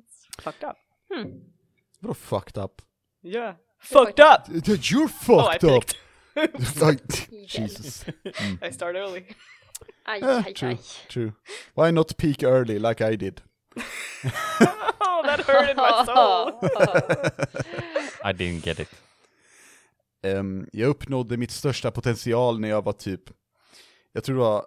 That's 0.00 0.42
fucked 0.44 0.64
up. 0.70 0.76
Vadå 2.00 2.14
fucked 2.14 2.56
up? 2.64 2.82
Yeah. 3.22 3.54
Fucked 3.82 4.20
up! 4.20 4.48
You're 4.90 5.04
Oh, 5.04 5.08
fucked 5.08 5.64
up! 5.64 5.84
picked. 5.84 5.96
Like, 6.80 7.02
Jesus. 7.46 8.04
I 8.62 8.70
start 8.72 8.96
early. 8.96 9.26
Aj, 10.06 10.20
Ah, 10.22 10.42
aj, 10.46 10.54
true, 10.54 10.68
aj. 10.70 11.08
true. 11.08 11.32
Why 11.74 11.90
not 11.90 12.16
peak 12.16 12.42
early 12.42 12.78
like 12.78 13.00
I 13.00 13.16
did? 13.16 13.42
Oh, 15.00 15.22
that 15.24 15.40
hurt 15.40 15.70
in 15.70 15.76
my 15.76 16.04
soul. 16.04 16.60
I 18.24 18.32
didn't 18.32 18.64
get 18.64 18.78
it. 18.80 18.88
Ehm, 20.22 20.66
jag 20.72 20.88
uppnådde 20.88 21.36
mitt 21.36 21.50
största 21.50 21.90
potential 21.90 22.60
när 22.60 22.68
jag 22.68 22.84
var 22.84 22.92
typ, 22.92 23.22
jag 24.12 24.24
tror 24.24 24.36
det 24.36 24.42
var 24.42 24.66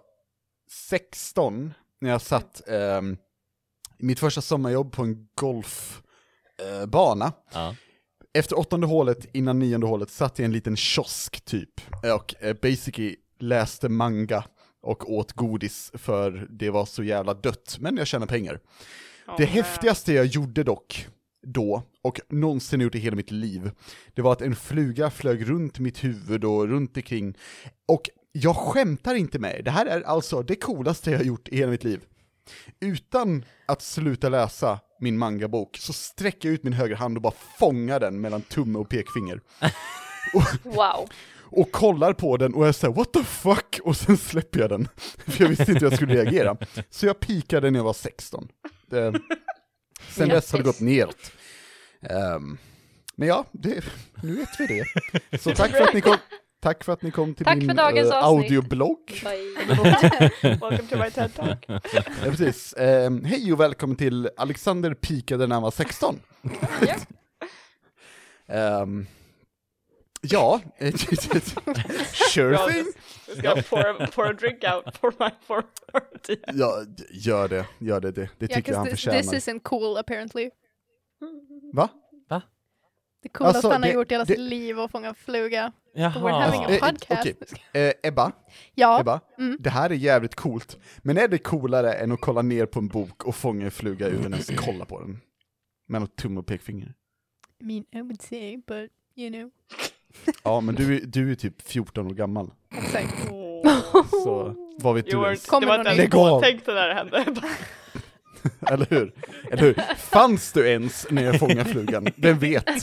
16, 0.70 1.74
när 2.00 2.10
jag 2.10 2.20
satt 2.22 2.68
i 2.68 3.16
mitt 3.98 4.18
första 4.20 4.40
sommarjobb 4.40 4.92
på 4.92 5.02
en 5.02 5.28
golfbana. 5.34 7.32
Ja. 7.52 7.74
Efter 8.34 8.58
åttonde 8.58 8.86
hålet, 8.86 9.26
innan 9.32 9.58
nionde 9.58 9.86
hålet, 9.86 10.10
satt 10.10 10.38
jag 10.38 10.44
i 10.44 10.46
en 10.46 10.52
liten 10.52 10.76
kiosk 10.76 11.44
typ, 11.44 11.80
och 12.14 12.34
eh, 12.44 12.56
basically 12.62 13.16
läste 13.40 13.88
manga 13.88 14.44
och 14.82 15.12
åt 15.12 15.32
godis 15.32 15.90
för 15.94 16.46
det 16.50 16.70
var 16.70 16.86
så 16.86 17.02
jävla 17.02 17.34
dött, 17.34 17.76
men 17.80 17.96
jag 17.96 18.06
tjänade 18.06 18.30
pengar. 18.30 18.54
Oh, 19.26 19.34
Det 19.36 19.42
man. 19.44 19.52
häftigaste 19.52 20.12
jag 20.12 20.26
gjorde 20.26 20.62
dock, 20.64 21.06
då, 21.46 21.82
och 22.02 22.20
någonsin 22.28 22.80
gjort 22.80 22.94
i 22.94 22.98
hela 22.98 23.16
mitt 23.16 23.30
liv, 23.30 23.70
det 24.14 24.22
var 24.22 24.32
att 24.32 24.42
en 24.42 24.56
fluga 24.56 25.10
flög 25.10 25.48
runt 25.50 25.78
mitt 25.78 26.04
huvud 26.04 26.44
och 26.44 26.68
runt 26.68 26.96
omkring. 26.96 27.34
Och 27.88 28.02
jag 28.32 28.56
skämtar 28.56 29.14
inte 29.14 29.38
med 29.38 29.58
er, 29.58 29.62
det 29.62 29.70
här 29.70 29.86
är 29.86 30.02
alltså 30.02 30.42
det 30.42 30.56
coolaste 30.56 31.10
jag 31.10 31.18
har 31.18 31.24
gjort 31.24 31.48
i 31.48 31.56
hela 31.56 31.70
mitt 31.70 31.84
liv. 31.84 32.00
Utan 32.80 33.44
att 33.66 33.82
sluta 33.82 34.28
läsa 34.28 34.80
min 35.00 35.18
mangabok 35.18 35.76
så 35.76 35.92
sträcker 35.92 36.48
jag 36.48 36.54
ut 36.54 36.62
min 36.62 36.72
högra 36.72 36.96
hand 36.96 37.16
och 37.16 37.22
bara 37.22 37.34
fångar 37.58 38.00
den 38.00 38.20
mellan 38.20 38.42
tumme 38.42 38.78
och 38.78 38.88
pekfinger. 38.88 39.40
Wow. 40.62 41.08
Och 41.56 41.72
kollar 41.72 42.12
på 42.12 42.36
den 42.36 42.54
och 42.54 42.66
jag 42.66 42.74
säger 42.74 42.94
what 42.94 43.12
the 43.12 43.24
fuck? 43.24 43.80
Och 43.84 43.96
sen 43.96 44.16
släpper 44.16 44.60
jag 44.60 44.70
den. 44.70 44.88
För 45.26 45.42
jag 45.42 45.48
visste 45.48 45.62
inte 45.62 45.84
hur 45.84 45.90
jag 45.90 45.96
skulle 45.96 46.14
reagera. 46.14 46.56
Så 46.90 47.06
jag 47.06 47.20
pikade 47.20 47.70
när 47.70 47.78
jag 47.78 47.84
var 47.84 47.92
16. 47.92 48.48
Det, 48.86 49.20
sen 50.10 50.28
dess 50.28 50.52
har 50.52 50.58
det 50.58 50.64
gått 50.64 50.80
neråt. 50.80 51.32
Ehm, 52.02 52.58
men 53.16 53.28
ja, 53.28 53.44
det, 53.52 53.84
nu 54.22 54.36
vet 54.36 54.60
vi 54.60 54.66
det. 54.66 54.84
Så 55.38 55.54
tack 55.54 55.70
för 55.70 55.80
att 55.80 55.94
ni 55.94 56.00
kom, 56.00 56.16
tack 56.64 56.84
för 56.84 56.92
att 56.92 57.02
ni 57.02 57.10
kom 57.10 57.34
till 57.34 57.44
Tack 57.46 57.56
min 57.56 57.78
eh, 57.78 57.86
avsnitt. 57.86 58.12
audioblogg. 58.12 59.22
Welcome 60.42 60.88
to 60.88 60.98
my 60.98 61.10
TED 61.10 61.34
Talk. 61.34 61.64
Ja, 61.68 62.02
precis. 62.22 62.74
Ehm, 62.78 63.24
hej 63.24 63.52
och 63.52 63.60
välkommen 63.60 63.96
till 63.96 64.30
Alexander 64.36 64.94
pikade 64.94 65.46
när 65.46 65.54
han 65.54 65.62
var 65.62 65.70
16. 65.70 66.20
Ja. 66.86 66.94
Ehm, 68.54 69.06
ja, 70.20 70.60
sure 72.34 72.58
thing. 72.58 72.84
Just 73.26 73.42
gonna 73.42 73.62
pour, 73.62 74.06
pour 74.06 74.26
a 74.26 74.32
drink 74.32 74.64
out 74.74 74.96
for 74.96 75.12
my 75.18 75.30
for. 75.46 75.62
Ja, 76.52 76.84
gör 77.10 77.48
det, 77.48 77.66
gör 77.78 78.00
det, 78.00 78.10
det, 78.12 78.30
det 78.38 78.46
Yeah, 78.46 78.56
tycker 78.56 78.72
jag 78.72 78.78
han 78.78 78.86
förtjänar. 78.86 79.22
this 79.22 79.32
isn't 79.32 79.60
cool 79.62 79.96
apparently. 79.96 80.50
Va? 81.72 81.88
Det 83.24 83.28
coolaste 83.28 83.56
Alltså, 83.56 83.70
han 83.70 83.82
har 83.82 83.88
det- 83.88 83.94
gjort 83.94 84.10
i 84.10 84.14
hela 84.14 84.24
det- 84.24 84.32
sitt 84.32 84.40
liv 84.40 84.80
att 84.80 84.90
fånga 84.90 85.14
fluga. 85.14 85.72
But 85.94 86.02
we're 86.02 86.30
having 86.40 86.60
Jaha. 86.62 86.68
a 86.68 86.70
Eh, 86.70 86.80
podcast. 86.90 87.52
okej. 87.72 87.88
Eh, 87.88 87.92
Ebba, 88.08 88.32
Ja, 88.74 89.00
Ebba, 89.00 89.20
mm. 89.38 89.56
det 89.60 89.70
här 89.70 89.90
är 89.90 89.94
jävligt 89.94 90.34
coolt. 90.34 90.78
Men 91.02 91.18
är 91.18 91.28
det 91.28 91.38
coolare 91.38 91.92
än 91.92 92.12
att 92.12 92.20
kolla 92.20 92.42
ner 92.42 92.66
på 92.66 92.78
en 92.78 92.88
bok 92.88 93.24
och 93.24 93.34
fånga 93.36 93.64
en 93.64 93.70
fluga 93.70 94.06
utan 94.08 94.32
ens 94.32 94.50
kolla 94.56 94.84
på 94.84 95.00
den? 95.00 95.20
Mellan 95.88 96.08
tumme 96.08 96.40
och 96.40 96.46
pekfinger. 96.46 96.94
I 97.60 97.64
mean 97.64 97.84
I 97.92 98.00
would 98.00 98.22
say, 98.22 98.56
but 98.56 98.90
you 99.16 99.30
know. 99.32 99.50
Ja, 100.44 100.60
men 100.60 100.74
du, 100.74 100.96
är- 100.96 101.06
du 101.06 101.30
är 101.30 101.34
typ 101.34 101.62
14 101.62 102.06
år 102.06 102.10
gammal. 102.14 102.50
Exakt. 102.78 103.28
Så 104.24 104.54
vad 104.78 104.94
vet 104.94 105.12
You 105.12 105.20
du 105.22 105.26
ens? 105.26 105.46
Kommer 105.46 105.60
det 105.66 105.72
var 105.72 105.78
inte 105.78 105.90
in. 105.92 105.98
ens 105.98 106.12
påtänkt 106.14 106.66
det 106.66 106.74
där 106.74 106.94
hände. 106.94 107.24
Eller 108.70 108.86
hur? 108.90 109.12
Eller 109.50 109.62
hur? 109.62 109.74
Fanns 109.96 110.52
du 110.52 110.68
ens 110.68 111.06
när 111.10 111.24
jag 111.24 111.38
fångade 111.38 111.64
flugan? 111.64 112.06
Vem 112.16 112.38
vet? 112.38 112.66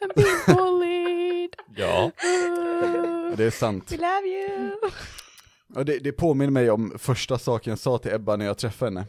I'm 0.00 0.10
being 0.16 0.56
bullied. 0.56 1.50
ja. 1.76 2.10
Det 3.36 3.44
är 3.44 3.50
sant. 3.50 3.92
We 3.92 3.96
love 3.96 4.26
you! 4.28 4.70
Och 5.74 5.84
det, 5.84 5.98
det 5.98 6.12
påminner 6.12 6.52
mig 6.52 6.70
om 6.70 6.94
första 6.98 7.38
saken 7.38 7.70
jag 7.70 7.78
sa 7.78 7.98
till 7.98 8.12
Ebba 8.12 8.36
när 8.36 8.46
jag 8.46 8.58
träffade 8.58 8.90
henne. 8.90 9.06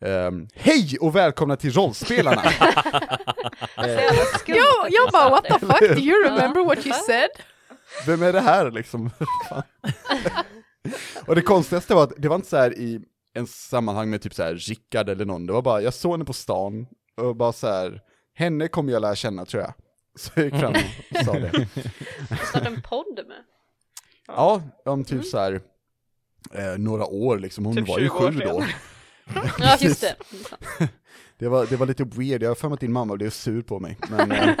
Ehm, 0.00 0.48
Hej 0.54 0.96
och 1.00 1.16
välkomna 1.16 1.56
till 1.56 1.72
rollspelarna! 1.72 2.42
Jag, 4.46 4.90
jag 4.90 5.10
bara 5.12 5.30
what 5.30 5.44
the 5.44 5.58
fuck, 5.58 5.80
do 5.80 6.00
you 6.00 6.24
remember 6.24 6.64
what 6.64 6.86
you 6.86 6.94
said? 7.06 7.28
Vem 8.06 8.22
är 8.22 8.32
det 8.32 8.40
här 8.40 8.70
liksom? 8.70 9.10
Och 11.26 11.34
det 11.34 11.42
konstigaste 11.42 11.94
var 11.94 12.02
att 12.04 12.12
det 12.16 12.28
var 12.28 12.36
inte 12.36 12.48
så 12.48 12.56
här 12.56 12.78
i 12.78 13.00
en 13.34 13.46
sammanhang 13.46 14.10
med 14.10 14.22
typ 14.22 14.34
så 14.34 14.42
här 14.42 14.54
Rickard 14.54 15.08
eller 15.08 15.24
någon, 15.24 15.46
det 15.46 15.52
var 15.52 15.62
bara, 15.62 15.80
jag 15.82 15.94
såg 15.94 16.12
henne 16.12 16.24
på 16.24 16.32
stan 16.32 16.86
och 17.16 17.36
bara 17.36 17.52
så 17.52 17.66
här, 17.66 18.00
henne 18.34 18.68
kommer 18.68 18.92
jag 18.92 19.02
lära 19.02 19.14
känna 19.16 19.44
tror 19.44 19.62
jag. 19.62 19.72
Så 20.16 20.30
jag 20.34 20.44
gick 20.44 20.54
fram 20.54 20.74
och 21.10 21.24
sa 21.24 21.32
det. 21.32 21.68
Starta 22.48 22.68
en 22.68 22.82
podd 22.82 23.20
med. 23.28 23.44
Ja, 24.26 24.62
om 24.84 25.04
typ 25.04 25.24
så 25.24 25.38
här 25.38 25.60
eh, 26.52 26.78
några 26.78 27.06
år 27.06 27.38
liksom, 27.38 27.64
hon 27.64 27.76
Typ 27.76 27.88
var 27.88 27.98
ju 27.98 28.08
20 28.08 28.14
år 28.16 28.32
sju 28.32 28.38
då. 28.38 28.64
Ja, 29.58 29.76
just 29.80 30.00
det. 30.00 30.16
Det 31.38 31.48
var, 31.48 31.66
det 31.66 31.76
var 31.76 31.86
lite 31.86 32.04
weird, 32.04 32.42
jag 32.42 32.50
har 32.50 32.54
för 32.54 32.68
mig 32.68 32.74
att 32.74 32.80
din 32.80 32.92
mamma 32.92 33.16
blev 33.16 33.30
sur 33.30 33.62
på 33.62 33.80
mig. 33.80 33.98
Men, 34.10 34.32
eh, 34.32 34.54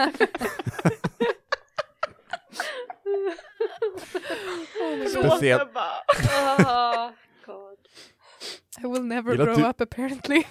Speciellt, 5.10 5.74
bara. 5.74 6.00
Oh, 6.58 7.10
God. 7.46 7.78
I 8.84 8.86
will 8.92 9.04
never 9.04 9.36
grow 9.36 9.56
du- 9.56 9.64
up 9.66 9.80
apparently. 9.80 10.42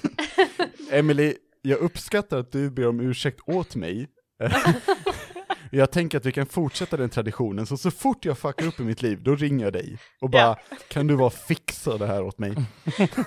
Emily, 0.90 1.34
jag 1.62 1.78
uppskattar 1.78 2.38
att 2.38 2.52
du 2.52 2.70
ber 2.70 2.88
om 2.88 3.00
ursäkt 3.00 3.40
åt 3.46 3.74
mig. 3.74 4.08
jag 5.70 5.90
tänker 5.90 6.18
att 6.18 6.26
vi 6.26 6.32
kan 6.32 6.46
fortsätta 6.46 6.96
den 6.96 7.10
traditionen, 7.10 7.66
så 7.66 7.76
så 7.76 7.90
fort 7.90 8.24
jag 8.24 8.38
fuckar 8.38 8.66
upp 8.66 8.80
i 8.80 8.82
mitt 8.82 9.02
liv, 9.02 9.22
då 9.22 9.36
ringer 9.36 9.64
jag 9.64 9.72
dig. 9.72 9.98
Och 10.20 10.30
bara, 10.30 10.42
Ja. 10.42 10.58
kan 10.88 11.06
du 11.06 11.16
bara 11.16 11.30
fixa 11.30 11.98
det 11.98 12.06
här 12.06 12.22
åt 12.22 12.38
mig? 12.38 12.54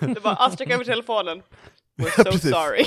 Det 0.02 0.20
var 0.24 0.36
Astrid 0.40 0.72
över 0.72 0.84
telefonen. 0.84 1.42
We're 2.02 2.10
so 2.16 2.24
precis. 2.24 2.52
sorry. 2.52 2.86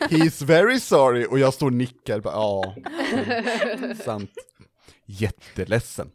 He's 0.18 0.44
very 0.44 0.80
sorry, 0.80 1.26
och 1.26 1.38
jag 1.38 1.54
står 1.54 1.66
och 1.66 1.72
nickar, 1.72 2.20
bara, 2.20 2.34
ja, 2.34 2.74
sant. 4.04 4.30
Jätteledsen. 5.18 6.10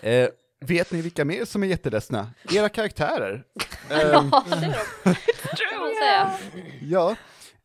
Eh, 0.00 0.28
vet 0.60 0.90
ni 0.92 1.02
vilka 1.02 1.24
mer 1.24 1.44
som 1.44 1.62
är 1.62 1.66
jätteledsna? 1.66 2.30
Era 2.54 2.68
karaktärer. 2.68 3.44
Ehm, 3.90 4.30
Ja, 4.30 4.44
det 4.46 4.54
är 4.54 4.60
de. 4.62 5.14
Kan 5.56 5.80
man 5.80 5.94
säga. 6.02 6.30
Ja, 6.82 7.16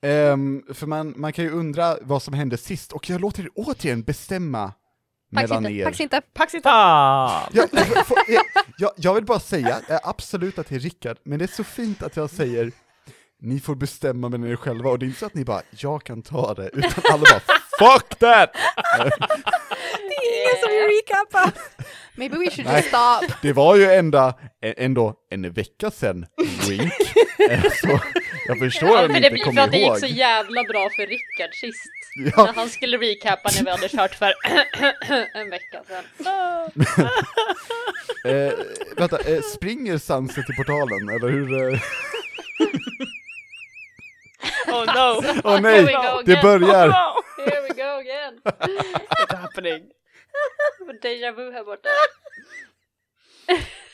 ehm, 0.01 0.63
för 0.73 0.87
man, 0.87 1.13
man 1.17 1.33
kan 1.33 1.45
ju 1.45 1.51
undra 1.51 1.97
vad 2.01 2.23
som 2.23 2.33
hände 2.33 2.57
sist, 2.57 2.91
och 2.91 3.09
jag 3.09 3.21
låter 3.21 3.43
er 3.43 3.49
återigen 3.55 4.01
bestämma 4.03 4.71
Pax 5.35 5.49
mellan 5.49 5.65
er. 5.65 5.85
pax 5.85 5.99
inte. 5.99 6.21
Paxita! 6.33 6.69
Ah, 6.73 7.49
Jag, 7.53 7.69
jag, 7.71 7.87
jag, 8.27 8.43
jag, 8.77 8.91
jag 8.95 9.13
vill 9.13 9.25
bara 9.25 9.39
säga, 9.39 9.79
eh, 9.89 9.99
absolut 10.03 10.59
att 10.59 10.67
det 10.69 10.75
är 10.75 10.79
Rickard, 10.79 11.17
men 11.23 11.39
det 11.39 11.45
är 11.45 11.55
så 11.55 11.63
fint 11.63 12.03
att 12.03 12.15
jag 12.15 12.29
säger 12.29 12.71
ni 13.41 13.59
får 13.59 13.75
bestämma 13.75 14.29
med 14.29 14.51
er 14.51 14.55
själva, 14.55 14.89
och 14.89 14.99
det 14.99 15.05
är 15.05 15.07
inte 15.07 15.19
så 15.19 15.25
att 15.25 15.33
ni 15.33 15.45
bara, 15.45 15.61
jag 15.71 16.03
kan 16.03 16.21
ta 16.21 16.53
det, 16.53 16.69
utan 16.73 17.03
alla 17.13 17.23
bara, 17.23 17.41
fuck 17.79 18.19
that! 18.19 18.49
Det 20.09 20.15
är 20.15 20.41
ingen 20.41 20.57
som 20.63 20.69
vill 20.71 20.97
recappa. 20.97 21.51
Maybe 22.15 22.37
we 22.37 22.49
should 22.51 22.65
Nej. 22.67 22.75
just 22.75 22.87
stop. 22.89 23.33
Det 23.41 23.53
var 23.53 23.75
ju 23.75 23.91
ända, 23.91 24.33
ändå 24.61 25.13
en 25.31 25.51
vecka 25.53 25.91
sedan, 25.91 26.25
wink, 26.69 26.93
så 27.81 27.99
jag 28.47 28.59
förstår 28.59 28.89
Ja, 28.89 29.03
att 29.05 29.11
men 29.11 29.13
ni 29.13 29.19
det 29.21 29.27
inte 29.27 29.29
blir 29.33 29.43
för 29.43 29.49
kommer 29.49 29.61
att 29.61 29.71
det 29.71 29.77
gick 29.77 29.87
ihåg. 29.87 29.99
så 29.99 30.05
jävla 30.05 30.63
bra 30.63 30.89
för 30.95 31.07
Rickard 31.07 31.53
sist. 31.61 31.83
Ja, 32.35 32.45
När 32.45 32.53
han 32.53 32.69
skulle 32.69 32.97
recappa 32.97 33.49
när 33.55 33.63
vi 33.63 33.71
hade 33.71 33.89
kört 33.89 34.15
för 34.15 34.33
en 35.37 35.49
vecka 35.49 35.81
sedan. 35.87 36.03
eh, 38.47 38.53
vänta, 38.97 39.19
eh, 39.19 39.41
springer 39.41 39.97
Sunset 39.97 40.49
i 40.49 40.53
portalen, 40.53 41.09
eller 41.09 41.29
hur? 41.29 41.81
Eh? 44.41 44.49
Oh 44.73 44.85
no! 44.85 45.21
We 45.21 45.59
nej, 45.61 45.83
go 45.85 46.21
det 46.25 46.31
again. 46.33 46.41
börjar! 46.43 46.87
no! 46.87 47.43
Here 47.45 47.61
we 47.61 47.73
go 47.75 47.99
again. 47.99 48.39
It's 49.19 49.35
happening. 49.35 49.91
Deja 51.01 51.31
vu 51.31 51.51
här 51.51 51.63
borta. 51.63 51.89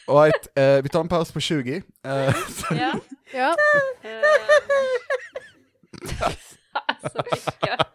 Alright, 0.07 0.47
eh, 0.57 0.81
vi 0.83 0.89
tar 0.89 1.00
en 1.00 1.07
paus 1.07 1.31
på 1.31 1.39
20. 1.39 1.83
Eh, 2.06 2.33
så, 2.50 2.75
Ja. 2.75 2.94
Ja. 3.31 3.56
ehm. 4.03 4.24
Alltså 6.88 7.21
Rickard. 7.21 7.88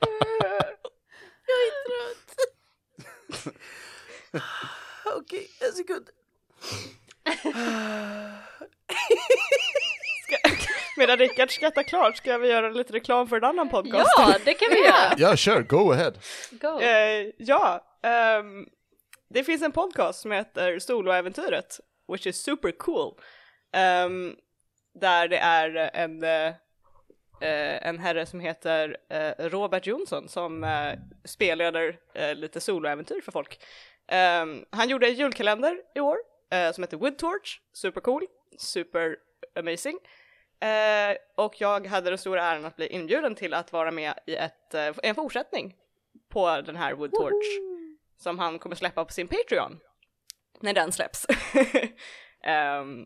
Okej, 5.17 5.51
en 5.61 5.73
sekund. 5.73 6.11
Medan 11.01 11.19
Rickard 11.19 11.51
skrattar 11.51 11.83
klart 11.83 12.17
ska 12.17 12.39
vi 12.39 12.49
göra 12.49 12.71
lite 12.71 12.93
reklam 12.93 13.29
för 13.29 13.37
en 13.37 13.45
annan 13.45 13.69
podcast. 13.69 14.15
Ja, 14.19 14.35
det 14.45 14.55
kan 14.55 14.69
vi 14.71 14.85
göra. 14.85 15.15
Ja, 15.17 15.37
kör, 15.37 15.63
go 15.63 15.93
ahead. 15.93 16.13
Go. 16.51 16.81
Eh, 16.81 17.27
ja, 17.39 17.85
ehm, 18.03 18.67
det 19.29 19.45
finns 19.45 19.63
en 19.63 19.73
podcast 19.73 20.21
som 20.21 20.33
heter 20.33 20.79
Soloäventyret, 20.79 21.81
which 22.13 22.27
is 22.27 22.43
super 22.43 22.71
cool. 22.71 23.15
Ehm, 23.73 24.37
där 24.95 25.29
det 25.29 25.39
är 25.39 25.91
en, 25.95 26.23
eh, 26.23 26.55
en 27.89 27.99
herre 27.99 28.27
som 28.27 28.41
heter 28.41 28.97
eh, 29.09 29.49
Robert 29.49 29.87
Jonsson 29.87 30.29
som 30.29 30.65
uh, 30.65 30.93
spelleder 31.25 31.99
lite 32.35 32.61
soloäventyr 32.61 33.21
för 33.21 33.33
folk. 33.33 33.61
Ehm, 34.09 34.65
han 34.71 34.89
gjorde 34.89 35.07
en 35.07 35.15
julkalender 35.15 35.77
i 35.95 36.01
år 36.01 36.17
som 36.73 36.85
heter 36.85 36.97
Wood 36.97 37.19
Torch, 37.19 37.61
super 37.73 38.01
cool, 38.01 38.27
super 38.59 39.17
amazing. 39.59 39.99
Eh, 40.61 41.17
och 41.35 41.61
jag 41.61 41.87
hade 41.87 42.11
den 42.11 42.19
stora 42.19 42.43
äran 42.43 42.65
att 42.65 42.77
bli 42.77 42.87
inbjuden 42.87 43.35
till 43.35 43.55
att 43.55 43.73
vara 43.73 43.91
med 43.91 44.15
i 44.27 44.35
ett, 44.35 44.75
eh, 44.75 44.95
en 45.03 45.15
fortsättning 45.15 45.77
på 46.29 46.61
den 46.61 46.77
här 46.77 46.95
Wood 46.95 47.13
Torch 47.13 47.61
som 48.19 48.39
han 48.39 48.59
kommer 48.59 48.77
släppa 48.77 49.05
på 49.05 49.13
sin 49.13 49.29
Patreon 49.29 49.81
när 50.61 50.73
den 50.73 50.93
släpps. 50.93 51.27
Ehm, 52.43 53.03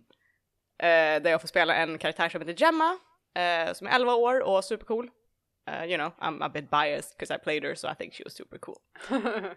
eh, 0.78 1.22
där 1.22 1.30
jag 1.30 1.40
får 1.40 1.48
spela 1.48 1.74
en 1.74 1.98
karaktär 1.98 2.28
som 2.28 2.40
heter 2.40 2.62
Gemma 2.64 2.98
eh, 3.34 3.72
som 3.72 3.86
är 3.86 3.94
11 3.94 4.14
år 4.14 4.40
och 4.40 4.64
supercool. 4.64 5.10
Uh, 5.70 5.84
you 5.84 5.96
know, 5.96 6.12
I'm 6.20 6.44
a 6.44 6.48
bit 6.48 6.70
biased 6.70 7.16
because 7.16 7.34
I 7.34 7.38
played 7.38 7.64
her 7.64 7.74
so 7.74 7.88
I 7.88 7.94
think 7.94 8.14
she 8.14 8.24
was 8.24 8.34
super 8.34 8.58
cool. 8.58 8.76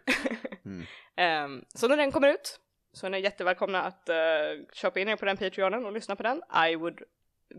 Ehm, 1.15 1.65
så 1.75 1.87
när 1.87 1.97
den 1.97 2.11
kommer 2.11 2.27
ut 2.27 2.59
så 2.93 3.05
är 3.05 3.09
ni 3.09 3.19
jättevälkomna 3.19 3.83
att 3.83 4.09
uh, 4.09 4.65
köpa 4.73 4.99
in 4.99 5.07
er 5.07 5.15
på 5.15 5.25
den 5.25 5.37
Patreonen 5.37 5.85
och 5.85 5.91
lyssna 5.91 6.15
på 6.15 6.23
den. 6.23 6.41
I 6.69 6.75
would 6.75 7.03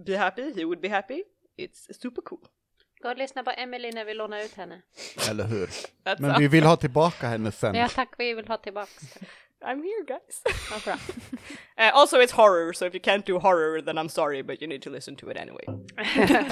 be 0.07 0.17
happy, 0.17 0.53
he 0.57 0.65
would 0.65 0.81
be 0.81 0.89
happy. 0.89 1.23
It's 1.57 2.01
super 2.01 2.23
cool. 2.23 2.41
Gå 3.03 3.09
och 3.09 3.17
lyssna 3.17 3.43
på 3.43 3.51
Emily 3.51 3.93
när 3.93 4.05
vi 4.05 4.15
lånar 4.15 4.45
ut 4.45 4.55
henne. 4.55 4.83
Eller 5.31 5.45
hur? 5.45 5.71
Men 6.19 6.41
vi 6.41 6.49
vill 6.49 6.65
ha 6.65 6.77
tillbaka 6.77 7.29
henne 7.29 7.53
sen. 7.53 7.75
Ja 7.75 7.89
tack, 7.89 8.09
vi 8.19 8.35
vill 8.35 8.49
ha 8.49 8.57
tillbaks. 8.57 9.15
I'm 9.65 9.83
here 9.83 10.05
guys. 10.07 10.43
Uh, 10.87 10.97
also 11.95 12.21
it's 12.21 12.33
horror, 12.33 12.73
so 12.73 12.87
if 12.87 12.95
you 12.95 13.01
can't 13.01 13.27
do 13.27 13.39
horror 13.39 13.81
then 13.81 13.99
I'm 13.99 14.09
sorry 14.09 14.43
but 14.43 14.63
you 14.63 14.69
need 14.69 14.83
to 14.83 14.91
listen 14.91 15.17
to 15.17 15.31
it 15.31 15.37
anyway. 15.37 15.65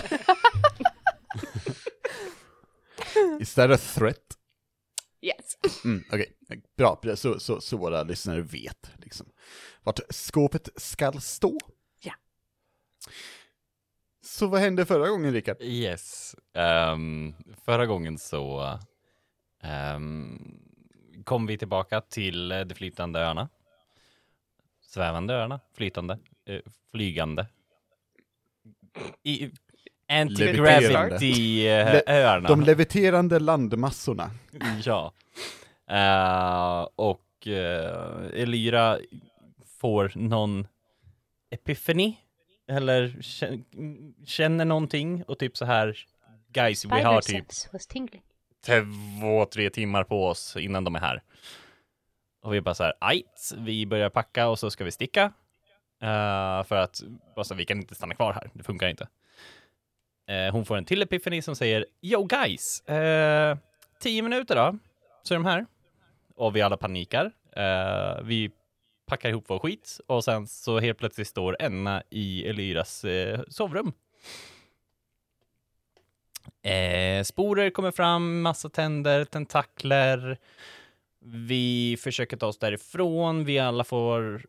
Is 3.41 3.55
that 3.55 3.71
a 3.71 3.77
threat? 3.77 4.37
Yes. 5.21 5.57
Mm, 5.85 6.05
Okej, 6.13 6.37
bra. 6.77 7.01
Så, 7.17 7.41
så, 7.41 7.61
så 7.61 7.77
våra 7.77 8.03
lyssnare 8.03 8.41
vet 8.41 8.91
liksom 8.97 9.27
vart 9.83 10.01
skåpet 10.11 10.69
skall 10.77 11.21
stå. 11.21 11.59
Så 14.25 14.47
vad 14.47 14.61
hände 14.61 14.87
förra 14.87 15.09
gången, 15.09 15.33
Rickard? 15.33 15.57
Yes. 15.61 16.37
Ehm, 16.55 17.35
förra 17.65 17.87
gången 17.87 18.19
så 18.19 18.79
ehm, 19.63 20.39
kom 21.25 21.47
vi 21.47 21.59
tillbaka 21.59 22.01
till 22.01 22.53
eh, 22.53 22.61
de 22.61 22.75
flytande 22.75 23.21
öarna. 23.21 23.49
Svävande 24.83 25.35
öarna, 25.35 25.61
flytande, 25.75 26.19
eh, 26.47 26.61
flygande. 26.91 27.47
I. 29.23 29.51
Anti-gravity-öarna. 30.09 32.49
De 32.49 32.61
leviterande 32.61 33.39
landmassorna. 33.39 34.31
Ja. 34.85 35.13
Eh, 35.91 36.89
och 36.97 37.23
uh, 37.47 38.27
Elyra 38.35 38.99
får 39.81 40.13
någon 40.15 40.67
epiphany 41.51 42.17
eller 42.69 43.09
kä- 43.09 43.65
känner 44.27 44.65
någonting 44.65 45.25
och 45.25 45.39
typ 45.39 45.57
så 45.57 45.65
här 45.65 45.99
guys, 46.49 46.85
vi 46.85 46.89
har 47.05 47.21
typ 47.21 47.45
två, 48.67 49.45
tre 49.47 49.71
timmar 49.71 50.05
på 50.05 50.27
oss 50.27 50.57
innan 50.57 50.85
de 50.85 50.95
är 50.97 51.01
här. 51.01 51.23
Och 52.43 52.55
vi 52.55 52.61
bara 52.61 52.75
så 52.75 52.83
här, 52.85 52.95
ajt, 53.01 53.53
vi 53.59 53.87
börjar 53.87 54.11
packa 54.11 54.49
och 54.49 54.59
så 54.59 54.71
ska 54.71 54.85
vi 54.85 54.91
sticka. 54.91 55.33
Eh, 56.03 56.63
för 56.65 56.77
att 56.77 57.03
alltså, 57.37 57.55
vi 57.55 57.65
kan 57.65 57.79
inte 57.79 57.95
stanna 57.95 58.15
kvar 58.15 58.33
här, 58.33 58.51
det 58.53 58.63
funkar 58.63 58.89
inte. 58.89 59.09
Eh, 60.29 60.53
hon 60.53 60.65
får 60.65 60.77
en 60.77 60.85
till 60.85 61.03
epiphany 61.03 61.43
som 61.43 61.57
säger, 61.57 61.87
yo 62.01 62.25
guys, 62.25 62.81
eh, 62.81 63.59
tio 64.01 64.23
minuter 64.23 64.57
då, 64.57 64.79
så 65.23 65.35
är 65.35 65.39
de 65.39 65.45
här. 65.47 65.67
Och 66.35 66.57
vi 66.57 66.63
alla 66.63 66.77
panikar. 66.77 67.33
Vi 68.23 68.51
packar 69.07 69.29
ihop 69.29 69.45
vår 69.47 69.59
skit 69.59 70.01
och 70.07 70.25
sen 70.25 70.47
så 70.47 70.81
helt 70.81 70.99
plötsligt 70.99 71.29
står 71.29 71.57
Enna 71.61 72.03
i 72.11 72.49
Elyras 72.49 73.05
eh, 73.05 73.41
sovrum. 73.49 73.93
Eh, 76.63 77.23
sporer 77.23 77.71
kommer 77.71 77.91
fram, 77.91 78.43
massa 78.43 78.69
tänder, 78.69 79.25
tentakler. 79.25 80.39
Vi 81.21 81.97
försöker 82.01 82.37
ta 82.37 82.47
oss 82.47 82.59
därifrån. 82.59 83.45
Vi 83.45 83.59
alla 83.59 83.85
får 83.85 84.47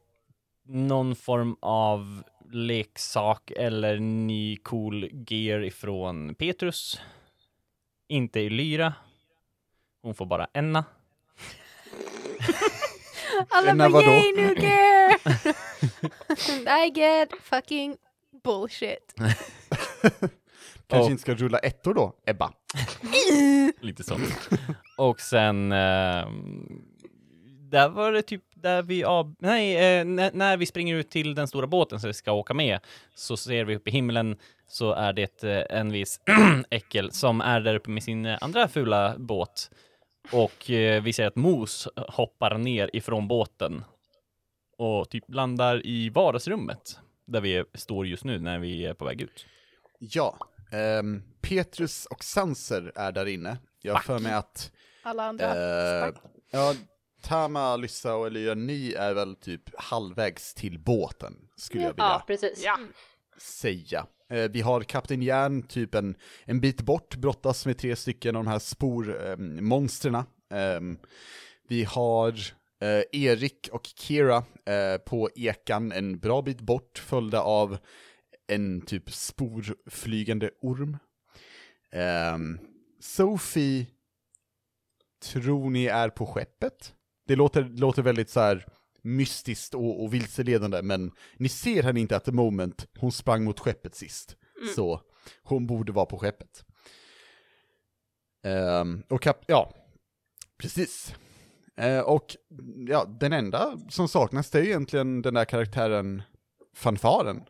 någon 0.66 1.16
form 1.16 1.58
av 1.60 2.24
leksak 2.52 3.52
eller 3.52 4.00
ny 4.00 4.58
cool 4.58 5.10
gear 5.28 5.64
ifrån 5.64 6.36
Petrus. 6.36 7.02
Inte 8.08 8.42
Elyra. 8.42 8.94
Hon 10.02 10.16
får 10.16 10.26
bara 10.26 10.48
Enna. 10.54 10.86
Alla 13.50 13.76
bara 13.76 13.90
vadå? 13.90 14.12
yay 14.12 14.34
new 14.36 14.58
gear! 14.64 15.16
I 16.86 16.90
get 16.96 17.30
fucking 17.44 17.98
bullshit. 18.44 19.14
Kanske 20.88 21.06
Och- 21.06 21.12
inte 21.12 21.22
ska 21.22 21.36
rulla 21.36 21.58
ettor 21.58 21.94
då, 21.94 22.14
Ebba? 22.26 22.54
Lite 23.82 24.04
så. 24.04 24.18
Och 24.98 25.20
sen, 25.22 25.72
ehm, 25.72 26.82
där 27.72 27.90
var 27.90 28.12
det 28.12 28.22
typ 28.22 28.44
där 28.56 28.82
vi 28.82 29.04
av... 29.04 29.36
Nej, 29.40 29.76
eh, 30.00 30.06
när, 30.06 30.32
när 30.34 30.58
vi 30.58 30.66
springer 30.66 30.96
ut 30.96 31.10
till 31.10 31.36
den 31.36 31.48
stora 31.48 31.68
båten 31.68 32.00
som 32.00 32.08
vi 32.08 32.14
ska 32.14 32.32
åka 32.32 32.54
med 32.54 32.80
så 33.16 33.38
ser 33.38 33.66
vi 33.66 33.76
upp 33.76 33.88
i 33.88 33.92
himlen 33.92 34.38
så 34.68 34.92
är 34.94 35.14
det 35.14 35.44
eh, 35.44 35.78
en 35.80 35.92
viss 35.92 36.20
äckel 36.70 37.12
som 37.12 37.42
är 37.42 37.60
där 37.60 37.76
uppe 37.76 37.90
med 37.90 38.04
sin 38.04 38.26
eh, 38.26 38.38
andra 38.42 38.68
fula 38.68 39.16
båt. 39.18 39.70
Och 40.32 40.70
eh, 40.72 41.04
vi 41.04 41.14
ser 41.14 41.28
att 41.28 41.36
Mos 41.36 41.88
hoppar 41.96 42.58
ner 42.58 42.90
ifrån 42.94 43.28
båten 43.28 43.84
och 44.78 45.10
typ 45.10 45.24
landar 45.28 45.86
i 45.86 46.10
vardagsrummet 46.10 47.00
där 47.26 47.42
vi 47.42 47.64
står 47.74 48.08
just 48.08 48.24
nu 48.24 48.40
när 48.40 48.60
vi 48.60 48.86
är 48.86 48.94
på 48.94 49.06
väg 49.06 49.22
ut. 49.22 49.46
Ja. 50.00 50.38
ehm, 50.72 51.24
Petrus 51.42 52.06
och 52.06 52.24
Sanser 52.24 52.92
är 52.96 53.12
där 53.12 53.26
inne. 53.26 53.58
Jag 53.82 53.94
har 53.94 54.02
för 54.02 54.20
mig 54.20 54.34
att 54.34 54.72
Alla 55.04 55.24
andra. 55.24 55.46
Eh, 56.06 56.14
ja, 56.52 56.74
Tama, 57.22 57.76
Lyssa 57.76 58.16
och 58.16 58.28
Elia, 58.28 58.54
ni 58.54 58.94
är 58.94 59.14
väl 59.14 59.36
typ 59.36 59.62
halvvägs 59.80 60.54
till 60.54 60.80
båten, 60.80 61.34
skulle 61.56 61.84
jag 61.84 61.90
vilja 61.90 62.06
Ja, 62.06 62.24
precis. 62.28 62.64
Ja. 62.64 62.80
säga. 63.38 64.08
Eh, 64.30 64.52
vi 64.52 64.62
har 64.62 64.82
Kapten 64.82 65.22
Järn, 65.22 65.64
typ 65.64 65.96
en, 65.96 66.16
en 66.46 66.60
bit 66.60 66.82
bort, 66.82 67.16
brottas 67.16 67.66
med 67.66 67.78
tre 67.78 67.96
stycken 67.96 68.36
av 68.36 68.44
de 68.44 68.50
här 68.50 68.60
spormonstren. 68.60 70.16
Eh, 70.16 70.60
eh, 70.60 70.82
vi 71.68 71.84
har 71.84 72.34
eh, 72.82 73.04
Erik 73.12 73.70
och 73.72 73.86
Kira 73.86 74.38
eh, 74.66 74.98
på 75.06 75.30
ekan 75.36 75.92
en 75.92 76.20
bra 76.20 76.42
bit 76.42 76.62
bort, 76.62 76.98
följda 76.98 77.42
av 77.42 77.78
en 78.48 78.82
typ 78.82 79.12
sporflygande 79.12 80.50
orm. 80.62 80.98
Eh, 81.92 82.38
Sophie 83.00 83.88
tror 85.24 85.70
ni 85.70 85.86
är 85.86 86.10
på 86.10 86.26
skeppet? 86.26 86.94
Det 87.28 87.36
låter, 87.36 87.64
låter 87.64 88.02
väldigt 88.02 88.30
så 88.30 88.40
här 88.40 88.66
mystiskt 89.08 89.74
och, 89.74 90.04
och 90.04 90.14
vilseledande, 90.14 90.82
men 90.82 91.12
ni 91.38 91.50
ser 91.50 91.84
henne 91.84 92.00
inte 92.00 92.16
at 92.16 92.26
the 92.26 92.32
moment, 92.32 92.88
hon 93.00 93.12
sprang 93.12 93.44
mot 93.44 93.60
skeppet 93.60 93.96
sist. 93.96 94.38
Så 94.76 95.02
hon 95.44 95.68
borde 95.68 95.92
vara 95.92 96.06
på 96.06 96.18
skeppet. 96.18 96.66
Ehm, 98.44 99.04
och 99.10 99.22
kap, 99.22 99.44
ja, 99.48 99.74
precis. 100.58 101.16
Eh, 101.78 102.00
och 102.00 102.36
ja, 102.88 103.06
den 103.20 103.34
enda 103.34 103.78
som 103.90 104.08
saknas 104.08 104.50
det 104.50 104.60
är 104.60 104.64
ju 104.64 104.70
egentligen 104.70 105.22
den 105.22 105.34
där 105.34 105.46
karaktären 105.46 106.24
fanfaren. 106.76 107.44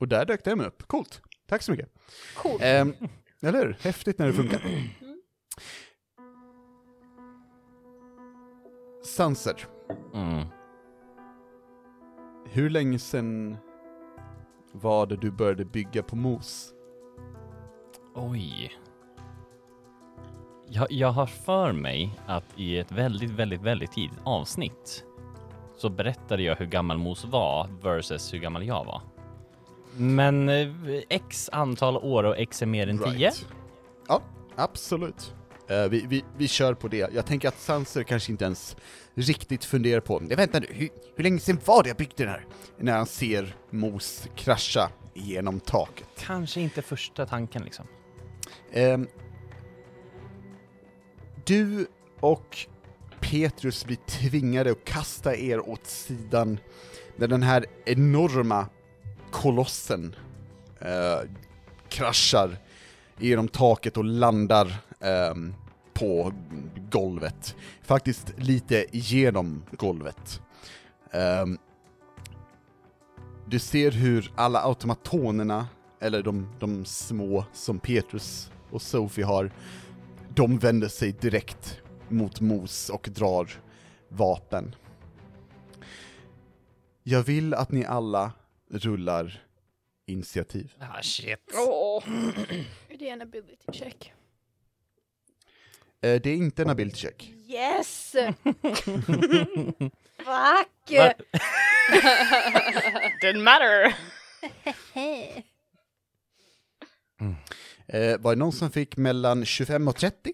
Och 0.00 0.08
där 0.08 0.24
dök 0.24 0.44
den 0.44 0.60
upp, 0.60 0.88
coolt. 0.88 1.22
Tack 1.46 1.62
så 1.62 1.70
mycket. 1.70 1.88
Coolt. 2.34 2.62
Ehm, 2.62 2.94
eller 3.42 3.58
hur? 3.66 3.76
Häftigt 3.80 4.18
när 4.18 4.26
det 4.26 4.32
funkar. 4.32 4.62
Sanser, 9.04 9.66
Mm. 10.14 10.44
hur 12.50 12.70
länge 12.70 12.98
sedan 12.98 13.56
var 14.72 15.06
det 15.06 15.16
du 15.16 15.30
började 15.30 15.64
bygga 15.64 16.02
på 16.02 16.16
mos? 16.16 16.72
Oj. 18.14 18.72
Jag, 20.70 20.86
jag 20.92 21.08
har 21.12 21.26
för 21.26 21.72
mig 21.72 22.20
att 22.26 22.44
i 22.56 22.78
ett 22.78 22.92
väldigt, 22.92 23.30
väldigt, 23.30 23.62
väldigt 23.62 23.92
tidigt 23.92 24.18
avsnitt 24.24 25.04
så 25.76 25.88
berättade 25.90 26.42
jag 26.42 26.56
hur 26.56 26.66
gammal 26.66 26.98
Mos 26.98 27.24
var 27.24 27.68
versus 27.82 28.34
hur 28.34 28.38
gammal 28.38 28.66
jag 28.66 28.84
var. 28.84 29.02
Men 29.98 30.48
eh, 30.48 30.68
x 31.08 31.50
antal 31.52 31.96
år 31.96 32.24
och 32.24 32.38
x 32.38 32.62
är 32.62 32.66
mer 32.66 32.86
än 32.88 32.98
10. 32.98 33.06
Right. 33.10 33.46
Ja, 34.08 34.22
absolut. 34.56 35.34
Eh, 35.68 35.84
vi, 35.88 36.06
vi, 36.08 36.24
vi 36.36 36.48
kör 36.48 36.74
på 36.74 36.88
det. 36.88 37.14
Jag 37.14 37.26
tänker 37.26 37.48
att 37.48 37.60
Sanser 37.60 38.02
kanske 38.02 38.32
inte 38.32 38.44
ens 38.44 38.76
riktigt 39.14 39.64
funderar 39.64 40.00
på, 40.00 40.20
"Nej, 40.20 40.36
vänta 40.36 40.60
nu, 40.60 40.66
hur, 40.70 40.88
hur 41.16 41.24
länge 41.24 41.38
sedan 41.40 41.58
var 41.64 41.82
det 41.82 41.88
jag 41.88 41.96
byggde 41.96 42.24
den 42.24 42.28
här? 42.28 42.44
När 42.78 42.92
han 42.96 43.06
ser 43.06 43.56
Mos 43.70 44.28
krascha 44.36 44.90
genom 45.14 45.60
taket. 45.60 46.08
Kanske 46.18 46.60
inte 46.60 46.82
första 46.82 47.26
tanken 47.26 47.62
liksom. 47.62 47.86
Ehm, 48.72 49.08
du 51.46 51.86
och 52.20 52.56
Petrus 53.20 53.84
blir 53.84 53.96
tvingade 53.96 54.70
att 54.70 54.84
kasta 54.84 55.36
er 55.36 55.68
åt 55.68 55.86
sidan 55.86 56.58
när 57.16 57.26
den 57.28 57.42
här 57.42 57.66
enorma 57.84 58.66
kolossen 59.32 60.14
eh, 60.80 61.20
kraschar 61.88 62.56
genom 63.18 63.48
taket 63.48 63.96
och 63.96 64.04
landar 64.04 64.66
eh, 65.00 65.34
på 65.94 66.32
golvet. 66.90 67.56
Faktiskt 67.82 68.32
lite 68.36 68.86
genom 68.92 69.62
golvet. 69.70 70.40
Eh, 71.10 71.46
du 73.46 73.58
ser 73.58 73.90
hur 73.90 74.32
alla 74.36 74.64
automatonerna, 74.64 75.68
eller 76.00 76.22
de, 76.22 76.48
de 76.58 76.84
små 76.84 77.44
som 77.52 77.78
Petrus 77.78 78.50
och 78.70 78.82
Sophie 78.82 79.24
har, 79.24 79.50
de 80.34 80.58
vänder 80.58 80.88
sig 80.88 81.12
direkt 81.12 81.80
mot 82.08 82.40
Mos 82.40 82.88
och 82.88 83.08
drar 83.12 83.50
vapen. 84.08 84.74
Jag 87.02 87.22
vill 87.22 87.54
att 87.54 87.72
ni 87.72 87.84
alla 87.84 88.32
rullar 88.70 89.44
initiativ. 90.06 90.74
Ah 90.80 91.02
shit. 91.02 91.38
Är 92.88 92.98
det 92.98 93.08
en 93.08 93.22
ability 93.22 93.72
check? 93.72 94.12
Eh, 96.00 96.20
det 96.20 96.30
är 96.30 96.36
inte 96.36 96.62
en 96.62 96.70
ability 96.70 96.96
check. 96.96 97.32
Yes! 97.48 98.12
Fuck! 100.18 100.90
Didn't 103.22 103.42
matter. 103.42 103.94
Eh, 107.90 108.18
var 108.18 108.34
det 108.34 108.38
någon 108.38 108.52
som 108.52 108.70
fick 108.70 108.96
mellan 108.96 109.44
25 109.44 109.88
och 109.88 109.96
30? 109.96 110.32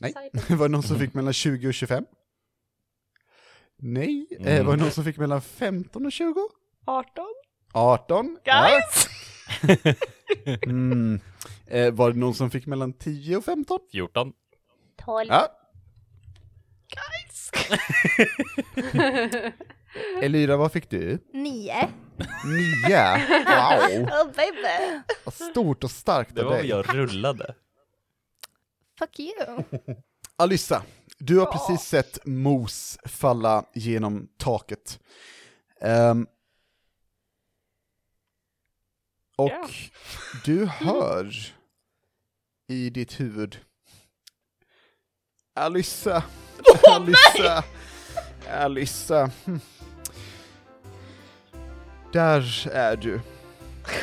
Nej. 0.00 0.30
var 0.32 0.68
det 0.68 0.72
någon 0.72 0.82
som 0.82 0.98
fick 0.98 1.14
mellan 1.14 1.32
20 1.32 1.68
och 1.68 1.74
25? 1.74 2.04
Nej. 3.78 4.26
Eh, 4.40 4.64
var 4.66 4.76
det 4.76 4.82
någon 4.82 4.90
som 4.92 5.04
fick 5.04 5.16
mellan 5.16 5.42
15 5.42 6.06
och 6.06 6.12
20? 6.12 6.48
18? 6.86 7.24
18? 7.72 8.38
Guys! 8.44 9.08
Ja. 9.84 9.94
Mm. 10.66 11.20
Eh, 11.66 11.92
var 11.92 12.10
det 12.12 12.18
någon 12.18 12.34
som 12.34 12.50
fick 12.50 12.66
mellan 12.66 12.92
10 12.92 13.36
och 13.36 13.44
15? 13.44 13.78
14. 13.92 14.32
12. 15.04 15.28
Ja. 15.28 15.48
Guys! 16.88 17.50
Elira, 20.22 20.56
vad 20.56 20.72
fick 20.72 20.90
du? 20.90 21.18
9. 21.32 21.88
9? 22.44 23.16
Wow! 23.46 24.08
Oh 24.10 24.26
baby! 24.36 25.00
Vad 25.24 25.34
stort 25.34 25.84
och 25.84 25.90
starkt 25.90 26.34
Det 26.34 26.40
av 26.40 26.44
var 26.46 26.52
vad 26.52 26.60
dig. 26.62 26.70
jag 26.70 26.94
rullade. 26.94 27.54
Fuck 28.98 29.18
you. 29.20 29.62
Alyssa, 30.36 30.82
du 31.26 31.38
har 31.38 31.46
precis 31.46 31.88
sett 31.88 32.18
Mos 32.26 32.98
falla 33.04 33.64
genom 33.74 34.28
taket. 34.36 35.00
Ehm, 35.80 36.26
och 39.36 39.50
Ja. 39.50 39.68
du 40.44 40.66
hör 40.66 41.34
i 42.68 42.90
ditt 42.90 43.20
huvud 43.20 43.58
Alyssa, 45.54 46.24
Alyssa, 46.90 47.64
Alyssa. 48.50 49.30
Hm. 49.44 49.60
Där 52.12 52.68
är 52.72 52.96
du. 52.96 53.20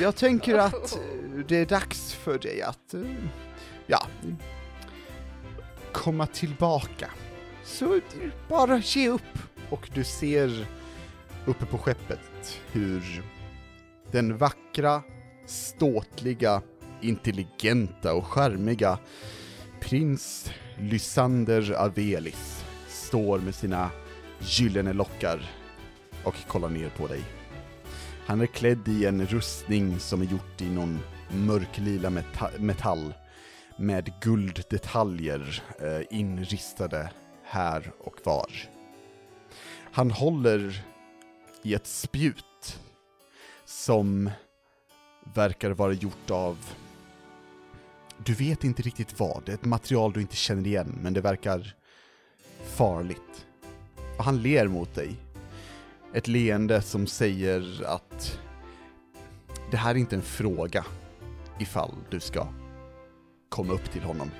Jag 0.02 0.16
tänker 0.16 0.58
att 0.58 1.00
det 1.48 1.58
är 1.58 1.66
dags 1.66 2.14
för 2.14 2.40
dig 2.40 2.62
att, 2.62 2.94
eh, 2.94 3.02
ja, 3.88 4.08
komma 5.94 6.28
tillbaka. 6.28 7.10
Så 7.64 8.00
bara 8.50 8.78
ge 8.78 9.10
upp. 9.10 9.38
Och 9.70 9.90
du 9.94 10.04
ser 10.04 10.66
uppe 11.46 11.66
på 11.66 11.78
skeppet 11.78 12.60
hur 12.72 13.24
den 14.12 14.38
vackra, 14.38 15.02
ståtliga, 15.46 16.62
intelligenta 17.02 18.14
och 18.14 18.26
charmiga 18.26 19.00
prins 19.80 20.52
Lysander 20.80 21.72
Avelis 21.72 22.66
står 22.88 23.40
med 23.40 23.56
sina 23.56 23.90
gyllene 24.40 24.94
lockar 24.94 25.52
och 26.24 26.36
kollar 26.48 26.70
ner 26.70 26.90
på 26.90 27.08
dig. 27.08 27.22
Han 28.26 28.42
är 28.42 28.46
klädd 28.46 28.88
i 28.88 29.06
en 29.06 29.26
rustning 29.26 30.00
som 30.00 30.22
är 30.22 30.26
gjort 30.26 30.62
i 30.62 30.70
någon 30.70 31.00
mörklila 31.30 32.10
meta- 32.10 32.60
metall 32.60 33.14
med 33.82 34.14
gulddetaljer 34.22 35.64
eh, 35.80 36.18
inristade 36.20 37.10
här 37.44 37.92
och 38.00 38.16
var. 38.24 38.52
Han 39.92 40.12
håller 40.12 40.86
i 41.64 41.74
ett 41.74 41.88
spjut 41.88 42.80
som 43.66 44.30
verkar 45.34 45.72
vara 45.72 45.94
gjort 45.94 46.32
av 46.32 46.58
du 48.26 48.34
vet 48.34 48.64
inte 48.64 48.82
riktigt 48.82 49.20
vad, 49.20 49.44
det 49.46 49.52
är 49.52 49.54
ett 49.54 49.66
material 49.66 50.14
du 50.14 50.22
inte 50.22 50.36
känner 50.36 50.68
igen, 50.68 51.00
men 51.02 51.14
det 51.14 51.22
verkar 51.22 51.76
farligt. 52.64 53.46
Och 54.18 54.24
han 54.24 54.42
ler 54.42 54.68
mot 54.68 54.96
dig. 54.96 55.16
Ett 56.14 56.28
leende 56.28 56.82
som 56.82 57.08
säger 57.08 57.84
att 57.86 58.40
det 59.72 59.78
här 59.78 59.92
är 59.92 60.00
inte 60.00 60.16
en 60.16 60.22
fråga 60.22 60.86
ifall 61.60 61.92
du 62.10 62.20
ska 62.20 62.48
komma 63.52 63.74
upp 63.74 63.92
till 63.92 64.04
honom. 64.04 64.32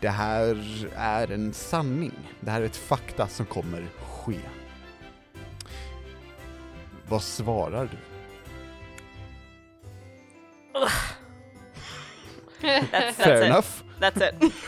Det 0.00 0.08
här 0.08 0.56
är 0.96 1.30
en 1.32 1.52
sanning. 1.52 2.12
Det 2.40 2.50
här 2.50 2.60
är 2.62 2.66
ett 2.66 2.76
fakta 2.76 3.28
som 3.28 3.46
kommer 3.46 3.86
ske. 4.02 4.38
Vad 7.08 7.22
svarar 7.22 7.84
du? 7.84 7.98
That's, 12.60 12.82
that's 12.92 13.12
Fair 13.12 13.42
it. 13.42 13.50
enough. 13.50 13.68
That's 14.00 14.28
it. 14.28 14.52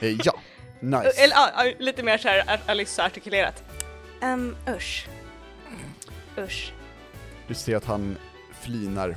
Eh, 0.00 0.16
ja, 0.24 0.32
nice. 0.80 1.10
Eller 1.22 1.34
ja, 1.36 1.72
lite 1.78 2.02
mer 2.02 2.18
såhär 2.18 2.42
Al- 2.50 2.58
Alyssa 2.66 3.04
artikulerat. 3.04 3.64
Um, 4.22 4.56
usch. 4.76 5.08
Usch. 6.38 6.72
Du 7.48 7.54
ser 7.54 7.76
att 7.76 7.84
han 7.84 8.16
flinar. 8.60 9.16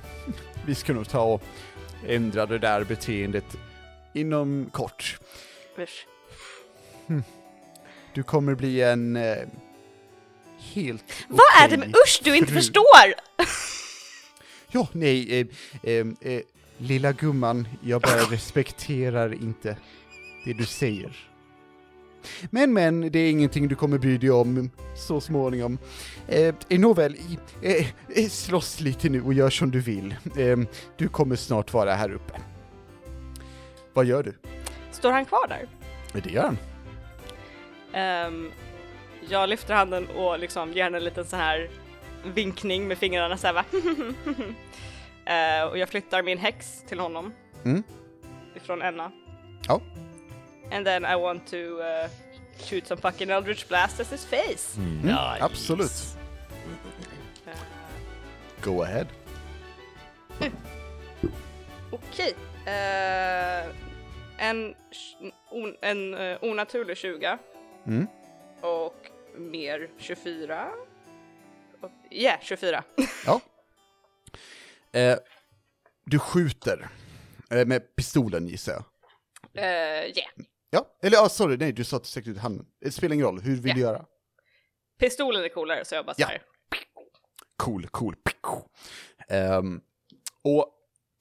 Vi 0.66 0.76
ska 0.76 0.94
nog 0.94 1.10
ta 1.10 1.22
och 1.22 1.44
ändra 2.08 2.46
det 2.46 2.60
där 2.60 2.84
beteendet 2.84 3.46
inom 4.14 4.70
kort. 4.72 5.20
Usch. 5.80 6.08
Du 8.14 8.24
kommer 8.24 8.56
bli 8.56 8.82
en 8.82 9.16
eh, 9.16 9.38
helt 10.74 11.14
Vad 11.28 11.64
är 11.64 11.70
det 11.70 11.78
med 11.78 11.88
usch 11.90 12.22
du 12.24 12.36
inte 12.38 12.52
fru. 12.52 12.56
förstår? 12.56 13.14
Ja, 14.74 14.88
nej, 14.92 15.40
eh, 15.42 15.48
eh, 15.92 16.08
eh, 16.22 16.42
lilla 16.78 17.12
gumman, 17.12 17.68
jag 17.84 18.02
bara 18.02 18.22
respekterar 18.32 19.34
inte 19.34 19.78
det 20.46 20.54
du 20.54 20.66
säger. 20.66 21.31
Men 22.50 22.74
men, 22.74 23.12
det 23.12 23.20
är 23.20 23.32
ingenting 23.32 23.68
du 23.68 23.76
kommer 23.76 23.98
bry 23.98 24.18
dig 24.18 24.32
om 24.32 24.70
så 24.96 25.22
småningom. 25.22 25.78
Eh, 26.28 26.56
eh, 26.70 26.80
nåväl, 26.80 27.16
eh, 27.62 27.88
eh, 28.10 28.30
slåss 28.30 28.80
lite 28.80 29.10
nu 29.10 29.22
och 29.22 29.34
gör 29.34 29.50
som 29.50 29.72
du 29.72 29.80
vill. 29.80 30.16
Eh, 30.38 30.58
du 30.98 31.08
kommer 31.08 31.36
snart 31.36 31.74
vara 31.74 31.94
här 31.94 32.12
uppe. 32.12 32.34
Vad 33.94 34.06
gör 34.06 34.24
du? 34.24 34.34
Står 34.92 35.12
han 35.12 35.26
kvar 35.26 35.48
där? 35.48 35.68
Det 36.22 36.30
gör 36.30 36.44
han. 36.44 36.58
Ehm, 37.94 38.52
jag 39.30 39.50
lyfter 39.50 39.74
handen 39.74 40.08
och 40.08 40.40
liksom 40.40 40.74
ger 40.74 40.84
henne 40.84 40.98
en 40.98 41.04
liten 41.04 41.26
så 41.26 41.36
här 41.36 41.70
vinkning 42.34 42.88
med 42.88 42.98
fingrarna 42.98 43.38
så 43.38 43.48
här 43.48 43.54
va. 43.54 43.64
Eh, 45.26 45.64
och 45.64 45.78
jag 45.78 45.90
flyttar 45.90 46.24
min 46.24 46.38
häx 46.38 46.84
till 46.88 47.00
honom. 47.00 47.34
Mm. 47.64 47.84
Ifrån 48.56 48.82
Enna. 48.82 49.12
Ja. 49.68 49.82
And 50.72 50.86
then 50.86 51.06
I 51.06 51.16
want 51.16 51.48
to 51.52 51.58
uh, 51.82 52.08
shoot 52.66 52.88
some 52.88 53.02
fucking 53.02 53.30
Eldritch 53.30 53.68
blast 53.68 54.00
at 54.00 54.08
his 54.08 54.26
face. 54.26 54.78
Mm, 54.78 55.10
absolut. 55.42 55.92
Eh, 57.48 57.58
Go 58.62 58.82
ahead. 58.84 59.08
Okej. 61.92 62.36
Eh, 62.66 63.66
en, 64.38 64.76
on, 65.52 65.76
en 65.82 66.14
eh, 66.14 66.38
onaturlig 66.44 66.98
20 66.98 67.38
Mm. 67.88 68.08
och 68.62 68.96
mer 69.38 69.90
24. 69.98 70.68
Och- 71.82 71.92
Ja, 72.10 72.38
24. 72.42 72.84
Ja. 73.26 73.42
Eh, 74.92 75.18
du 76.06 76.20
skjuter 76.20 76.90
eh, 77.52 77.66
med 77.66 77.96
pistolen 77.96 78.48
gissar 78.48 78.74
jag. 78.74 78.84
Ja. 80.16 80.24
Ja, 80.74 80.86
eller 81.02 81.18
ja, 81.18 81.30
sorry, 81.30 81.58
nej, 81.58 81.72
du 81.74 81.84
sa 81.84 81.98
att 81.98 82.04
du 82.04 82.10
sträckte 82.10 82.32
ut 82.32 82.38
handen. 82.38 82.66
Det 82.82 82.92
spelar 82.92 83.14
ingen 83.14 83.26
roll, 83.26 83.42
hur 83.42 83.56
vill 83.56 83.70
Ja. 83.70 83.74
du 83.76 83.82
göra? 83.82 84.06
Pistolen 85.00 85.44
är 85.44 85.50
coolare 85.50 85.86
så 85.86 85.96
jag 85.96 86.06
bara 86.06 86.16
Ja. 86.18 86.26
såhär. 86.28 86.42
Cool, 87.58 87.88
cool. 87.88 88.16
Ehm, 89.30 89.82
och 90.44 90.74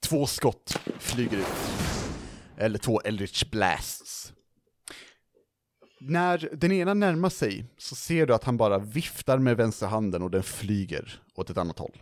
två 0.03 0.25
skott 0.25 0.79
flyger 0.99 1.37
ut. 1.37 1.45
Eller 2.57 2.79
två 2.79 3.01
Eldritch 3.01 3.43
Blasts. 3.51 4.33
När 5.99 6.49
den 6.53 6.71
ena 6.71 6.93
närmar 6.93 7.29
sig 7.29 7.65
så 7.77 7.95
ser 7.95 8.25
du 8.25 8.33
att 8.33 8.43
han 8.43 8.57
bara 8.57 8.77
viftar 8.79 9.37
med 9.37 9.57
vänster 9.57 9.87
handen 9.87 10.21
och 10.23 10.31
den 10.31 10.43
flyger 10.43 11.23
åt 11.35 11.49
ett 11.49 11.57
annat 11.57 11.79
håll. 11.79 12.01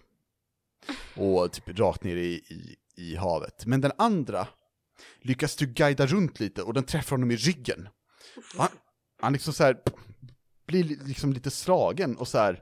Och 1.15 1.51
typ 1.51 1.79
rakt 1.79 2.03
ner 2.03 2.15
i, 2.15 2.33
i, 2.33 2.75
i 2.95 3.15
havet. 3.15 3.65
Men 3.65 3.81
den 3.81 3.91
andra 3.97 4.47
lyckas 5.21 5.55
du 5.55 5.65
guida 5.65 6.05
runt 6.05 6.39
lite 6.39 6.61
och 6.61 6.73
den 6.73 6.83
träffar 6.83 7.15
honom 7.15 7.31
i 7.31 7.35
ryggen. 7.35 7.89
Han, 8.57 8.67
han 9.21 9.33
liksom 9.33 9.53
så 9.53 9.63
här 9.63 9.77
blir 10.67 10.83
li- 10.83 10.99
liksom 11.05 11.33
lite 11.33 11.51
slagen 11.51 12.15
och 12.17 12.27
så 12.27 12.37
här 12.37 12.59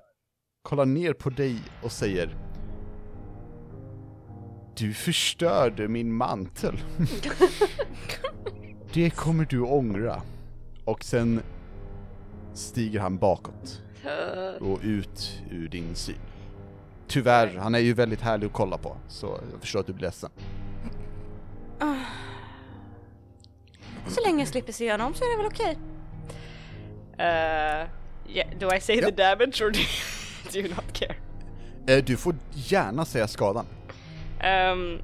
kollar 0.63 0.85
ner 0.85 1.13
på 1.13 1.29
dig 1.29 1.61
och 1.83 1.91
säger 1.91 2.37
Du 4.77 4.93
förstörde 4.93 5.87
min 5.87 6.13
mantel. 6.13 6.79
Det 8.93 9.09
kommer 9.09 9.45
du 9.45 9.61
ångra. 9.61 10.21
Och 10.85 11.03
sen 11.03 11.41
stiger 12.53 12.99
han 12.99 13.17
bakåt 13.17 13.81
och 14.59 14.79
ut 14.83 15.41
ur 15.51 15.67
din 15.69 15.95
syn. 15.95 16.15
Tyvärr, 17.07 17.57
han 17.57 17.75
är 17.75 17.79
ju 17.79 17.93
väldigt 17.93 18.21
härlig 18.21 18.47
att 18.47 18.53
kolla 18.53 18.77
på, 18.77 18.97
så 19.07 19.39
jag 19.51 19.61
förstår 19.61 19.79
att 19.79 19.87
du 19.87 19.93
blir 19.93 20.05
ledsen. 20.05 20.29
Så 24.07 24.21
länge 24.25 24.39
jag 24.41 24.47
slipper 24.47 24.73
se 24.73 24.91
honom 24.91 25.13
så 25.13 25.23
är 25.23 25.31
det 25.31 25.37
väl 25.37 25.45
okej. 25.45 25.77
Uh, 27.19 27.87
yeah, 28.35 28.49
do 28.59 28.73
I 28.75 28.79
say 28.81 28.95
Ja. 28.95 29.05
the 29.09 29.11
damage 29.11 29.61
or 29.61 29.71
do, 29.71 29.79
do 30.53 30.59
you 30.59 30.69
not 30.69 30.93
care? 30.93 31.15
Eh, 31.87 32.03
Du 32.03 32.17
får 32.17 32.35
gärna 32.53 33.05
säga 33.05 33.27
skadan. 33.27 33.65
Um, 34.71 35.01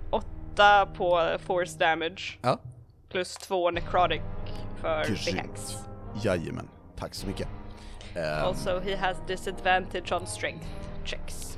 8 0.56 0.86
på 0.98 1.38
force 1.46 1.78
damage 1.78 2.38
Ja. 2.42 2.60
plus 3.10 3.34
2 3.36 3.72
necrotic 3.72 4.22
för 4.82 5.04
Grymt. 5.06 5.26
behex. 5.26 5.78
Jajamän, 6.24 6.70
tack 7.00 7.14
så 7.16 7.28
mycket. 7.28 7.48
Eh, 8.16 8.44
Also 8.44 8.80
he 8.80 8.96
has 8.96 9.18
disadvantage 9.28 10.12
on 10.12 10.28
strength 10.28 10.66
checks. 11.06 11.58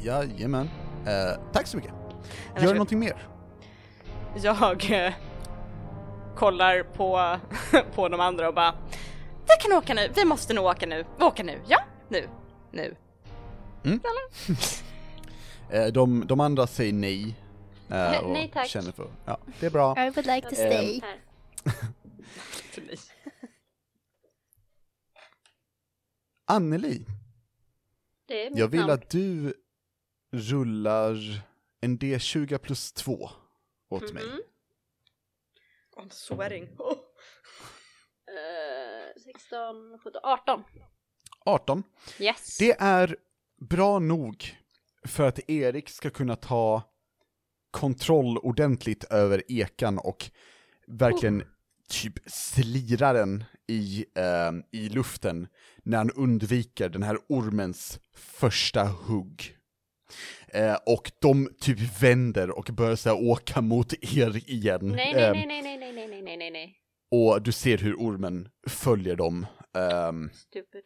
Jajamän. 0.00 0.70
Eh, 1.06 1.40
tack 1.52 1.66
så 1.66 1.76
mycket. 1.76 1.92
Gör 2.60 2.72
någonting 2.72 2.98
mer? 2.98 3.14
Jag 4.42 4.90
eh, 5.06 5.12
kollar 6.36 6.82
på, 6.82 7.38
på 7.94 8.08
de 8.08 8.20
andra 8.20 8.48
och 8.48 8.54
bara 8.54 8.74
Vi 9.44 9.54
kan 9.60 9.72
åka 9.78 9.94
nu, 9.94 10.08
vi 10.16 10.24
måste 10.24 10.54
nog 10.54 10.64
åka 10.64 10.86
nu. 10.86 11.04
Vi 11.18 11.24
åker 11.24 11.44
nu, 11.44 11.60
ja? 11.66 11.78
Nu. 12.08 12.28
nu. 12.70 12.94
Eh, 15.70 15.86
de, 15.86 16.26
de 16.26 16.40
andra 16.40 16.66
säger 16.66 16.92
nej. 16.92 17.34
eh, 17.90 18.18
och 18.24 18.30
Nej, 18.30 18.50
tack. 18.54 18.68
Känner 18.68 18.92
för, 18.92 19.10
ja, 19.24 19.38
det 19.60 19.66
är 19.66 19.70
bra. 19.70 20.06
I 20.06 20.10
would 20.10 20.26
like 20.26 20.48
to 20.48 20.54
stay. 20.54 21.00
Mig. 22.86 22.98
Anneli, 26.46 27.06
Det 28.26 28.46
är 28.46 28.50
mitt 28.50 28.58
jag 28.58 28.68
vill 28.68 28.80
namn. 28.80 28.92
att 28.92 29.10
du 29.10 29.54
rullar 30.32 31.16
en 31.80 31.98
D20 31.98 32.58
plus 32.58 32.92
2 32.92 33.30
åt 33.90 34.12
mig. 34.12 34.24
I'm 35.96 36.10
sweating. 36.10 36.68
Eh, 38.28 39.22
16, 39.22 39.98
17, 39.98 40.20
18. 40.24 40.64
18. 41.44 41.82
Yes. 42.18 42.58
Det 42.58 42.76
är 42.80 43.16
bra 43.60 43.98
nog 43.98 44.56
för 45.04 45.28
att 45.28 45.50
Erik 45.50 45.88
ska 45.88 46.10
kunna 46.10 46.36
ta 46.36 46.82
kontroll 47.70 48.38
ordentligt 48.38 49.04
över 49.04 49.42
ekan 49.48 49.98
och 49.98 50.30
verkligen 50.86 51.44
typ 51.88 52.18
slirar 52.26 53.14
den 53.14 53.44
i, 53.66 54.04
eh, 54.14 54.80
i 54.80 54.88
luften 54.88 55.48
när 55.82 55.98
han 55.98 56.10
undviker 56.10 56.88
den 56.88 57.02
här 57.02 57.18
ormens 57.28 58.00
första 58.14 58.84
hugg. 58.84 59.56
Eh, 60.54 60.76
och 60.86 61.12
de 61.18 61.48
typ 61.60 62.02
vänder 62.02 62.50
och 62.58 62.64
börjar 62.72 62.96
så 62.96 63.08
här 63.08 63.30
åka 63.30 63.60
mot 63.60 63.92
er 63.92 64.50
igen. 64.50 64.88
Nej, 64.96 65.14
Eh, 65.14 65.32
nej, 65.32 65.46
nej, 65.46 65.62
nej, 65.62 65.78
nej, 65.78 65.92
nej, 65.92 66.08
nej, 66.08 66.22
nej, 66.22 66.36
nej, 66.36 66.50
nej. 66.50 66.76
och 67.10 67.42
du 67.42 67.52
ser 67.52 67.78
hur 67.78 67.94
ormen 67.94 68.48
följer 68.66 69.16
dem. 69.16 69.46
Ehm, 69.76 70.30
Stupid. 70.32 70.82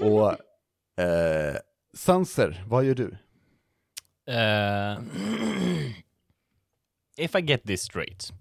och 0.10 0.30
eh, 1.04 1.56
Sanser, 1.96 2.64
vad 2.66 2.84
gör 2.84 2.94
du? 2.94 3.16
Eh, 4.32 4.98
if 7.16 7.34
I 7.34 7.40
get 7.40 7.62
this 7.62 7.82
straight. 7.82 8.32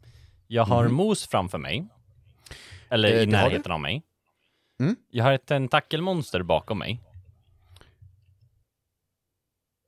Jag 0.47 0.63
har 0.65 0.87
mos 0.87 1.27
framför 1.27 1.57
mig. 1.57 1.87
Eller. 2.89 3.13
Eh, 3.13 3.21
i 3.21 3.25
närheten 3.25 3.71
av 3.71 3.79
mig. 3.79 4.03
Mm. 4.79 4.95
Jag 5.09 5.23
har 5.23 5.33
ett 5.33 5.45
tentakelmonster 5.45 6.43
bakom 6.43 6.79
mig. 6.79 6.99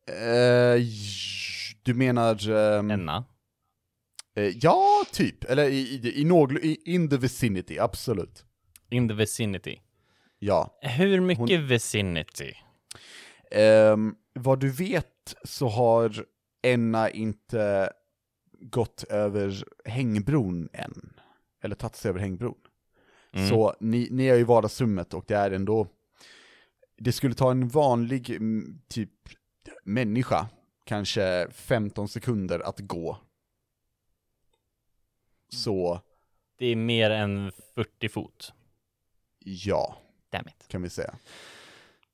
Eh, 0.08 0.82
du 1.84 1.94
menar... 1.94 2.50
ehm, 2.50 2.91
Enna. 2.91 3.26
eh, 4.36 4.58
ja, 4.62 5.04
typ. 5.12 5.44
Eller 5.44 5.70
i, 5.70 5.80
i, 5.80 6.22
i, 6.22 6.24
någl- 6.24 6.60
i 6.62 6.82
in 6.86 7.10
the 7.10 7.18
vicinity, 7.18 7.80
absolut. 7.80 8.46
In 8.89 9.08
the 9.08 9.13
vicinity. 9.13 9.80
Ja. 10.39 10.80
Hur 10.82 11.20
mycket 11.22 11.60
vicinity? 11.60 12.54
Ehm, 13.52 14.15
vad 14.34 14.60
du 14.60 14.70
vet 14.70 15.36
så 15.44 15.68
har 15.68 16.26
Enna 16.63 17.10
inte 17.10 17.89
gått 18.60 19.04
över 19.04 19.63
hängbron 19.86 20.70
än. 20.74 21.13
Eller 21.63 21.76
tagit 21.76 21.96
sig 21.96 22.10
över 22.10 22.20
hängbron. 22.20 22.58
Mm. 23.34 23.50
Så 23.50 23.76
ni, 23.80 24.08
ni 24.12 24.26
är 24.26 24.38
i 24.38 24.44
vardagsrummet 24.44 25.13
och 25.13 25.26
det 25.28 25.36
är 25.36 25.52
ändå... 25.52 25.88
Det 26.98 27.12
skulle 27.12 27.34
ta 27.34 27.52
en 27.52 27.68
vanlig 27.68 28.30
mm, 28.30 28.82
typ 28.88 29.10
människa 29.84 30.47
kanske 30.84 31.47
15 31.51 32.08
sekunder 32.10 32.60
att 32.60 32.80
gå. 32.80 33.17
Så 35.49 36.01
Det 36.58 36.65
är 36.65 36.75
mer 36.75 37.10
än 37.12 37.51
40 37.75 38.10
fot. 38.10 38.54
ja, 39.39 39.97
Damn 40.30 40.47
it. 40.47 40.67
kan 40.67 40.82
vi 40.82 40.89
säga. 40.89 41.15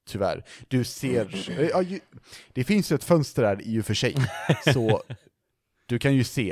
Tyvärr. 0.05 0.43
Du 0.67 0.83
ser, 0.83 1.49
ja, 1.71 1.81
ju, 1.81 1.99
det 2.53 2.63
finns 2.63 2.91
ju 2.91 2.95
ett 2.95 3.03
fönster 3.03 3.41
där 3.43 3.61
i 3.61 3.81
och 3.81 3.85
för 3.85 3.93
sig, 3.93 4.15
så 4.73 5.03
du 5.85 5.99
kan 5.99 6.15
ju 6.15 6.23
se 6.23 6.51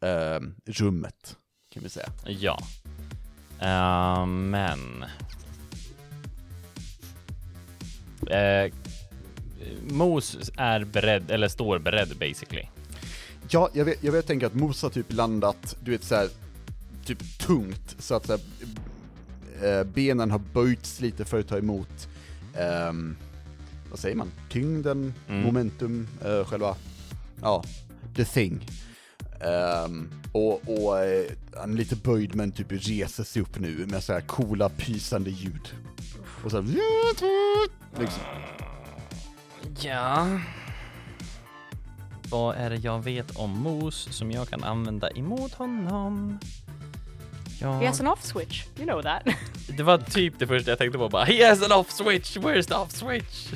eh, 0.00 0.40
rummet, 0.66 1.36
kan 1.70 1.82
vi 1.82 1.88
säga. 1.88 2.08
Ja. 2.26 2.58
Eh, 3.60 4.26
men... 4.26 5.04
Eh, 8.30 8.72
Mos 9.90 10.50
är 10.56 10.84
beredd, 10.84 11.30
eller 11.30 11.48
står 11.48 11.78
beredd 11.78 12.16
basically. 12.20 12.66
Ja, 13.50 13.68
jag 13.72 13.84
vet, 13.84 14.04
jag 14.04 14.12
vet 14.12 14.26
tänka 14.26 14.46
att 14.46 14.54
Mos 14.54 14.82
har 14.82 14.90
typ 14.90 15.12
landat, 15.12 15.76
du 15.84 15.90
vet 15.90 16.04
så 16.04 16.14
här, 16.14 16.28
typ 17.04 17.38
tungt, 17.38 17.96
så 17.98 18.14
att 18.14 18.26
så 18.26 18.32
här, 18.32 18.40
eh, 19.80 19.84
benen 19.84 20.30
har 20.30 20.38
böjts 20.38 21.00
lite 21.00 21.24
för 21.24 21.40
att 21.40 21.48
ta 21.48 21.58
emot, 21.58 22.08
ehm, 22.54 23.16
vad 23.90 23.98
säger 23.98 24.16
man, 24.16 24.30
tyngden, 24.50 25.14
Mm. 25.28 25.42
momentum, 25.42 26.08
eh, 26.24 26.44
själva, 26.44 26.76
ja, 27.42 27.64
the 28.16 28.24
thing. 28.24 28.66
Ehm, 29.40 30.10
och 30.32 30.60
och 30.68 30.98
eh, 30.98 31.24
han 31.56 31.72
är 31.72 31.76
lite 31.76 31.96
böjd 31.96 32.34
men 32.34 32.52
typ 32.52 32.66
reser 32.70 33.24
sig 33.24 33.42
upp 33.42 33.58
nu 33.60 33.86
med 33.86 34.04
så 34.04 34.12
här 34.12 34.20
coola 34.20 34.68
pysande 34.68 35.30
ljud. 35.30 35.68
Och 36.44 36.50
så 36.50 36.60
här, 36.62 36.68
liksom. 38.00 38.22
Ja. 39.80 40.40
Vad 42.30 42.56
är 42.56 42.70
det 42.70 42.76
jag 42.76 43.04
vet 43.04 43.36
om 43.36 43.50
Mos 43.50 44.08
som 44.10 44.30
jag 44.30 44.48
kan 44.48 44.64
använda 44.64 45.10
emot 45.10 45.54
honom? 45.54 46.38
Ja, 47.60 47.78
He 47.78 47.86
has 47.86 48.00
an 48.00 48.06
off 48.06 48.24
switch. 48.24 48.64
You 48.76 48.86
know 48.86 49.02
that. 49.02 49.22
det 49.76 49.82
var 49.82 49.98
typ 49.98 50.38
det 50.38 50.46
första 50.46 50.70
jag 50.70 50.78
tänkte 50.78 50.98
på 50.98 51.08
bara 51.08 51.24
He 51.24 51.48
has 51.48 51.62
an 51.62 51.72
off 51.72 51.90
switch, 51.90 52.36
where's 52.36 52.68
the 52.68 52.74
off 52.74 52.90
switch? 52.90 53.52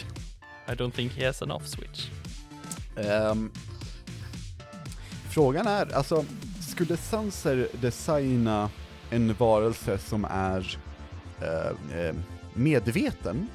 I 0.68 0.70
don't 0.70 0.90
think 0.90 1.12
he 1.12 1.26
has 1.26 1.42
an 1.42 1.50
off 1.50 1.66
switch. 1.66 2.10
Ehm, 2.96 3.50
frågan 5.30 5.66
är, 5.66 5.94
alltså, 5.94 6.24
skulle 6.60 6.96
Sanser 6.96 7.68
designa 7.80 8.70
en 9.10 9.34
varelse 9.34 9.98
som 9.98 10.24
är 10.24 10.78
eh, 11.40 11.98
eh, 11.98 12.14
medveten 12.54 13.48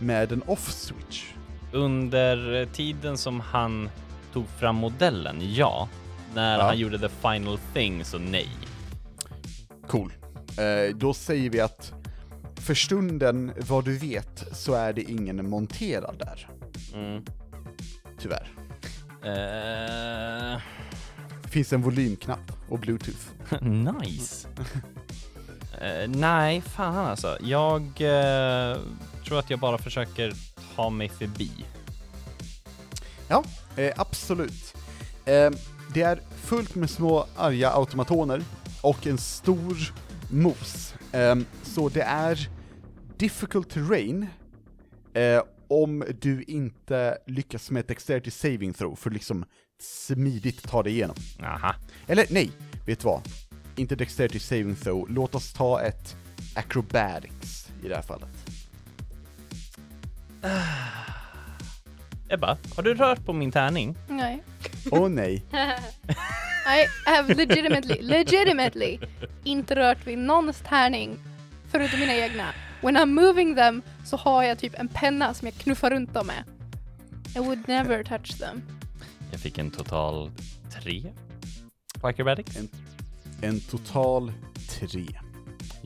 med 0.00 0.32
en 0.32 0.42
off-switch? 0.42 1.24
Under 1.72 2.66
tiden 2.66 3.18
som 3.18 3.40
han 3.40 3.90
tog 4.32 4.48
fram 4.48 4.76
modellen, 4.76 5.36
ja. 5.54 5.88
När 6.34 6.58
Ja. 6.58 6.64
han 6.64 6.78
gjorde 6.78 6.98
the 6.98 7.08
final 7.08 7.58
thing, 7.74 8.04
så 8.04 8.18
nej. 8.18 8.48
Cool. 9.88 10.12
Eh, 10.58 10.96
då 10.96 11.14
säger 11.14 11.50
vi 11.50 11.60
att 11.60 11.92
för 12.56 12.74
stunden, 12.74 13.52
vad 13.68 13.84
du 13.84 13.98
vet, 13.98 14.44
så 14.52 14.74
är 14.74 14.92
det 14.92 15.02
ingen 15.02 15.50
monterad 15.50 16.14
där. 16.18 16.48
Mm. 16.94 17.24
Tyvärr. 18.18 18.50
Eh, 19.22 20.60
Det 21.42 21.48
finns 21.48 21.72
en 21.72 21.82
volymknapp 21.82 22.52
och 22.68 22.78
bluetooth. 22.78 23.26
nice. 24.02 24.48
Eh, 25.80 26.08
nej, 26.08 26.60
fan 26.60 27.06
alltså. 27.06 27.38
Jag 27.40 27.82
eh, 27.82 28.78
tror 29.24 29.38
att 29.38 29.50
jag 29.50 29.58
bara 29.58 29.78
försöker 29.78 30.32
ta 30.76 30.90
mig 30.90 31.08
förbi. 31.08 31.50
Ja, 33.28 33.44
eh, 33.76 33.92
absolut. 33.96 34.74
Eh, 35.24 35.50
det 35.94 36.02
är 36.02 36.20
fullt 36.36 36.74
med 36.74 36.90
små 36.90 37.26
arga 37.36 37.70
automatoner 37.70 38.42
och 38.82 39.06
en 39.06 39.18
stor 39.18 39.94
mos. 40.30 40.94
Eh, 41.12 41.36
så 41.62 41.88
det 41.88 42.02
är 42.02 42.48
difficult 43.18 43.70
terrain 43.70 44.26
eh, 45.14 45.42
om 45.68 46.04
du 46.20 46.42
inte 46.42 47.18
lyckas 47.26 47.70
med 47.70 47.80
ett 47.80 47.88
dexterity 47.88 48.30
saving 48.30 48.72
throw 48.72 48.96
för 48.96 49.10
att 49.10 49.14
liksom 49.14 49.44
smidigt 49.80 50.68
ta 50.68 50.82
dig 50.82 50.92
igenom. 50.92 51.16
Aha. 51.42 51.74
Eller 52.06 52.26
nej, 52.30 52.50
vet 52.86 53.00
du 53.00 53.04
vad? 53.04 53.22
Inte 53.76 53.96
dexterity 53.96 54.38
saving 54.38 54.76
throw, 54.76 55.06
låt 55.08 55.34
oss 55.34 55.52
ta 55.52 55.82
ett 55.82 56.16
acrobatics 56.54 57.68
i 57.84 57.88
det 57.88 57.94
här 57.94 58.02
fallet. 58.02 58.28
Ebba, 62.28 62.58
har 62.76 62.82
du 62.82 62.94
rört 62.94 63.24
på 63.24 63.32
min 63.32 63.52
tärning? 63.52 63.96
Nej. 64.08 64.42
Åh 64.90 65.08
nej. 65.08 65.44
I 66.66 66.86
have 67.06 67.34
legitimately, 67.34 68.02
legitimately 68.02 68.98
inte 69.44 69.76
rört 69.76 70.06
vid 70.06 70.18
någons 70.18 70.60
tärning 70.60 71.18
förutom 71.70 72.00
mina 72.00 72.14
egna. 72.14 72.54
When 72.80 72.96
I'm 72.96 73.06
moving 73.06 73.54
them 73.54 73.82
så 74.04 74.16
har 74.16 74.42
jag 74.42 74.58
typ 74.58 74.74
en 74.78 74.88
penna 74.88 75.34
som 75.34 75.46
jag 75.46 75.54
knuffar 75.54 75.90
runt 75.90 76.14
dem 76.14 76.26
med. 76.26 76.44
I 77.36 77.38
would 77.38 77.68
never 77.68 78.04
touch 78.04 78.38
them. 78.38 78.62
Jag 79.30 79.40
fick 79.40 79.58
en 79.58 79.70
total 79.70 80.30
tre 80.70 81.02
på 82.00 82.06
acrobatics. 82.06 82.56
En, 82.56 82.68
en 83.42 83.60
total 83.60 84.32
tre. 84.68 85.06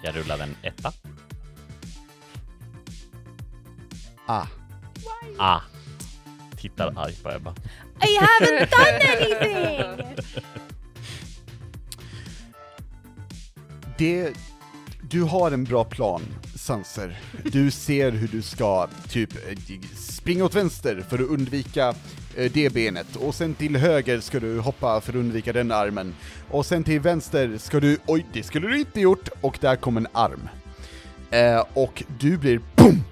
Jag 0.02 0.16
rullade 0.16 0.42
en 0.42 0.56
etta. 0.62 0.92
Ah. 4.26 4.46
Ah. 5.38 5.60
Tittar 6.56 6.92
arg 6.96 7.14
på 7.22 7.30
Ebba. 7.30 7.54
I 8.02 8.18
haven't 8.18 8.70
done 8.70 9.00
anything! 9.12 10.16
Det, 13.98 14.32
du 15.02 15.22
har 15.22 15.50
en 15.50 15.64
bra 15.64 15.84
plan, 15.84 16.22
Sanser. 16.54 17.20
Du 17.44 17.70
ser 17.70 18.10
hur 18.10 18.28
du 18.28 18.42
ska 18.42 18.88
typ 19.08 19.34
eh, 19.34 19.58
springa 19.96 20.44
åt 20.44 20.54
vänster 20.54 21.04
för 21.08 21.18
att 21.18 21.28
undvika 21.28 21.94
det 22.36 22.72
benet, 22.72 23.16
och 23.16 23.34
sen 23.34 23.54
till 23.54 23.76
höger 23.76 24.20
ska 24.20 24.40
du 24.40 24.60
hoppa 24.60 25.00
för 25.00 25.12
att 25.12 25.16
undvika 25.16 25.52
den 25.52 25.72
armen, 25.72 26.14
och 26.50 26.66
sen 26.66 26.84
till 26.84 27.00
vänster 27.00 27.58
ska 27.58 27.80
du, 27.80 27.98
oj, 28.06 28.26
det 28.32 28.42
skulle 28.42 28.68
du 28.68 28.78
inte 28.78 29.00
gjort, 29.00 29.28
och 29.40 29.58
där 29.60 29.76
kom 29.76 29.96
en 29.96 30.06
arm. 30.12 30.48
Eh, 31.30 31.64
och 31.74 32.02
du 32.20 32.38
blir 32.38 32.60
BOOM! 32.76 33.04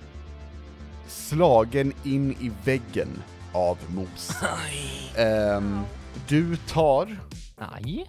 Slagen 1.09 1.93
in 2.05 2.33
i 2.33 2.51
väggen 2.65 3.09
av 3.53 3.79
mos. 3.89 4.31
Ehm, 5.17 5.81
du 6.29 6.57
tar 6.57 7.19
Nej. 7.71 8.07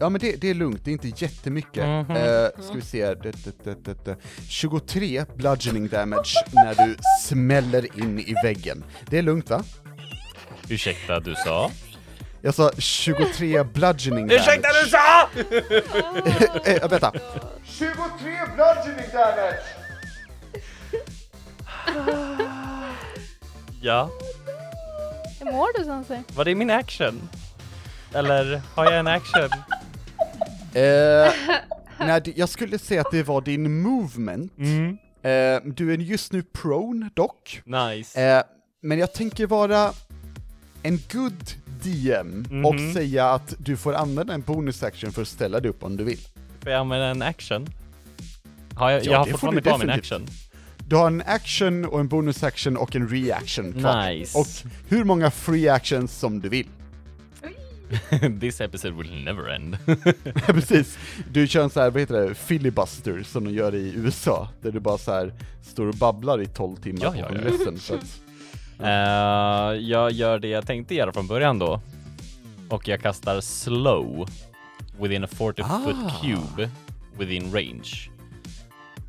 Ja 0.00 0.08
men 0.08 0.20
det, 0.20 0.40
det 0.40 0.50
är 0.50 0.54
lugnt, 0.54 0.84
det 0.84 0.90
är 0.90 0.92
inte 0.92 1.24
jättemycket. 1.24 1.84
Mhm. 1.84 2.16
Eh, 2.16 2.64
ska 2.64 2.74
vi 2.74 2.80
se, 2.80 3.14
det, 3.14 4.04
det. 4.04 4.16
23 4.48 5.24
bludgeoning 5.36 5.88
damage 5.88 6.34
när 6.52 6.86
du 6.86 6.96
smäller 7.22 8.00
in 8.00 8.18
i 8.18 8.34
väggen. 8.44 8.84
Det 9.10 9.18
är 9.18 9.22
lugnt 9.22 9.50
va? 9.50 9.64
Ursäkta, 10.72 11.20
du 11.20 11.34
sa? 11.34 11.70
Jag 12.40 12.54
sa 12.54 12.70
23 12.78 13.62
bludgeoning 13.62 14.28
damage. 14.28 14.40
Ursäkta, 14.40 14.68
du 14.82 14.90
sa! 14.90 15.28
eh, 16.70 16.88
vänta. 16.88 17.12
23 17.64 17.96
bludgeoning 18.54 19.10
damage! 19.12 19.62
Ja. 23.82 24.10
Hur 25.40 25.52
mår 25.52 25.78
du 25.78 25.84
Sanse? 25.84 26.22
Var 26.34 26.44
det 26.44 26.54
min 26.54 26.70
action? 26.70 27.28
Eller 28.14 28.62
har 28.74 28.84
jag 28.84 28.98
en 28.98 29.06
action? 29.06 29.50
Eh, 30.74 31.32
nej, 31.98 32.32
jag 32.36 32.48
skulle 32.48 32.78
säga 32.78 33.00
att 33.00 33.10
det 33.10 33.22
var 33.22 33.40
din 33.40 33.82
movement. 33.82 34.58
Mm. 34.58 34.98
Eh, 35.22 35.72
du 35.74 35.92
är 35.92 35.98
just 35.98 36.32
nu 36.32 36.42
prone 36.42 37.10
dock. 37.14 37.62
Nice. 37.64 38.22
Eh, 38.22 38.42
men 38.82 38.98
jag 38.98 39.12
tänker 39.12 39.46
vara 39.46 39.92
en 40.82 40.98
good 41.12 41.50
DM 41.82 42.46
och 42.66 42.74
Mhm. 42.74 42.92
säga 42.94 43.30
att 43.30 43.54
du 43.58 43.76
får 43.76 43.94
använda 43.94 44.34
en 44.34 44.40
bonus 44.42 44.82
action 44.82 45.12
för 45.12 45.22
att 45.22 45.28
ställa 45.28 45.60
dig 45.60 45.70
upp 45.70 45.82
om 45.84 45.96
du 45.96 46.04
vill. 46.04 46.18
Får 46.60 46.72
jag 46.72 46.80
använda 46.80 47.06
en 47.06 47.22
action? 47.22 47.66
Har 48.74 48.90
jag, 48.90 49.04
Ja, 49.04 49.10
jag 49.10 49.18
har 49.18 49.26
fortfarande 49.26 49.62
kvar 49.62 49.78
min 49.78 49.90
action. 49.90 50.26
Du 50.88 50.96
har 50.96 51.06
en 51.06 51.22
action 51.26 51.84
och 51.84 52.00
en 52.00 52.08
bonus 52.08 52.42
action 52.42 52.76
och 52.76 52.96
en 52.96 53.08
reaction 53.08 53.72
kvar. 53.72 54.10
Nice. 54.10 54.38
Och 54.38 54.46
hur 54.88 55.04
många 55.04 55.30
free 55.30 55.68
actions 55.68 56.18
som 56.18 56.40
du 56.40 56.48
vill. 56.48 56.66
This 58.40 58.60
episode 58.60 58.94
will 58.94 59.24
never 59.24 59.48
end. 59.54 59.76
Precis. 60.46 60.98
Du 61.32 61.46
kör 61.46 61.62
en 61.64 61.70
så 61.70 61.80
här, 61.80 61.90
vad 61.90 62.00
heter 62.00 62.28
det, 62.28 62.34
filibuster 62.34 63.22
som 63.22 63.44
de 63.44 63.50
gör 63.54 63.74
i 63.74 63.92
USA, 63.96 64.48
där 64.62 64.72
du 64.72 64.80
bara 64.80 64.98
så 64.98 65.12
här 65.12 65.32
står 65.62 65.86
och 65.86 65.94
babblar 65.94 66.42
i 66.42 66.46
12 66.46 66.76
timmar 66.76 67.00
Ja, 67.02 67.10
på 67.12 67.16
ja, 67.18 67.20
ja. 67.22 67.28
kongressen. 67.28 67.78
Så 67.78 67.94
att, 67.94 68.20
Eh, 68.80 69.80
jag 69.80 70.10
gör 70.12 70.38
det 70.38 70.48
jag 70.48 70.66
tänkte 70.66 70.94
göra 70.94 71.12
från 71.12 71.26
början 71.26 71.58
då. 71.58 71.80
Och 72.68 72.88
jag 72.88 73.00
kastar 73.02 73.40
slow 73.40 74.28
within 75.00 75.24
a 75.24 75.26
40 75.30 75.62
foot 75.62 75.96
Ah. 76.06 76.20
cube 76.22 76.70
within 77.18 77.52
range. 77.54 78.10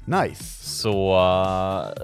nice. 0.05 0.43
Så 0.69 1.15
eh, 1.15 2.03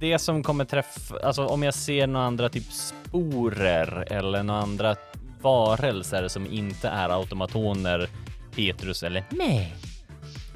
det 0.00 0.18
som 0.18 0.42
kommer 0.42 0.64
träffa, 0.64 1.18
alltså 1.22 1.46
om 1.46 1.62
jag 1.62 1.74
ser 1.74 2.06
några 2.06 2.26
andra 2.26 2.48
typ 2.48 2.72
sporer 2.72 4.12
eller 4.12 4.42
några 4.42 4.60
andra 4.60 4.96
varelser 5.42 6.28
som 6.28 6.46
inte 6.46 6.88
är 6.88 7.08
automatoner, 7.08 8.08
Petrus 8.56 9.02
eller 9.02 9.24
mig, 9.30 9.74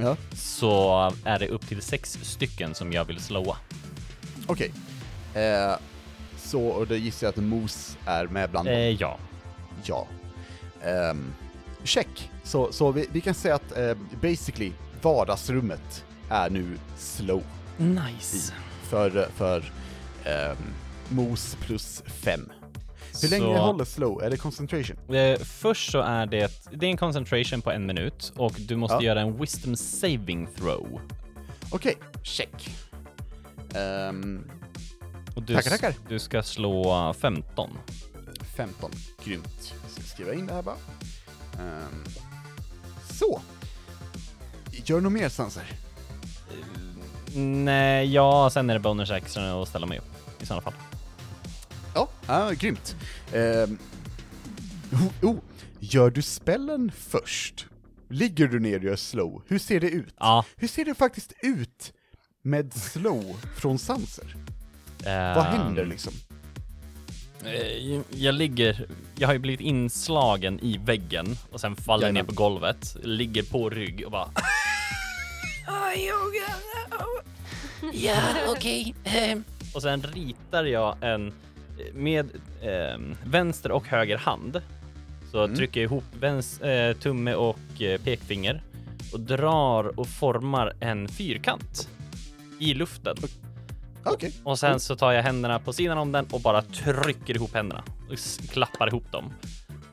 Ja, 0.01 0.17
så 0.33 1.13
är 1.25 1.39
det 1.39 1.49
upp 1.49 1.69
till 1.69 1.83
sex 1.83 2.19
stycken 2.23 2.75
som 2.75 2.93
jag 2.93 3.05
vill 3.05 3.21
slåa. 3.21 3.57
okej. 4.47 4.73
Eh, 5.38 5.77
så, 6.37 6.62
och 6.66 6.87
då 6.87 6.94
gissar 6.94 7.27
jag 7.27 7.31
att 7.33 7.44
Mos 7.44 7.96
är 8.07 8.27
med 8.27 8.51
bland 8.51 8.68
dem. 8.68 8.74
Eh, 8.74 8.81
ja. 8.90 9.18
Ja. 9.85 10.07
Um, 11.11 11.33
check. 11.85 12.31
Så, 12.44 12.72
så 12.72 12.92
vi, 12.92 13.07
vi 13.12 13.20
kan 13.20 13.35
säga 13.35 13.55
att 13.55 13.77
eh, 13.79 13.94
basically 14.22 14.72
vardagsrummet 15.03 16.05
är 16.31 16.51
nu 16.51 16.79
slow 16.98 17.42
Nice. 17.77 18.53
för, 18.83 19.29
för 19.37 19.72
ehm, 20.24 20.57
mos 21.09 21.57
plus 21.61 22.03
fem. 22.07 22.53
Hur 23.22 23.29
länge 23.29 23.57
Så- 23.57 23.62
håller 23.62 23.85
slow? 23.85 24.22
Är 24.22 24.31
det 24.31 24.37
concentration? 24.37 25.14
Eh, 25.14 25.38
först 25.38 25.90
så 25.92 26.01
är 26.01 26.27
det, 26.27 26.51
det 26.72 26.87
är 26.87 26.90
en 26.90 26.96
concentration 26.96 27.61
på 27.62 27.70
en 27.70 27.87
minut 27.87 28.33
och 28.37 28.53
du 28.59 28.77
måste 28.77 28.94
Ja. 28.94 29.03
göra 29.03 29.20
en 29.20 29.40
wisdom 29.40 29.77
saving 29.77 30.48
throw. 30.57 31.01
Okej, 31.70 31.94
check. 32.22 32.70
Ehm, 33.74 34.51
Och 35.38 35.44
du, 35.44 35.55
Tackar, 35.55 35.70
tackar. 35.70 35.94
du 36.09 36.18
ska 36.18 36.42
slå 36.42 37.14
15. 37.14 37.79
15. 38.57 38.90
Grymt. 39.24 39.74
Jag 39.83 39.90
ska 39.90 40.03
skriva 40.03 40.35
in 40.35 40.46
det 40.46 40.53
här 40.55 40.62
bara. 40.62 40.77
Ehm, 41.59 42.05
så. 43.11 43.40
Gör 44.85 45.01
något 45.01 45.12
mer 45.12 45.29
Sanser? 45.29 45.72
Nej, 47.35 48.12
ja, 48.14 48.51
sen 48.53 48.70
är 48.70 48.74
det 48.74 48.81
bonus 48.81 49.11
action 49.11 49.44
att 49.44 49.68
ställa 49.68 49.87
mig 49.87 49.98
upp 49.98 50.42
i 50.42 50.46
sådana 50.46 50.62
fall. 50.62 50.72
Ja, 51.94 52.09
ah, 52.27 52.51
grymt. 52.51 52.96
Ehm, 53.33 53.79
oh, 54.92 55.31
oh, 55.31 55.38
gör 55.79 56.11
du 56.11 56.22
spellen 56.22 56.92
först? 56.96 57.66
Ligger 58.09 58.48
du 58.48 58.61
ner 58.61 58.79
och 58.79 58.85
gör 58.85 58.96
slow? 58.96 59.42
Hur 59.46 59.59
ser 59.59 59.81
det 59.81 59.90
ut? 59.90 60.14
Ja. 60.18 60.44
Hur 60.57 60.68
ser 60.68 60.85
det 60.85 60.94
faktiskt 60.94 61.33
ut 61.42 61.92
med 62.42 62.74
slow 62.74 63.37
från 63.57 63.79
Sanser? 63.79 64.48
Vad 65.05 65.47
ehm, 65.47 65.53
händer 65.61 65.87
liksom? 65.87 66.13
Eh, 67.45 68.01
Jag 68.11 68.35
ligger, 68.35 68.87
jag 69.19 69.29
har 69.29 69.33
ju 69.33 69.39
blivit 69.39 69.61
inslagen 69.61 70.61
i 70.61 70.79
väggen 70.85 71.37
och 71.53 71.61
sen 71.61 71.77
faller 71.77 72.03
Jajamän. 72.03 72.25
ner 72.25 72.29
på 72.29 72.35
golvet, 72.35 72.97
ligger 73.03 73.43
på 73.43 73.71
rygg 73.71 74.03
och 74.05 74.11
bara 74.13 74.29
Ja, 77.93 78.17
okej. 78.49 78.95
Och 79.75 79.83
sen 79.83 80.03
ritar 80.03 80.65
jag 80.65 80.97
en 81.01 81.33
med 81.95 82.31
eh, 82.63 83.01
vänster 83.25 83.73
och 83.73 83.87
höger 83.89 84.17
hand. 84.19 84.63
Så 85.33 85.45
Mm. 85.45 85.57
trycker 85.57 85.81
jag 85.81 85.85
ihop 85.89 86.05
väns, 86.21 86.61
eh, 86.61 86.97
tumme 86.97 87.35
och 87.35 87.83
eh, 87.83 88.01
pekfinger 88.01 88.63
och 89.13 89.21
drar 89.21 90.01
och 90.01 90.09
formar 90.09 90.73
en 90.81 91.09
fyrkant 91.09 91.89
i 92.59 92.75
luften. 92.75 93.17
Okej. 94.12 94.33
Och 94.44 94.59
sen 94.59 94.81
så 94.81 94.97
tar 94.97 95.12
jag 95.12 95.23
händerna 95.23 95.59
på 95.59 95.73
sidan 95.73 95.99
om 95.99 96.12
den 96.12 96.27
och 96.31 96.40
bara 96.40 96.62
trycker 96.62 97.35
ihop 97.37 97.55
händerna 97.55 97.85
och 98.11 98.49
klappar 98.51 98.88
ihop 98.88 99.12
dem. 99.12 99.33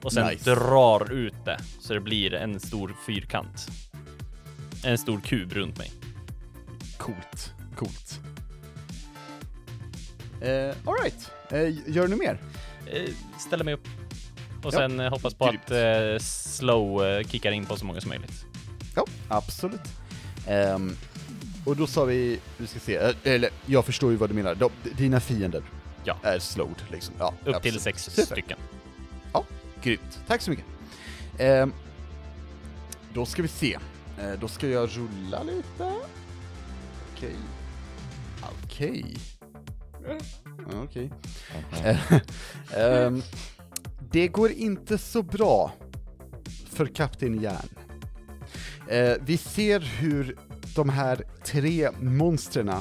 Och 0.04 0.14
sen 0.14 0.28
Nice. 0.28 0.54
drar 0.56 1.12
ut 1.12 1.46
det 1.46 1.58
så 1.80 1.94
det 1.94 2.00
blir 2.00 2.34
en 2.34 2.60
stor 2.60 2.96
fyrkant. 3.06 3.68
En 4.84 4.98
stor 4.98 5.20
kub 5.22 5.54
runt 5.54 5.78
mig. 5.78 5.92
Coolt. 6.98 7.54
Coolt. 7.76 8.20
Eh, 10.42 10.76
Alright. 10.86 11.32
Eh, 11.50 11.90
gör 11.96 12.08
ni 12.08 12.16
mer? 12.16 12.40
Eh, 12.86 13.10
ställer 13.40 13.64
mig 13.64 13.74
upp 13.74 13.88
och 14.64 14.74
Ja, 14.74 14.78
sen 14.78 15.00
eh, 15.00 15.10
hoppas 15.10 15.34
på 15.34 15.46
grymt. 15.46 15.62
att 15.66 15.72
eh, 15.72 16.18
slow 16.20 17.06
eh, 17.06 17.28
kickar 17.28 17.52
in 17.52 17.66
på 17.66 17.78
så 17.78 17.86
många 17.86 18.02
som 18.02 18.10
möjligt. 18.10 18.46
Ja, 18.96 19.06
absolut. 19.28 19.82
Ehm, 20.48 20.96
och 21.66 21.76
då 21.76 21.88
sa 21.88 22.06
vi, 22.06 22.40
vi 22.58 22.68
ska 22.68 22.80
se, 22.80 23.14
eller 23.24 23.50
jag 23.66 23.86
förstår 23.86 24.12
ju 24.12 24.18
vad 24.18 24.30
du 24.30 24.34
menar, 24.34 24.56
De, 24.56 24.70
dina 24.98 25.20
fiender 25.20 25.64
Ja. 26.04 26.18
är 26.24 26.40
slowed 26.40 26.76
liksom. 26.92 27.16
Ja, 27.20 27.28
Upp 27.40 27.44
till 27.46 27.56
absolut. 27.56 27.82
sex 27.82 28.04
Super. 28.04 28.24
stycken. 28.24 28.58
Grymt, 29.84 30.20
tack 30.28 30.42
så 30.42 30.50
mycket. 30.50 30.66
Ehm, 31.38 31.74
då 33.14 33.26
ska 33.26 33.42
vi 33.42 33.48
se, 33.48 33.78
Eh, 34.20 34.32
då 34.40 34.48
ska 34.48 34.68
jag 34.68 34.90
rulla 34.98 35.44
lite. 35.44 35.94
Okej. 37.16 37.36
Okej. 38.64 39.16
Okej. 40.84 41.12
Eh, 41.84 42.14
ehm, 42.74 43.22
det 44.12 44.28
går 44.28 44.52
inte 44.52 44.98
så 44.98 45.22
bra 45.24 45.72
för 46.70 46.86
Kapten 46.86 47.42
Järn. 47.42 47.70
Eh, 48.90 49.14
vi 49.26 49.38
ser 49.38 49.80
hur 49.80 50.38
de 50.76 50.90
här 50.90 51.24
tre 51.44 51.90
monstren 52.02 52.72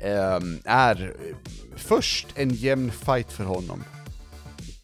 ehm, 0.00 0.58
är 0.64 1.16
först 1.76 2.26
en 2.34 2.50
jämn 2.50 2.90
fight 2.90 3.32
för 3.32 3.44
honom. 3.44 3.84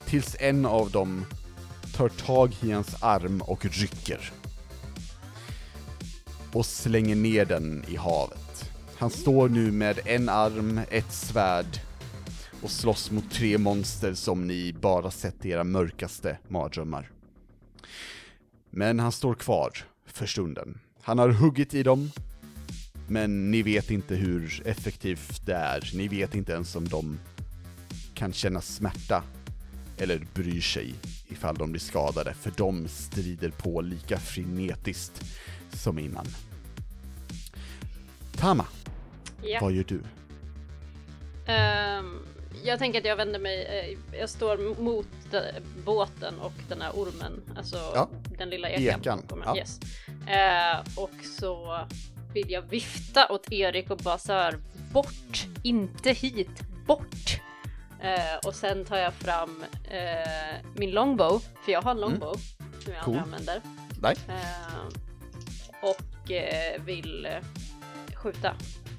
Tills 0.04 0.36
en 0.40 0.66
av 0.66 0.90
dem 0.90 1.24
tar 1.96 2.08
tag 2.08 2.56
i 2.62 2.70
hans 2.70 3.02
arm 3.02 3.40
och 3.40 3.64
rycker. 3.64 4.32
Och 6.52 6.66
slänger 6.66 7.16
ner 7.16 7.44
den 7.44 7.84
i 7.88 7.96
havet. 7.96 8.70
Han 8.96 9.10
står 9.10 9.48
nu 9.48 9.72
med 9.72 10.00
en 10.04 10.28
arm, 10.28 10.80
ett 10.90 11.12
svärd 11.12 11.80
och 12.62 12.70
slåss 12.70 13.10
mot 13.10 13.30
tre 13.30 13.58
monster 13.58 14.14
som 14.14 14.46
ni 14.46 14.72
bara 14.72 15.10
sett 15.10 15.46
i 15.46 15.50
era 15.50 15.64
mörkaste 15.64 16.38
mardrömmar. 16.48 17.10
Men 18.70 19.00
han 19.00 19.12
står 19.12 19.34
kvar 19.34 19.72
för 20.06 20.26
stunden. 20.26 20.78
Han 21.02 21.18
har 21.18 21.28
huggit 21.28 21.74
i 21.74 21.82
dem, 21.82 22.10
men 23.08 23.50
ni 23.50 23.62
vet 23.62 23.90
inte 23.90 24.14
hur 24.14 24.62
effektivt 24.66 25.46
det 25.46 25.54
är. 25.54 25.90
Ni 25.94 26.08
vet 26.08 26.34
inte 26.34 26.52
ens 26.52 26.76
om 26.76 26.88
de 26.88 27.18
kan 28.14 28.32
känna 28.32 28.60
smärta 28.60 29.22
eller 29.98 30.26
bryr 30.34 30.60
sig 30.60 30.94
ifall 31.28 31.56
de 31.56 31.70
blir 31.72 31.80
skadade, 31.80 32.34
för 32.34 32.52
de 32.56 32.88
strider 32.88 33.50
på 33.50 33.80
lika 33.80 34.18
frenetiskt 34.18 35.22
som 35.72 35.98
innan. 35.98 36.26
Tama, 38.36 38.66
Ja. 39.42 39.58
vad 39.62 39.72
gör 39.72 39.84
du? 39.88 40.00
Ehm, 41.52 42.18
jag 42.64 42.78
tänker 42.78 42.98
att 42.98 43.04
jag 43.06 43.16
vänder 43.16 43.38
mig, 43.38 43.64
eh, 43.64 44.18
jag 44.18 44.30
står 44.30 44.82
mot 44.82 45.08
eh, 45.32 45.40
båten 45.84 46.38
och 46.40 46.52
den 46.68 46.80
här 46.82 46.90
ormen, 46.94 47.40
alltså 47.56 47.76
Ja. 47.94 48.08
den 48.38 48.50
lilla 48.50 48.68
ekan. 48.70 49.00
Ekan, 49.00 49.22
ja. 49.44 49.56
Yes. 49.56 49.80
Eh, 50.26 50.80
och 50.96 51.10
så 51.38 51.80
vill 52.36 52.50
jag 52.50 52.62
vifta 52.62 53.28
åt 53.28 53.52
Erik 53.52 53.90
och 53.90 53.96
bara 53.98 54.18
så 54.18 54.32
här, 54.32 54.58
bort, 54.92 55.46
inte 55.62 56.12
hit, 56.12 56.60
bort. 56.86 57.40
Eh, 58.02 58.36
och 58.46 58.54
sen 58.54 58.84
tar 58.84 58.96
jag 58.96 59.14
fram 59.14 59.64
eh, 59.90 60.56
min 60.74 60.90
longbow, 60.90 61.42
för 61.64 61.72
jag 61.72 61.82
har 61.82 61.90
en 61.90 62.00
longbow 62.00 62.34
som 62.84 62.92
jag 62.92 62.92
Mm. 62.92 63.04
Cool. 63.04 63.16
aldrig 63.16 63.22
använder. 63.22 63.60
Nej? 64.02 64.16
Eh, 64.28 64.86
och 65.82 66.30
eh, 66.30 66.82
vill 66.82 67.26
eh, 67.26 67.32
skjuta 68.14 68.54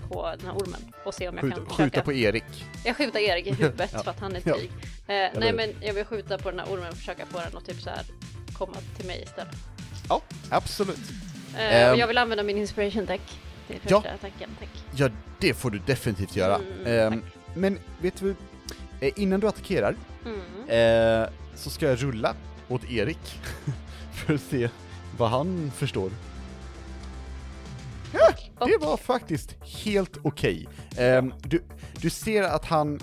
på 0.09 0.33
den 0.37 0.45
här 0.47 0.53
ormen 0.57 0.93
och 1.05 1.13
se 1.13 1.29
om 1.29 1.35
jag 1.35 1.41
Skjuta, 1.43 1.55
kan 1.55 1.65
försöka. 1.65 1.83
skjuta 1.83 2.01
på 2.01 2.13
Erik. 2.13 2.65
Jag 2.85 2.97
skjuter 2.97 3.19
Erik 3.19 3.47
i 3.47 3.53
huvudet 3.53 3.89
Ja. 3.93 4.03
för 4.03 4.11
att 4.11 4.19
han 4.19 4.35
är 4.35 4.41
Ja. 4.45 4.53
dryg. 4.55 4.71
Eh, 5.07 5.39
nej 5.39 5.53
men 5.53 5.73
jag 5.81 5.93
vill 5.93 6.05
skjuta 6.05 6.37
på 6.37 6.51
den 6.51 6.59
här 6.59 6.67
ormen 6.67 6.89
och 6.89 6.97
försöka 6.97 7.25
få 7.25 7.39
den 7.39 7.57
att 7.57 7.65
typ 7.65 7.81
så 7.81 7.89
här 7.89 8.05
komma 8.53 8.77
till 8.97 9.05
mig 9.07 9.23
istället. 9.23 9.55
Ja, 10.09 10.21
absolut. 10.49 10.99
Eh, 11.57 11.75
Ehm. 11.83 11.91
och 11.93 11.97
jag 11.99 12.07
vill 12.07 12.17
använda 12.17 12.43
min 12.43 12.57
inspiration 12.57 13.05
deck. 13.05 13.21
Det 13.67 13.73
är 13.73 13.79
Ja. 13.87 14.01
första 14.01 14.13
attacken, 14.13 14.49
tack. 14.59 14.69
Ja, 14.95 15.09
det 15.39 15.53
får 15.53 15.69
du 15.71 15.79
definitivt 15.85 16.35
göra. 16.35 16.55
Mm, 16.55 17.13
Ehm, 17.13 17.21
men 17.53 17.79
vet 18.01 18.19
du, 18.19 18.35
eh, 19.01 19.11
innan 19.15 19.39
du 19.39 19.47
attackerar 19.47 19.95
Mm. 20.25 21.23
eh, 21.23 21.29
så 21.55 21.69
ska 21.69 21.85
jag 21.87 22.03
rulla 22.03 22.35
åt 22.67 22.91
Erik 22.91 23.39
för 24.13 24.33
att 24.33 24.41
se 24.41 24.69
vad 25.17 25.29
han 25.29 25.71
förstår. 25.75 26.11
Ja, 28.59 28.65
det 28.65 28.77
var 28.81 28.97
faktiskt 28.97 29.55
helt 29.85 30.17
okej. 30.23 30.67
Ehm, 30.97 31.33
du, 31.43 31.63
du 32.01 32.09
ser 32.09 32.43
att 32.43 32.65
han... 32.65 32.99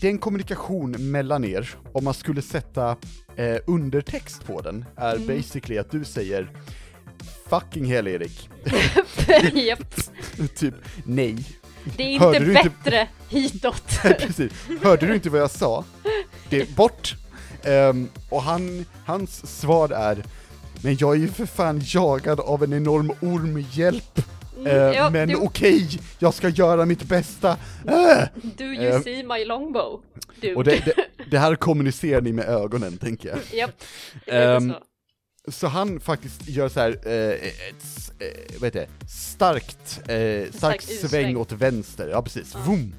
Det 0.00 0.06
är 0.06 0.10
en 0.10 0.18
kommunikation 0.18 1.10
mellan 1.10 1.44
er, 1.44 1.70
om 1.92 2.04
man 2.04 2.14
skulle 2.14 2.42
sätta 2.42 2.96
eh, 3.36 3.56
undertext 3.66 4.44
på 4.46 4.60
den, 4.60 4.84
är 4.96 5.14
Mm. 5.16 5.26
basically 5.26 5.78
att 5.78 5.90
du 5.90 6.04
säger 6.04 6.50
Fucking 7.60 7.84
hell 7.84 8.06
Erik, 8.08 8.50
Japp. 9.54 9.94
typ 10.56 10.74
nej. 11.04 11.36
Det 11.96 12.02
är 12.14 12.18
Hörde 12.20 12.36
inte 12.38 12.50
inte- 12.50 12.70
bättre 12.84 13.08
hitåt. 13.28 13.82
Precis. 14.18 14.52
Hörde 14.82 15.06
du 15.06 15.14
inte 15.14 15.30
vad 15.30 15.40
jag 15.40 15.50
sa? 15.50 15.84
Det 16.50 16.60
är 16.60 16.66
bort. 16.76 17.14
Ehm, 17.64 18.08
och 18.28 18.42
han, 18.42 18.84
hans 19.04 19.60
svar 19.60 19.88
är 19.90 20.24
Men 20.82 20.96
jag 20.96 21.14
är 21.14 21.18
ju 21.20 21.28
för 21.28 21.46
fan 21.46 21.80
jagad 21.84 22.40
av 22.40 22.62
en 22.64 22.72
enorm 22.72 23.12
ormhjälp. 23.20 24.18
Eh, 24.66 24.72
ja, 24.76 25.10
men 25.10 25.28
du- 25.28 25.34
okej, 25.34 25.88
jag 26.18 26.34
ska 26.34 26.48
göra 26.48 26.84
mitt 26.86 27.02
bästa. 27.02 27.50
Äh! 27.86 28.24
Do 28.56 28.64
you 28.64 28.86
Ehm. 28.96 29.02
see 29.02 29.22
my 29.22 29.44
longbow? 29.44 30.00
Dude. 30.40 30.54
Och 30.56 30.64
det, 30.64 30.84
det, 30.84 30.94
det 31.30 31.38
här 31.38 31.54
kommunicerar 31.56 32.20
ni 32.20 32.32
med 32.32 32.44
ögonen, 32.48 32.98
tänker 32.98 33.28
jag. 33.28 33.38
Japp. 33.58 33.82
Är 34.26 34.56
Ehm, 34.56 34.70
så. 34.70 34.76
Så 35.48 35.66
han 35.66 36.00
faktiskt 36.00 36.48
gör 36.48 36.68
så 36.68 36.80
här, 36.80 36.90
eh, 37.06 37.48
ett, 37.48 38.12
eh, 38.18 38.54
vad 38.60 38.66
heter 38.66 38.80
det, 39.00 39.08
starkt, 39.08 39.98
eh, 40.08 40.52
stark 40.52 40.52
stark 40.52 40.82
sväng 40.82 41.36
åt 41.36 41.52
vänster, 41.52 42.08
ja 42.08 42.22
precis, 42.22 42.54
Ja. 42.54 42.60
Vroom. 42.60 42.94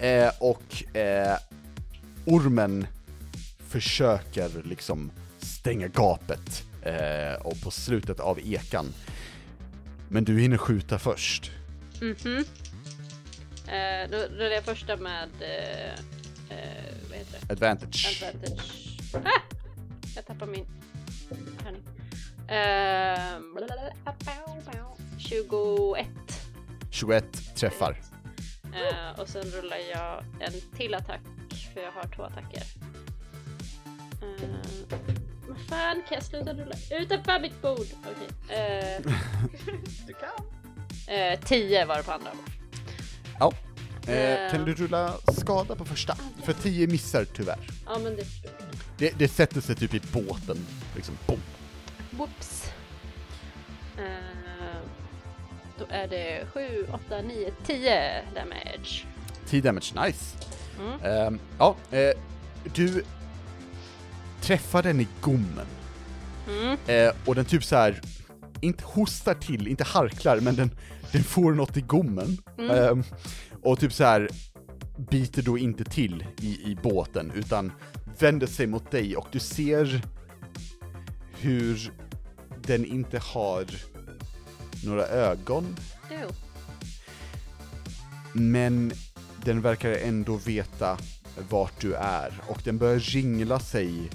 Eh, 0.00 0.30
och 0.40 0.96
eh, 0.96 1.38
ormen 2.24 2.86
försöker 3.68 4.50
liksom 4.64 5.10
stänga 5.38 5.88
gapet 5.88 6.64
eh, 6.82 7.34
och 7.46 7.60
på 7.60 7.70
slutet 7.70 8.20
av 8.20 8.40
ekan. 8.40 8.94
Men 10.08 10.24
du 10.24 10.40
hinner 10.40 10.58
skjuta 10.58 10.98
först. 10.98 11.50
Mhm. 12.00 12.44
Eh, 13.66 14.10
då 14.10 14.16
rullar 14.16 14.50
jag 14.54 14.64
första 14.64 14.96
med, 14.96 15.28
eh, 15.40 16.00
vad 17.08 17.18
heter 17.18 17.38
det? 17.46 17.52
Advantage. 17.52 18.22
Advantage. 18.34 18.98
Ah! 19.14 19.40
Jag 20.16 20.26
tappar 20.26 20.46
min 20.46 20.66
21. 25.18 26.06
21 26.90 27.24
träffar. 27.56 28.00
Eh, 28.64 29.20
och 29.20 29.28
sen 29.28 29.42
rullar 29.42 29.76
jag 29.94 30.24
en 30.40 30.52
till 30.76 30.94
attack, 30.94 31.20
för 31.74 31.80
jag 31.80 31.92
har 31.92 32.08
två 32.16 32.22
attacker. 32.22 32.62
Uh, 34.22 34.98
vad 35.48 35.58
fan, 35.68 36.02
kan 36.08 36.14
jag 36.14 36.22
sluta 36.22 36.52
rulla 36.54 36.74
utanför 37.00 37.40
mitt 37.40 37.62
bord? 37.62 37.86
Okej. 38.00 38.56
eh, 38.58 39.02
Du 40.06 40.12
kan. 40.12 40.46
eh, 41.16 41.40
10 41.40 41.84
var 41.84 41.96
det 41.96 42.02
på 42.02 42.12
andra. 42.12 42.30
Ja. 43.38 43.52
Kan 44.50 44.64
du 44.64 44.74
rulla 44.74 45.14
skada 45.40 45.76
på 45.76 45.84
första? 45.84 46.16
För 46.42 46.52
10 46.52 46.86
missar 46.86 47.24
tyvärr. 47.24 47.70
Ja, 47.86 47.98
men 47.98 48.16
det 48.16 48.24
förstår 48.24 48.50
jag. 48.58 48.68
Det, 48.98 49.18
det 49.18 49.28
sätter 49.28 49.60
sig 49.60 49.76
typ 49.76 49.94
i 49.94 50.00
båten, 50.12 50.66
liksom 50.96 51.14
boom. 51.26 51.40
Whoops. 52.16 52.72
Eh, 53.98 54.78
då 55.78 55.84
är 55.88 56.08
det 56.08 56.46
7, 56.52 56.86
8, 56.92 57.22
9, 57.22 57.52
10 57.66 58.22
damage. 58.34 59.06
10 59.46 59.60
damage, 59.60 59.92
nice. 60.06 60.36
Mm. 60.80 61.00
Ehm, 61.04 61.38
ja, 61.58 61.76
eh, 61.90 62.10
du 62.74 63.04
träffar 64.40 64.82
den 64.82 65.00
i 65.00 65.08
gommen. 65.20 65.66
Mm. 66.48 66.78
Eh, 66.86 67.14
och 67.26 67.34
den 67.34 67.44
typ 67.44 67.64
så 67.64 67.76
här 67.76 68.00
inte 68.60 68.84
hostar 68.84 69.34
till, 69.34 69.68
inte 69.68 69.84
harklar, 69.84 70.40
men 70.40 70.56
den, 70.56 70.70
den 71.12 71.24
får 71.24 71.52
något 71.52 71.76
i 71.76 71.80
gommen. 71.80 72.38
Ehm, 72.58 73.04
och 73.62 73.80
typ 73.80 73.92
så 73.92 74.04
här 74.04 74.28
biter 75.10 75.42
då 75.42 75.58
inte 75.58 75.84
till 75.84 76.26
i, 76.40 76.70
i 76.70 76.78
båten, 76.82 77.32
utan 77.34 77.72
vänder 78.18 78.46
sig 78.46 78.66
mot 78.66 78.90
dig 78.90 79.16
och 79.16 79.28
du 79.32 79.38
ser 79.38 80.02
hur 81.42 81.92
den 82.66 82.84
inte 82.84 83.18
har 83.18 83.66
några 84.84 85.06
ögon, 85.06 85.76
Jo. 86.10 86.28
men 88.32 88.92
den 89.44 89.60
verkar 89.60 89.92
ändå 89.92 90.36
veta 90.36 90.98
vart 91.50 91.80
du 91.80 91.94
är 91.94 92.32
och 92.48 92.60
den 92.64 92.78
börjar 92.78 92.98
ringla 92.98 93.60
sig 93.60 94.10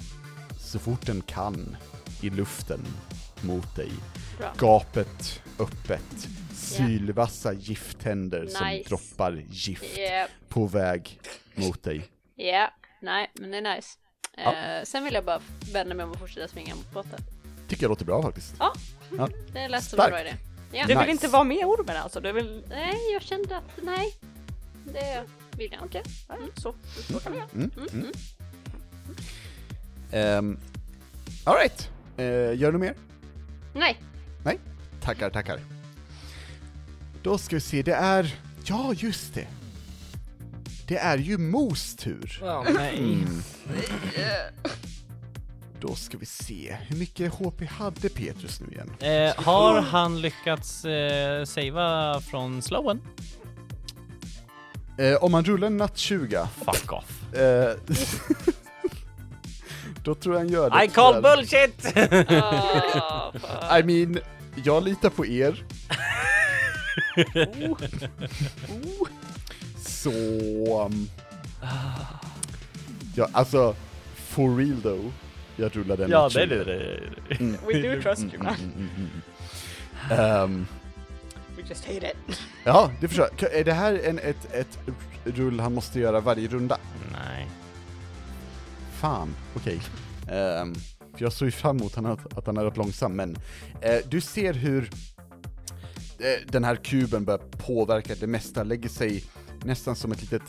så 0.58 0.78
fort 0.78 1.06
den 1.06 1.20
kan 1.20 1.76
i 2.22 2.30
luften 2.30 2.86
mot 3.42 3.76
dig. 3.76 3.90
Bra. 4.38 4.52
Gapet 4.58 5.42
öppet, 5.58 6.28
sylvassa 6.54 7.52
gifttänder 7.52 8.46
som 8.46 8.66
Nice. 8.68 8.88
droppar 8.88 9.44
gift 9.50 9.98
Yep. 9.98 10.30
på 10.48 10.66
väg 10.66 11.20
mot 11.54 11.82
dig. 11.82 12.04
Ja, 12.36 12.70
nej, 13.02 13.30
men 13.34 13.50
det 13.50 13.56
är 13.56 13.76
nice. 13.76 13.88
Ja. 14.44 14.54
Eh, 14.54 14.84
sen 14.84 15.04
vill 15.04 15.14
jag 15.14 15.24
bara 15.24 15.40
vända 15.72 15.94
mig 15.94 16.04
om 16.04 16.10
och 16.12 16.18
fortsätta 16.18 16.48
springa 16.48 16.74
mot 16.74 16.90
båten. 16.92 17.20
Tycker 17.68 17.82
jag 17.82 17.88
låter 17.88 18.04
bra 18.04 18.22
faktiskt. 18.22 18.54
Ja, 18.58 18.72
Ja. 19.16 19.28
det 19.52 19.68
lät 19.68 19.84
som 19.84 20.00
en 20.00 20.10
bra 20.10 20.20
idé. 20.20 20.34
Ja. 20.72 20.82
Du 20.82 20.88
vill 20.88 20.98
Nice. 20.98 21.10
inte 21.10 21.28
vara 21.28 21.44
med 21.44 21.64
ormen 21.66 21.96
alltså? 21.96 22.20
Du 22.20 22.32
vill... 22.32 22.64
Nej, 22.68 23.12
jag 23.12 23.22
kände 23.22 23.56
att 23.56 23.64
nej, 23.82 24.14
det 24.84 25.24
vill 25.56 25.72
jag 25.72 25.82
inte. 25.82 26.02
Nej, 26.28 26.38
så, 26.56 26.74
så 27.12 27.20
kan 27.20 27.32
vi 27.32 27.38
göra. 27.38 27.48
Mm, 27.54 27.70
mm. 30.12 30.58
Alright, 31.44 31.90
gör 32.60 32.72
du 32.72 32.78
mer? 32.78 32.94
Nej, 33.74 34.00
Nej? 34.44 34.58
Tackar, 35.00 35.30
tackar. 35.30 35.60
Då 37.22 37.38
ska 37.38 37.56
vi 37.56 37.60
se, 37.60 37.82
det 37.82 37.92
är... 37.94 38.34
Ja, 38.64 38.92
just 38.96 39.34
det! 39.34 39.46
Det 40.88 40.96
är 40.98 41.18
ju 41.18 41.38
Mos 41.38 41.96
tur. 41.96 42.38
Ja, 42.42 42.64
nej. 42.74 42.98
Mm. 42.98 43.42
Då 45.80 45.94
ska 45.94 46.18
vi 46.18 46.26
se, 46.26 46.76
hur 46.88 46.96
mycket 46.96 47.34
HP 47.34 47.62
hade 47.70 48.08
Petrus 48.08 48.60
nu 48.60 48.66
igen? 48.72 48.90
Eh, 49.00 49.44
har 49.44 49.80
han 49.80 50.20
lyckats 50.20 50.84
eh, 50.84 51.44
savea 51.44 52.20
från 52.30 52.62
slowen? 52.62 53.00
Eh, 54.98 55.14
om 55.24 55.32
man 55.32 55.44
rullar 55.44 55.66
en 55.66 55.76
natt 55.76 55.98
20, 55.98 56.48
Fuck 56.64 56.92
off. 56.92 57.34
eh, 57.34 57.70
då 60.04 60.14
tror 60.14 60.34
jag 60.34 60.40
han 60.40 60.48
gör 60.48 60.70
det. 60.70 60.84
I 60.84 60.88
call 60.88 61.14
tyvärr. 61.14 61.36
bullshit! 61.36 61.86
Ah. 62.42 63.78
I 63.78 63.82
mean, 63.82 64.18
jag 64.64 64.84
litar 64.84 65.10
på 65.10 65.26
er. 65.26 65.64
Så... 70.02 70.10
um, 70.86 71.08
Ja, 73.16 73.28
alltså, 73.32 73.74
for 74.16 74.56
real 74.56 74.82
though. 74.82 75.12
Jag 75.56 75.76
rullade 75.76 76.04
en 76.04 76.10
ja, 76.10 76.28
det 76.34 76.42
är 76.42 76.46
20. 76.48 76.54
det. 76.56 76.64
det. 76.64 77.00
Mm. 77.40 77.56
We 77.66 77.72
do 77.96 78.02
trust 78.02 78.22
you 78.22 78.34
Mm, 78.34 78.44
man. 78.44 78.54
mm, 78.54 78.72
mm, 78.76 78.88
mm, 78.96 79.08
mm. 80.10 80.20
Ehm, 80.20 80.66
We 81.56 81.62
just 81.68 81.84
hate 81.84 81.96
it. 82.28 82.40
ja, 82.64 82.90
det 83.00 83.08
förstår 83.08 83.28
jag. 83.40 83.54
Är 83.54 83.64
det 83.64 83.72
här 83.72 84.00
en, 84.04 84.18
ett, 84.18 84.54
ett 84.54 84.78
rull 85.24 85.60
han 85.60 85.74
måste 85.74 86.00
göra 86.00 86.20
varje 86.20 86.48
runda? 86.48 86.78
Nej. 87.12 87.46
Fan, 89.00 89.34
okej. 89.56 89.80
Ehm, 90.30 90.74
för 91.14 91.24
jag 91.24 91.32
såg 91.32 91.46
ju 91.48 91.52
fram 91.52 91.76
emot 91.76 91.94
han 91.94 92.06
att, 92.06 92.38
att 92.38 92.46
han 92.46 92.56
hade 92.56 92.68
varit 92.68 92.76
långsam, 92.76 93.12
men 93.16 93.36
eh, 93.80 93.96
du 94.08 94.20
ser 94.20 94.52
hur 94.54 94.90
eh, 96.18 96.46
den 96.46 96.64
här 96.64 96.76
kuben 96.76 97.24
börjar 97.24 97.38
påverka 97.38 98.14
det 98.20 98.26
mesta, 98.26 98.62
lägger 98.64 98.88
sig 98.88 99.24
nästan 99.64 99.96
som 99.96 100.12
ett 100.12 100.20
litet 100.20 100.42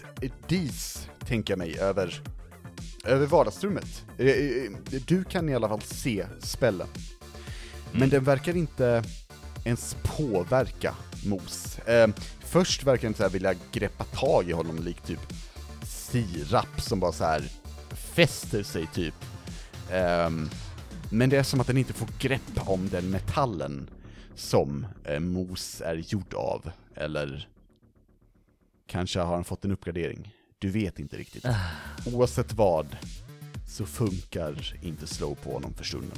dis, 0.47 1.09
tänker 1.25 1.51
jag 1.51 1.57
mig, 1.57 1.79
över, 1.79 2.21
över 3.05 3.25
vardagsrummet. 3.25 4.05
Eh, 4.17 4.27
eh, 4.27 4.71
du 5.07 5.23
kan 5.23 5.49
i 5.49 5.55
alla 5.55 5.69
fall 5.69 5.81
se 5.81 6.25
spellen. 6.39 6.87
Men 7.91 8.09
den 8.09 8.23
verkar 8.23 8.57
inte 8.57 9.03
ens 9.63 9.95
påverka 10.03 10.95
Mos. 11.25 11.79
Ehm, 11.85 12.13
först 12.39 12.83
verkar 12.83 13.07
den 13.07 13.13
så 13.13 13.23
här 13.23 13.29
vilja 13.29 13.53
greppa 13.71 14.03
tag 14.03 14.49
i 14.49 14.51
honom 14.51 14.79
likt 14.79 15.05
typ 15.05 15.33
sirap 15.83 16.81
som 16.81 16.99
bara 16.99 17.11
så 17.11 17.23
här 17.23 17.43
fäster 17.91 18.63
sig 18.63 18.87
typ. 18.93 19.15
Ehm, 19.91 20.49
men 21.11 21.29
det 21.29 21.37
är 21.37 21.43
som 21.43 21.59
att 21.59 21.67
den 21.67 21.77
inte 21.77 21.93
får 21.93 22.07
grepp 22.19 22.67
om 22.69 22.89
den 22.89 23.09
metallen 23.09 23.89
som 24.35 24.87
eh, 25.03 25.19
mos 25.19 25.81
är 25.81 25.95
gjord 25.95 26.33
av, 26.33 26.71
eller 26.95 27.47
kanske 28.89 29.19
har 29.19 29.35
han 29.35 29.43
fått 29.43 29.65
en 29.65 29.71
uppgradering. 29.71 30.33
Du 30.59 30.69
vet 30.69 30.99
inte 30.99 31.17
riktigt. 31.17 31.45
Oavsett 32.05 32.53
vad, 32.53 32.97
så 33.67 33.85
funkar 33.85 34.75
inte 34.81 35.07
slow 35.07 35.35
på 35.35 35.53
honom 35.53 35.73
för 35.73 35.83
stunden. 35.83 36.17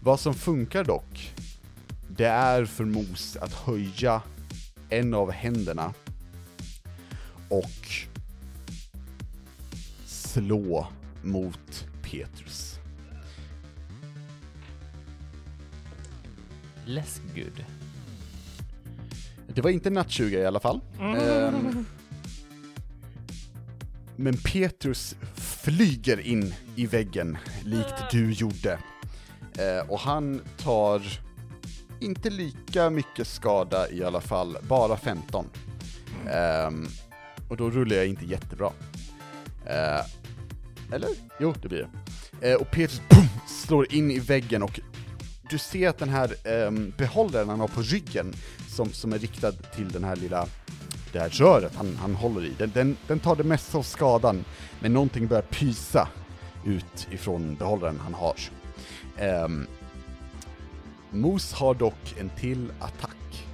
Vad 0.00 0.20
som 0.20 0.34
funkar 0.34 0.84
dock, 0.84 1.34
det 2.08 2.26
är 2.26 2.64
för 2.64 2.84
mos 2.84 3.36
att 3.36 3.52
höja 3.52 4.22
en 4.88 5.14
av 5.14 5.30
händerna 5.30 5.94
och 7.48 7.88
slå 10.06 10.88
mot 11.22 11.86
Petrus. 12.02 12.78
Less 16.84 17.20
good. 17.34 17.64
Det 19.54 19.60
var 19.60 19.70
inte 19.70 19.90
natt 19.90 20.10
20 20.10 20.38
i 20.38 20.46
alla 20.46 20.60
fall. 20.60 20.80
Ehm, 21.00 21.84
men 24.16 24.36
Petrus 24.36 25.16
flyger 25.34 26.20
in 26.20 26.54
i 26.76 26.86
väggen, 26.86 27.38
likt 27.64 28.10
du 28.10 28.32
gjorde. 28.32 28.78
Eh, 29.58 29.90
och 29.90 29.98
han 29.98 30.40
tar 30.56 31.02
inte 32.00 32.30
lika 32.30 32.90
mycket 32.90 33.26
skada 33.26 33.90
i 33.90 34.04
alla 34.04 34.20
fall, 34.20 34.56
bara 34.68 34.96
15. 34.96 35.46
Ehm, 36.30 36.86
och 37.48 37.56
då 37.56 37.70
rullar 37.70 37.96
jag 37.96 38.06
inte 38.06 38.24
jättebra. 38.24 38.70
Eller? 40.92 41.08
Jo, 41.40 41.54
det 41.62 41.68
blir 41.68 41.88
det. 42.40 42.56
Och 42.56 42.70
Petrus 42.70 43.02
boom, 43.10 43.28
slår 43.46 43.94
in 43.94 44.10
i 44.10 44.18
väggen 44.18 44.62
och 44.62 44.80
du 45.50 45.58
ser 45.58 45.88
att 45.88 45.98
den 45.98 46.08
här 46.08 46.34
ehm, 46.44 46.92
behållaren 46.96 47.48
han 47.48 47.60
har 47.60 47.68
på 47.68 47.82
ryggen, 47.82 48.34
som, 48.68 48.92
som 48.92 49.12
är 49.12 49.18
riktad 49.18 49.52
till 49.52 49.88
den 49.88 50.04
här 50.04 50.16
lilla, 50.16 50.46
det 51.12 51.18
här 51.18 51.28
röret 51.28 51.74
han, 51.76 51.96
han 51.96 52.14
håller 52.14 52.44
i, 52.44 52.52
den, 52.58 52.70
den, 52.74 52.96
den 53.06 53.20
tar 53.20 53.36
det 53.36 53.44
mesta 53.44 53.78
av 53.78 53.82
skadan, 53.82 54.44
men 54.80 54.92
någonting 54.92 55.26
börjar 55.26 55.42
pysa 55.42 56.08
ut 56.64 57.08
ifrån 57.10 57.54
behållaren 57.54 58.00
han 58.00 58.14
har. 58.14 58.36
Um, 59.44 59.66
Mos 61.10 61.52
har 61.52 61.74
dock 61.74 62.14
en 62.20 62.30
till 62.30 62.72
attack. 62.80 63.46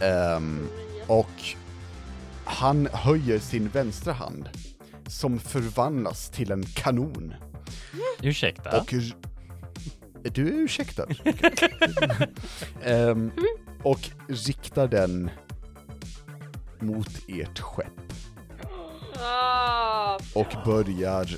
Ehm, 0.00 0.68
och 1.06 1.42
han 2.44 2.88
höjer 2.92 3.38
sin 3.38 3.68
vänstra 3.68 4.12
hand, 4.12 4.48
som 5.06 5.38
förvandlas 5.38 6.28
till 6.28 6.50
en 6.52 6.64
kanon. 6.64 7.34
Ursäkta? 8.22 8.80
Och 8.80 8.94
du 10.30 10.48
är 10.48 10.52
ursäktad. 10.52 11.06
Ehm, 12.82 13.30
och 13.82 14.10
riktar 14.28 14.88
den 14.88 15.30
mot 16.80 17.08
ert 17.28 17.60
skepp 17.60 18.12
Ah, 19.24 20.18
och 20.34 20.46
börjar 20.64 21.28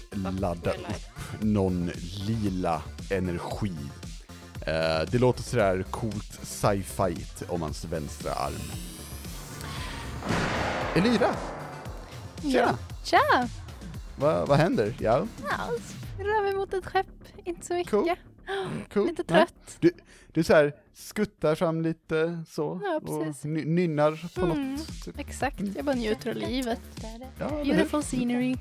ladda 0.41 0.71
upp 0.71 1.41
någon 1.41 1.91
lila 2.27 2.83
energi. 3.11 3.73
Eh, 4.67 5.11
det 5.11 5.19
låter 5.19 5.43
sådär 5.43 5.85
coolt 5.91 6.39
sci-fi 6.43 7.17
om 7.49 7.63
hans 7.63 7.85
vänstra 7.85 8.33
arm. 8.33 8.53
Elira, 10.95 11.35
tjena! 12.43 12.79
Tja! 13.05 13.49
Va, 14.17 14.45
vad 14.47 14.59
händer? 14.59 14.95
Ja, 14.99 15.27
Alls. 15.51 15.95
Rör 16.19 16.43
mig 16.43 16.55
mot 16.55 16.75
ett 16.75 16.87
skepp. 16.87 17.07
Inte 17.45 17.67
så 17.67 17.75
mycket. 17.75 17.91
Cool. 17.91 18.11
Cool. 18.93 19.07
Lite 19.07 19.25
trött. 19.25 19.77
Du, 19.81 19.91
du 20.33 20.43
så 20.45 20.55
här 20.55 20.73
skuttar 20.95 21.55
fram 21.55 21.83
lite 21.83 22.43
så 22.49 22.81
Ja, 22.85 23.01
och 23.13 23.45
nynnar 23.45 24.35
på 24.35 24.41
Mm. 24.47 24.73
något. 24.75 25.05
Typ. 25.05 25.19
Exakt. 25.19 25.61
Jag 25.77 25.85
bara 25.85 25.97
njuter 25.97 26.31
av 26.31 26.37
livet. 26.37 26.81
Ja? 27.39 27.49
Beautiful 27.49 28.03
scenery. 28.03 28.57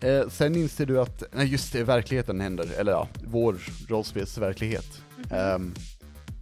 Eh, 0.00 0.28
sen 0.28 0.56
inser 0.56 0.86
du 0.86 1.00
att, 1.00 1.22
nej 1.32 1.46
just 1.46 1.72
det, 1.72 1.84
verkligheten 1.84 2.40
händer, 2.40 2.70
eller 2.78 2.92
ja, 2.92 3.08
vår 3.24 3.56
rollspelsverklighet. 3.88 5.02
Ehm, 5.30 5.74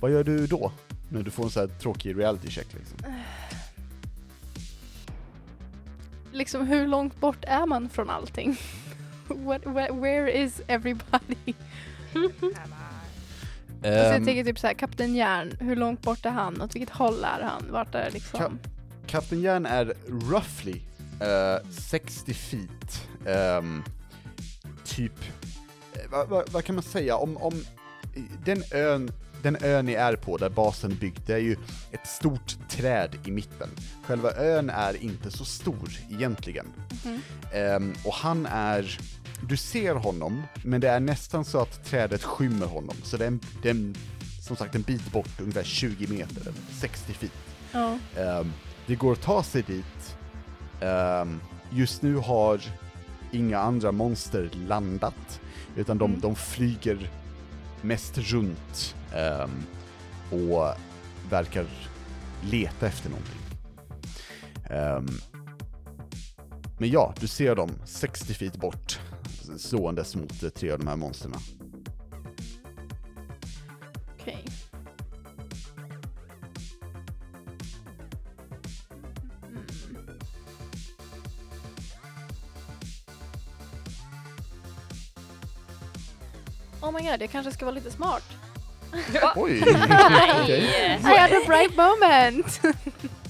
vad 0.01 0.11
gör 0.11 0.25
du 0.25 0.47
då? 0.47 0.73
När 1.09 1.23
du 1.23 1.31
får 1.31 1.45
en 1.45 1.51
sån 1.51 1.61
här 1.71 1.79
tråkig 1.79 2.19
reality 2.19 2.49
check 2.51 2.67
liksom? 2.75 3.13
liksom 6.33 6.67
hur 6.67 6.87
långt 6.87 7.21
bort 7.21 7.45
är 7.45 7.67
man 7.67 7.89
från 7.89 8.11
allting? 8.11 8.57
What, 9.29 9.67
where, 9.67 9.93
where 9.93 10.31
is 10.43 10.61
everybody? 10.67 11.55
Så 13.83 13.89
jag 13.89 14.25
tänker 14.25 14.45
typ 14.45 14.59
såhär, 14.59 14.75
Kapten 14.75 15.15
Järn, 15.15 15.57
hur 15.61 15.77
långt 15.77 16.03
bort 16.03 16.27
är 16.27 16.31
han? 16.31 16.61
Åt 16.63 16.75
vilket 16.75 16.95
håll 16.95 17.25
är 17.25 17.43
han? 17.43 17.65
Vart 17.71 17.95
är 17.95 18.11
liksom? 18.11 18.41
Ka- 18.41 18.59
Kapten 19.07 19.41
Järn 19.41 19.67
är 19.67 19.95
roughly 20.31 20.81
eh, 21.21 21.71
60 21.71 22.35
feet. 22.35 23.09
Ehm, 23.27 23.83
typ, 24.85 25.13
eh, 25.95 26.01
vad 26.11 26.29
vad- 26.29 26.51
vad 26.53 26.65
kan 26.65 26.75
man 26.75 26.85
säga 26.85 27.17
om, 27.17 27.37
om 27.37 27.65
den 28.45 28.63
ön, 28.73 29.11
den 29.43 29.57
ön 29.63 29.87
ni 29.87 29.93
är 29.93 30.17
på, 30.17 30.37
där 30.37 30.49
basen 30.51 30.91
är 30.93 30.97
byggd, 30.97 31.19
det 31.27 31.35
är 31.35 31.39
ju 31.39 31.57
ett 31.93 32.07
stort 32.07 32.57
träd 32.69 33.19
i 33.25 33.31
mitten. 33.31 33.69
Själva 34.07 34.33
ön 34.37 34.71
är 34.71 35.03
inte 35.03 35.31
så 35.31 35.45
stor 35.45 35.91
egentligen. 36.11 36.67
Mhm. 37.05 37.21
Ehm, 37.53 37.95
och 38.05 38.15
han 38.15 38.47
är, 38.47 38.99
du 39.41 39.57
ser 39.57 39.95
honom, 39.95 40.43
men 40.63 40.81
det 40.81 40.89
är 40.89 41.01
nästan 41.01 41.45
så 41.45 41.61
att 41.61 41.85
trädet 41.85 42.23
skymmer 42.23 42.67
honom, 42.67 42.97
så 43.03 43.17
det 43.17 43.25
är, 43.25 43.29
en, 43.29 43.41
det 43.63 43.69
är 43.69 43.75
en, 43.75 43.95
som 44.43 44.57
sagt 44.57 44.75
en 44.75 44.83
bit 44.83 45.13
bort, 45.13 45.41
ungefär 45.41 45.63
20 45.65 46.07
meter, 46.07 46.41
eller 46.41 46.55
60 46.81 47.13
feet. 47.13 47.33
Ja. 47.73 47.99
Ehm, 48.17 48.53
det 48.87 48.95
går 48.95 49.13
att 49.13 49.23
ta 49.23 49.43
sig 49.43 49.63
dit. 49.63 50.17
Ehm, 50.81 51.41
just 51.71 52.03
nu 52.03 52.17
har 52.17 52.61
inga 53.33 53.59
andra 53.59 53.93
monster 53.93 54.51
landat, 54.67 55.41
utan 55.77 55.99
de, 55.99 56.11
Mm. 56.11 56.21
de 56.21 56.35
flyger 56.37 57.11
mest 57.83 58.19
runt 58.19 58.95
ehm, 59.15 59.51
och 60.31 60.73
verkar 61.31 61.67
leta 62.43 62.87
efter 62.87 63.11
någonting. 63.11 63.41
Ehm, 64.71 65.07
men 66.79 66.91
ja, 66.91 67.15
du 67.21 67.27
ser 67.27 67.55
dem 67.55 67.71
60 67.85 68.35
feet 68.35 68.57
bort, 68.57 69.01
ståendes 69.59 70.17
mot 70.17 70.55
tre 70.55 70.71
av 70.71 70.79
de 70.79 70.87
här 70.89 70.97
monsterna. 70.97 71.37
Okej. 74.15 74.45
Mm. 79.43 79.67
Oh 86.81 86.93
my 86.93 87.11
god, 87.11 87.23
jag 87.23 87.31
kanske 87.31 87.53
ska 87.53 87.65
vara 87.65 87.75
lite 87.75 87.91
smart. 87.91 88.25
Oj! 89.37 89.63
Okej. 90.43 91.01
I 91.05 91.19
had 91.19 91.33
a 91.33 91.41
bright 91.47 91.77
moment! 91.77 92.61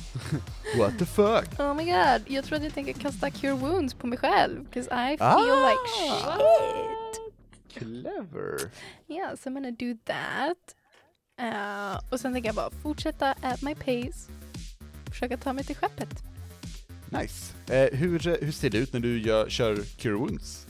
What 0.79 0.99
the 0.99 1.07
fuck? 1.07 1.61
Oh 1.61 1.74
my 1.74 1.85
god, 1.85 2.22
jag 2.27 2.45
tror 2.45 2.57
att 2.59 2.64
jag 2.64 2.74
tänker 2.74 2.93
kasta 2.93 3.31
cure 3.31 3.53
wounds 3.55 3.95
på 3.95 4.07
mig 4.07 4.18
själv. 4.18 4.64
Cause 4.72 4.89
I 4.91 5.16
feel 5.16 5.20
Ah! 5.20 5.70
like 5.70 5.81
shit. 5.99 7.33
Clever. 7.79 8.70
Yeah, 9.09 9.35
so 9.35 9.51
I'm 9.51 9.55
gonna 9.55 9.70
do 9.70 9.95
that. 10.05 10.74
Uh, 11.41 12.01
och 12.12 12.20
sen 12.20 12.33
tänker 12.33 12.49
jag 12.49 12.55
bara 12.57 12.70
fortsätta 12.70 13.35
at 13.43 13.62
my 13.62 13.74
pace. 13.74 14.31
Försöka 15.11 15.37
ta 15.37 15.53
mig 15.53 15.64
till 15.64 15.77
skeppet. 15.77 16.09
Nice. 17.11 17.53
Eh, 17.74 17.99
hur, 17.99 18.18
hur 18.45 18.53
ser 18.53 18.70
det 18.70 18.79
ut 18.79 18.93
när 18.93 19.01
du 19.01 19.20
gör, 19.22 19.49
kör 19.49 19.77
Cure 19.99 20.14
Wounds 20.14 20.66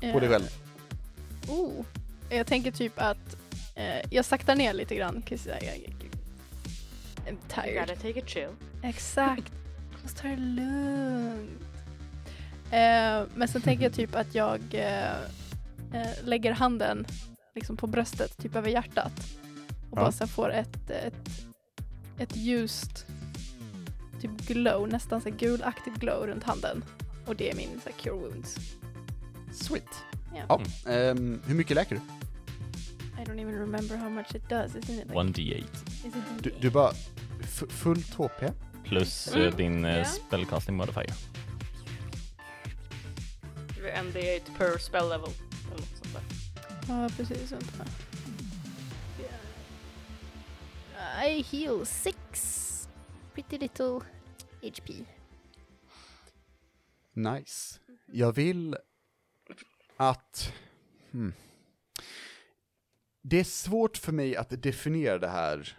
på 0.00 0.20
dig 0.20 0.24
Eh, 0.24 0.30
själv? 0.30 0.44
Oh. 1.48 1.84
Jag 2.30 2.46
tänker 2.46 2.70
typ 2.72 2.92
att 2.96 3.36
eh, 3.74 4.06
jag 4.10 4.24
saktar 4.24 4.56
ner 4.56 4.72
lite 4.74 4.94
grann. 4.96 5.22
'cause 5.22 5.50
I, 5.60 5.64
I, 5.66 5.94
I'm 7.26 7.28
You 7.30 7.36
tired. 7.48 7.80
gotta 7.88 8.00
take 8.00 8.18
it 8.18 8.28
chill. 8.28 8.48
Exakt. 8.82 9.52
Måste 10.02 10.22
ta 10.22 10.28
det 10.28 10.36
lugnt. 10.36 11.60
Eh, 12.70 13.22
men 13.34 13.48
sen 13.48 13.62
tänker 13.62 13.84
jag 13.84 13.92
typ 13.92 14.14
att 14.14 14.34
jag 14.34 14.60
eh, 14.72 15.12
eh, 15.92 16.24
lägger 16.24 16.52
handen 16.52 17.06
liksom 17.54 17.76
på 17.76 17.86
bröstet, 17.86 18.36
typ 18.38 18.56
över 18.56 18.68
hjärtat. 18.70 19.12
Och 19.90 19.98
Ja. 19.98 20.02
bara 20.02 20.12
så 20.12 20.26
får 20.26 20.52
ett, 20.52 20.90
ett, 20.90 21.30
ett 22.18 22.36
ljust 22.36 23.06
typ 24.20 24.30
glow, 24.46 24.88
nästan 24.88 25.20
så 25.20 25.30
gulaktigt 25.30 25.96
glow 25.96 26.26
runt 26.26 26.44
handen. 26.44 26.84
Och 27.26 27.36
det 27.36 27.50
är 27.50 27.56
min 27.56 27.80
så 27.84 27.88
här, 27.90 27.96
cure 27.98 28.14
wounds. 28.14 28.56
Sweet. 29.52 29.88
Ja. 30.34 30.60
Ja, 30.84 30.90
ehm, 30.92 31.40
hur 31.46 31.54
mycket 31.54 31.74
läker 31.76 31.94
du? 31.96 32.00
I 33.22 33.24
don't 33.24 33.40
even 33.42 33.54
remember 33.58 33.96
how 33.96 34.08
much 34.10 34.34
it 34.34 34.48
does, 34.48 34.74
isn't 34.76 35.00
it? 35.02 35.06
Like, 35.08 35.14
1d8 35.14 35.56
is 35.58 36.04
it 36.06 36.14
Du, 36.42 36.50
D8? 36.50 36.54
du 36.60 36.70
bara, 36.70 36.90
f- 37.42 37.64
fullt 37.68 38.14
HP? 38.14 38.42
Plus 38.90 39.28
Mm. 39.34 39.46
eh, 39.46 39.56
din 39.56 39.84
eh, 39.84 39.98
Ja. 39.98 40.04
spellcasting 40.04 40.76
modifier. 40.76 41.14
En 43.94 44.06
D8 44.12 44.56
per 44.58 44.78
spell 44.78 45.08
level. 45.08 45.30
Eller 45.66 45.80
något 45.80 45.96
sånt 46.02 46.12
där. 46.14 46.22
Ja, 46.88 47.08
precis. 47.16 47.52
Vänta. 47.52 47.84
I 51.26 51.42
heal 51.42 51.86
six. 51.86 52.88
Pretty 53.34 53.58
little 53.58 54.00
HP. 54.62 54.90
Nice. 57.12 57.78
Jag 58.06 58.32
vill 58.32 58.76
att... 59.96 60.52
Hmm. 61.12 61.32
Det 63.22 63.40
är 63.40 63.44
svårt 63.44 63.96
för 63.96 64.12
mig 64.12 64.36
att 64.36 64.62
definiera 64.62 65.18
det 65.18 65.28
här, 65.28 65.76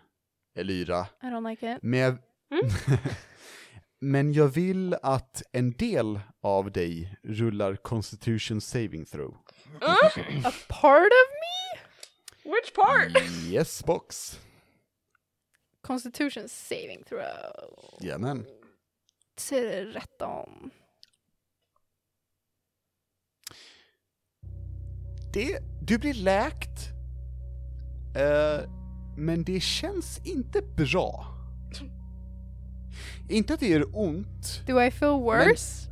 Elyra, 0.56 1.08
I 1.22 1.26
don't 1.26 1.50
like 1.50 1.74
it. 1.76 1.80
men 1.84 2.00
jag... 2.00 2.18
men 4.00 4.34
jag 4.34 4.48
vill 4.48 4.96
att 5.02 5.44
en 5.52 5.72
del 5.72 6.20
av 6.42 6.72
dig 6.72 7.16
rullar 7.24 7.76
Constitution 7.76 8.62
Saving 8.62 9.06
Throw. 9.06 9.38
A 10.46 10.52
part 10.70 11.12
of 11.12 11.28
me? 11.42 11.82
Which 12.44 12.74
part? 12.74 13.24
Yes, 13.48 13.84
box. 13.86 14.40
Constitution 15.82 16.50
saving 16.50 17.04
throw. 17.04 18.00
Jajamän. 18.02 18.46
13. 19.36 20.72
Det, 25.34 25.60
du 25.82 25.98
blir 25.98 26.14
läkt, 26.14 26.90
eh, 28.16 28.70
men 29.18 29.44
det 29.44 29.60
känns 29.60 30.22
inte 30.26 30.62
bra. 30.62 31.41
Inte 33.30 33.54
att 33.54 33.60
det 33.60 33.68
gör 33.68 33.86
ont, 33.94 34.62
Do 34.68 34.82
I 34.82 34.92
feel 34.92 35.12
worse? 35.22 35.90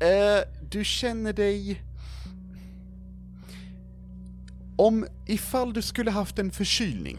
eh, 0.00 0.44
du 0.70 0.84
känner 0.84 1.32
dig... 1.32 1.82
Om, 4.76 5.06
ifall 5.26 5.72
du 5.72 5.82
skulle 5.82 6.10
haft 6.10 6.38
en 6.38 6.50
förkylning, 6.50 7.18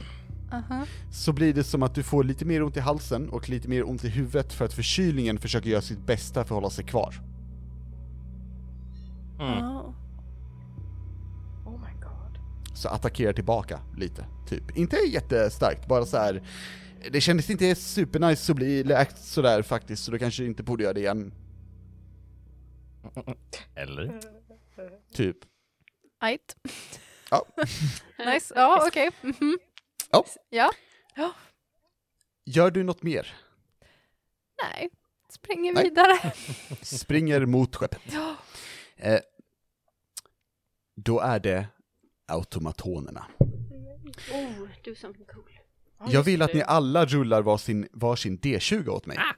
Aha. 0.52 0.86
så 1.12 1.34
blir 1.34 1.54
det 1.54 1.64
som 1.64 1.84
att 1.84 1.96
du 1.96 2.04
får 2.04 2.24
lite 2.24 2.46
mer 2.46 2.64
ont 2.64 2.78
i 2.78 2.80
halsen 2.80 3.30
och 3.30 3.50
lite 3.50 3.68
mer 3.68 3.89
ont 3.89 4.04
i 4.04 4.10
huvudet 4.10 4.54
för 4.54 4.66
att 4.66 4.74
förkylningen 4.74 5.38
försöker 5.38 5.70
göra 5.70 5.82
sitt 5.82 6.06
bästa 6.06 6.34
för 6.34 6.41
att 6.41 6.50
hålla 6.62 6.70
sig 6.70 6.86
kvar. 6.86 7.16
Mm. 9.39 9.64
Oh. 9.64 9.94
Oh 11.66 11.80
my 11.80 12.02
god. 12.02 12.39
Så 12.76 12.89
attackerar 12.89 13.34
tillbaka 13.34 13.80
lite, 13.98 14.26
typ. 14.48 14.78
Inte 14.78 14.96
jättestarkt, 14.96 15.88
bara 15.88 16.06
så 16.06 16.18
här. 16.18 16.41
Det 17.12 17.22
kändes 17.22 17.49
inte 17.49 17.76
supernice 17.76 18.51
att 18.51 18.56
bli 18.56 18.84
läkt 18.84 19.18
sådär 19.18 19.62
faktiskt, 19.62 20.04
så 20.04 20.12
du 20.12 20.20
kanske 20.20 20.45
inte 20.45 20.64
borde 20.64 20.84
göra 20.84 20.93
det 20.93 20.99
igen, 20.99 21.34
Eller? 23.76 24.20
typ. 25.14 25.38
Ait. 26.20 26.56
Ja. 27.32 27.45
Nice. 28.34 28.54
Ja, 28.56 28.88
okej. 28.88 29.10
Mhm. 29.22 29.60
Ja. 30.49 30.72
Ja. 31.16 31.34
Gör 32.45 32.72
du 32.72 32.84
något 32.84 33.04
mer? 33.04 33.36
Nej. 34.64 34.89
Springer 35.30 35.74
Nej. 35.74 35.84
vidare. 35.84 36.34
Springer 36.82 37.45
mot 37.45 37.76
skeppet. 37.76 38.01
Ja. 38.12 38.36
Eh, 38.95 39.20
då 40.95 41.20
är 41.20 41.39
det 41.39 41.68
automatonerna. 42.28 43.26
Oh, 44.34 44.68
do 44.84 44.95
something 44.95 45.26
cool. 45.26 45.53
Ja, 46.06 46.12
Jag 46.12 46.24
vill 46.24 46.41
att 46.41 46.51
det. 46.51 46.58
ni 46.58 46.64
alla 46.64 47.06
rullar 47.06 47.41
varsin, 47.41 47.88
varsin 47.91 48.39
D20 48.39 48.88
åt 48.89 49.06
mig. 49.06 49.18
Ah. 49.18 49.34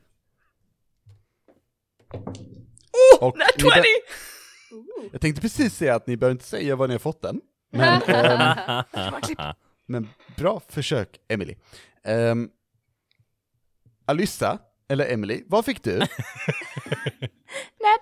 Och 3.21 3.37
Nat 3.37 3.47
ni 3.57 3.63
bör- 3.63 3.73
20! 3.83 5.09
Jag 5.11 5.21
tänkte 5.21 5.41
precis 5.41 5.75
säga 5.75 5.95
att 5.95 6.07
ni 6.07 6.17
behöver 6.17 6.31
inte 6.31 6.45
säga 6.45 6.75
var 6.75 6.87
ni 6.87 6.93
har 6.93 6.99
fått 6.99 7.21
den. 7.21 7.41
Men, 7.71 8.01
ehm, 8.07 9.53
men 9.87 10.09
bra 10.37 10.61
försök, 10.69 11.17
Emily. 11.27 11.55
Um, 12.07 12.49
Alyssa, 14.05 14.59
eller 14.89 15.13
Emily, 15.13 15.43
vad 15.47 15.65
fick 15.65 15.83
du? 15.83 15.91
Nat 15.99 16.07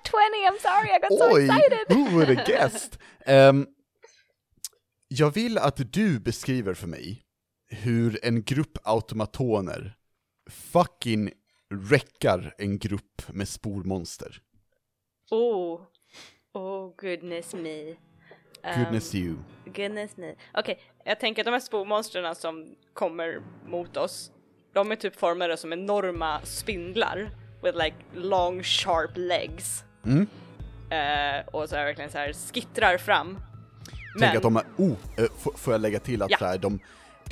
20, 0.05 0.15
I'm 0.49 0.59
sorry, 0.61 0.89
I 0.89 0.99
got 0.99 1.11
Oj, 1.33 1.47
who 1.89 2.09
would 2.11 2.27
have 2.37 2.43
guessed? 2.47 2.97
Ehm, 3.25 3.67
jag 5.07 5.31
vill 5.31 5.57
att 5.57 5.93
du 5.93 6.19
beskriver 6.19 6.73
för 6.73 6.87
mig 6.87 7.22
hur 7.73 8.25
en 8.25 8.43
grupp 8.43 8.77
automatoner 8.83 9.95
fucking 10.49 11.31
räckar 11.89 12.55
en 12.57 12.77
grupp 12.79 13.21
med 13.27 13.47
spormonster. 13.47 14.41
Oh. 15.31 15.81
Oh 16.53 16.93
goodness 16.97 17.53
me. 17.53 17.89
Um, 18.63 18.83
Goodness 18.83 19.15
you. 19.15 19.35
Goodness 19.65 20.17
me. 20.17 20.35
Okej, 20.53 20.79
jag 21.05 21.19
tänker 21.19 21.41
att 21.41 21.45
de 21.45 21.51
här 21.51 21.59
spormonstren 21.59 22.35
som 22.35 22.75
kommer 22.93 23.41
mot 23.67 23.97
oss, 23.97 24.31
de 24.73 24.91
är 24.91 24.95
typ 24.95 25.15
formade 25.15 25.57
som 25.57 25.73
enorma 25.73 26.41
spindlar 26.43 27.29
with 27.63 27.77
like 27.77 27.95
long 28.13 28.63
sharp 28.63 29.11
legs. 29.15 29.83
Mm. 30.05 30.27
Eh, 30.89 31.47
och 31.47 31.69
så 31.69 31.75
är 31.75 31.85
verkligen 31.85 32.11
så 32.11 32.17
här 32.17 32.33
skittrar 32.33 32.97
fram. 32.97 33.37
Tänk 34.19 34.35
att 34.35 34.43
de 34.43 34.55
är, 34.57 34.63
oh, 34.77 34.95
eh, 35.17 35.25
får 35.55 35.73
jag 35.73 35.81
lägga 35.81 35.99
till 35.99 36.21
att 36.21 36.31
Ja. 36.31 36.37
så 36.37 36.45
här, 36.45 36.57
de, 36.57 36.79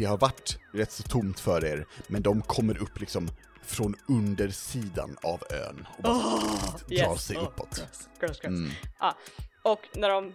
det 0.01 0.07
har 0.07 0.17
varit 0.17 0.57
rätt 0.71 0.91
så 0.91 1.03
tomt 1.03 1.39
för 1.39 1.65
er, 1.65 1.85
men 2.07 2.21
de 2.21 2.41
kommer 2.41 2.81
upp 2.81 2.99
liksom 2.99 3.29
från 3.63 3.95
undersidan 4.07 5.17
av 5.21 5.43
ön 5.49 5.87
och 5.97 6.03
bara 6.03 6.13
drar 6.87 7.13
yes. 7.13 7.25
sig 7.25 7.37
Oh, 7.37 7.43
uppåt. 7.43 7.77
Gross, 7.77 8.09
gross, 8.19 8.39
gross. 8.39 8.43
Mm. 8.43 8.71
Ja, 8.99 9.15
och 9.63 9.79
när 9.93 10.09
de 10.09 10.33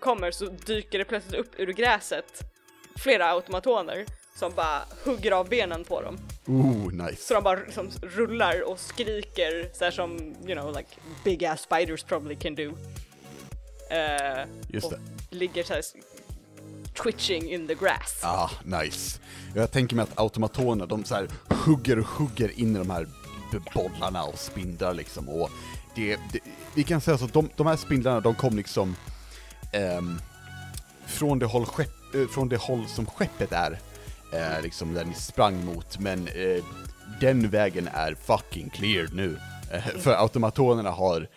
kommer 0.00 0.30
så 0.30 0.44
dyker 0.46 0.98
det 0.98 1.04
plötsligt 1.04 1.40
upp 1.40 1.50
ur 1.56 1.66
gräset 1.66 2.40
flera 2.96 3.30
automatoner 3.30 4.06
som 4.34 4.52
bara 4.54 4.82
hugger 5.04 5.32
av 5.32 5.48
benen 5.48 5.84
på 5.84 6.02
dem. 6.02 6.18
Oh, 6.46 6.92
nice. 6.92 7.22
Så 7.22 7.34
de 7.34 7.42
bara 7.42 7.60
liksom 7.60 7.90
rullar 8.02 8.62
och 8.70 8.78
skriker 8.78 9.70
så 9.74 9.84
här 9.84 9.90
som, 9.90 10.18
you 10.18 10.54
know, 10.54 10.76
like 10.76 10.90
big 11.24 11.44
ass 11.44 11.60
spiders 11.60 12.02
probably 12.02 12.36
can 12.36 12.54
do. 12.54 12.72
Eh, 13.90 14.46
Just 14.68 14.86
och 14.86 14.92
det. 14.92 15.36
ligger 15.36 15.62
så 15.62 15.74
här 15.74 15.82
twitching 16.94 17.50
in 17.50 17.68
the 17.68 17.74
grass. 17.74 18.20
Ah, 18.22 18.50
nice. 18.64 19.20
Jag 19.54 19.70
tänker 19.70 19.96
mig 19.96 20.02
att 20.02 20.18
automatonerna, 20.18 20.86
de 20.86 21.04
så 21.04 21.14
här 21.14 21.28
hugger 21.48 21.98
och 21.98 22.06
hugger 22.06 22.60
in 22.60 22.76
i 22.76 22.78
de 22.78 22.90
här 22.90 23.06
bollarna 23.74 24.24
och 24.24 24.38
spindlar 24.38 24.94
liksom. 24.94 25.28
Och 25.28 25.50
det, 25.94 26.18
det, 26.32 26.40
vi 26.74 26.82
kan 26.84 27.00
säga 27.00 27.18
så 27.18 27.24
att 27.24 27.32
de, 27.32 27.48
de 27.56 27.66
här 27.66 27.76
spindlarna, 27.76 28.20
de 28.20 28.34
kom 28.34 28.56
liksom 28.56 28.96
ehm, 29.72 30.18
från, 31.06 31.38
det 31.38 31.46
håll 31.46 31.66
skepp, 31.66 32.14
eh, 32.14 32.26
från 32.26 32.48
det 32.48 32.56
håll 32.56 32.86
som 32.86 33.06
skeppet 33.06 33.52
är, 33.52 33.78
eh, 34.32 34.62
liksom 34.62 34.94
där 34.94 35.04
ni 35.04 35.14
sprang 35.14 35.64
mot, 35.64 35.98
men 35.98 36.28
eh, 36.28 36.64
den 37.20 37.50
vägen 37.50 37.88
är 37.92 38.14
fucking 38.14 38.70
cleared 38.70 39.14
nu. 39.14 39.38
Eh, 39.72 39.82
för 39.82 40.12
automatonerna 40.22 40.90
har 40.90 41.28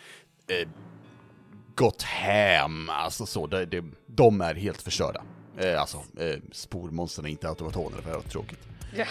gått 1.76 2.02
hem, 2.02 2.90
alltså 2.90 3.26
så, 3.26 3.48
de, 3.48 3.66
de, 3.66 3.96
de 4.08 4.42
är 4.42 4.56
helt 4.56 4.82
förstörda. 4.82 5.24
Eh, 5.58 5.82
alltså, 5.82 5.98
eh, 6.20 6.36
spormonstren 6.52 7.26
är 7.26 7.30
inte 7.30 7.48
automatoner, 7.50 8.02
för 8.02 8.10
det 8.10 8.16
var 8.16 8.24
tråkigt. 8.24 8.60
Ja. 8.96 9.06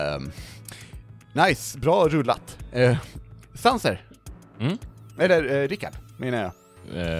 Ehm, 0.00 0.32
nice, 1.32 1.78
bra 1.78 2.08
rullat. 2.08 2.58
Uh, 2.76 2.96
Sanser, 3.54 4.04
Mm. 4.60 4.78
eller 5.18 5.44
uh, 5.44 5.68
Rickard, 5.68 5.92
menar 6.16 6.38
jag. 6.38 6.52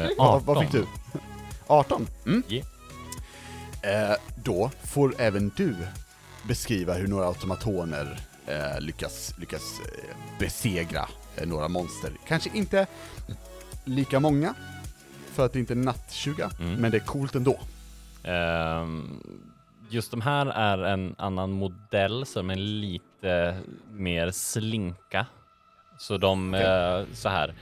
Eh, 0.03 0.09
Vad, 0.19 0.43
vad 0.43 0.57
18. 0.59 0.63
fick 0.63 0.73
du? 0.73 0.87
18? 1.67 2.07
Mm. 2.27 2.43
Ja. 2.49 2.63
Eh, 3.83 4.17
då 4.45 4.71
får 4.85 5.15
även 5.19 5.53
du 5.57 5.77
beskriva 6.49 6.95
hur 6.95 7.07
några 7.07 7.27
automatoner 7.27 8.21
eh, 8.47 8.81
lyckas, 8.81 9.35
lyckas 9.39 9.81
eh, 9.81 10.17
besegra 10.39 11.09
eh, 11.37 11.47
några 11.47 11.69
monster. 11.69 12.13
Kanske 12.29 12.51
inte 12.55 12.87
lika 13.85 14.21
många, 14.21 14.55
för 15.33 15.47
att 15.47 15.53
det 15.53 15.59
inte 15.59 15.73
är 15.73 15.77
nattsuga, 15.77 16.51
Mm. 16.61 16.75
men 16.75 16.91
det 16.91 16.97
är 16.97 17.07
coolt 17.07 17.35
ändå. 17.35 17.61
Ehm, 18.25 19.23
just 19.91 20.11
de 20.11 20.21
här 20.21 20.47
är 20.47 20.79
en 20.79 21.15
annan 21.19 21.53
modell 21.53 22.27
som 22.27 22.51
är 22.51 22.57
lite 22.57 23.57
mer 23.91 24.31
slinka. 24.31 25.27
Så 25.99 26.19
de 26.19 26.55
Okej. 26.55 26.67
eh, 26.67 27.05
så 27.13 27.29
här 27.29 27.55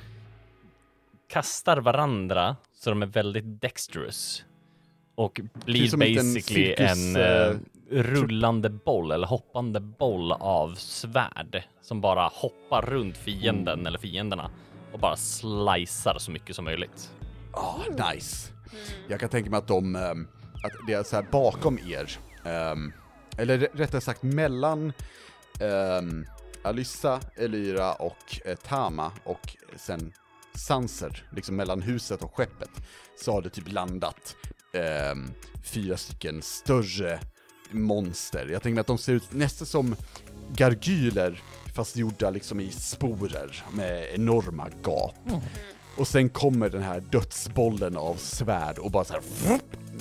kastar 1.28 1.76
varandra 1.76 2.56
så 2.74 2.90
de 2.90 3.02
är 3.02 3.06
väldigt 3.06 3.60
dexterous 3.60 4.44
och 5.14 5.40
blir 5.64 5.96
basically 5.96 6.40
cirkus, 6.40 7.06
en 7.06 7.16
eh, 7.16 7.22
eh, 7.32 7.56
rullande 7.90 8.68
boll 8.70 9.10
eller 9.12 9.26
hoppande 9.26 9.80
boll 9.80 10.32
av 10.32 10.74
svärd 10.74 11.62
som 11.82 12.00
bara 12.00 12.26
hoppar 12.32 12.82
runt 12.82 13.16
fienden 13.16 13.74
Mm. 13.74 13.86
eller 13.86 13.98
fienderna 13.98 14.50
och 14.92 14.98
bara 14.98 15.16
slicear 15.16 16.18
så 16.18 16.30
mycket 16.30 16.56
som 16.56 16.64
möjligt. 16.64 17.10
Ah, 17.52 18.10
nice. 18.12 18.52
Jag 19.08 19.20
kan 19.20 19.28
tänka 19.28 19.50
mig 19.50 19.58
att 19.58 19.68
de, 19.68 19.96
ehm, 19.96 20.28
att 20.62 20.72
det 20.86 20.92
är 20.92 21.02
så 21.02 21.16
här 21.16 21.26
bakom 21.30 21.78
er, 21.78 22.18
ehm, 22.44 22.92
eller 23.36 23.58
rä- 23.58 23.68
rättare 23.76 24.00
sagt 24.00 24.22
mellan 24.22 24.92
um, 25.60 26.26
Alyssa, 26.62 27.20
Elyra 27.36 27.92
och 27.94 28.40
eh, 28.44 28.56
Tama 28.56 29.12
och 29.24 29.56
sen 29.76 30.12
Sanser, 30.54 31.24
liksom 31.32 31.56
mellan 31.56 31.82
huset 31.82 32.22
och 32.22 32.34
skeppet, 32.36 32.70
så 33.20 33.32
har 33.32 33.42
det 33.42 33.50
typ 33.50 33.72
landat 33.72 34.36
ehm, 34.72 35.30
fyra 35.64 35.96
stycken 35.96 36.42
större 36.42 37.20
monster. 37.70 38.46
Jag 38.52 38.62
tänker 38.62 38.74
mig 38.74 38.80
att 38.80 38.86
de 38.86 38.98
ser 38.98 39.12
ut 39.12 39.32
nästan 39.32 39.66
som 39.66 39.96
gargyler, 40.56 41.42
fast 41.74 41.96
gjorda 41.96 42.30
liksom 42.30 42.60
i 42.60 42.70
sporer 42.70 43.64
med 43.72 44.14
enorma 44.14 44.68
gap. 44.84 45.14
Och 45.96 46.08
sen 46.08 46.28
kommer 46.28 46.68
den 46.68 46.82
här 46.82 47.00
dödsbollen 47.00 47.96
av 47.96 48.14
svärd 48.16 48.78
och 48.78 48.90
bara 48.90 49.04
så 49.04 49.12
här, 49.12 49.22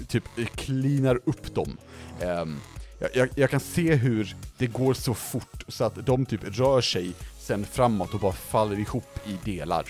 typ 0.09 0.23
cleanar 0.55 1.19
upp 1.25 1.55
dem. 1.55 1.77
Ehm, 2.21 2.59
jag, 2.99 3.09
jag, 3.15 3.29
jag 3.35 3.49
kan 3.49 3.59
se 3.59 3.95
hur 3.95 4.35
det 4.57 4.67
går 4.67 4.93
så 4.93 5.13
fort 5.13 5.63
så 5.67 5.83
att 5.83 6.05
de 6.05 6.25
typ 6.25 6.41
rör 6.43 6.81
sig 6.81 7.11
sen 7.39 7.65
framåt 7.65 8.13
och 8.13 8.19
bara 8.19 8.31
faller 8.33 8.79
ihop 8.79 9.19
i 9.27 9.37
delar. 9.51 9.85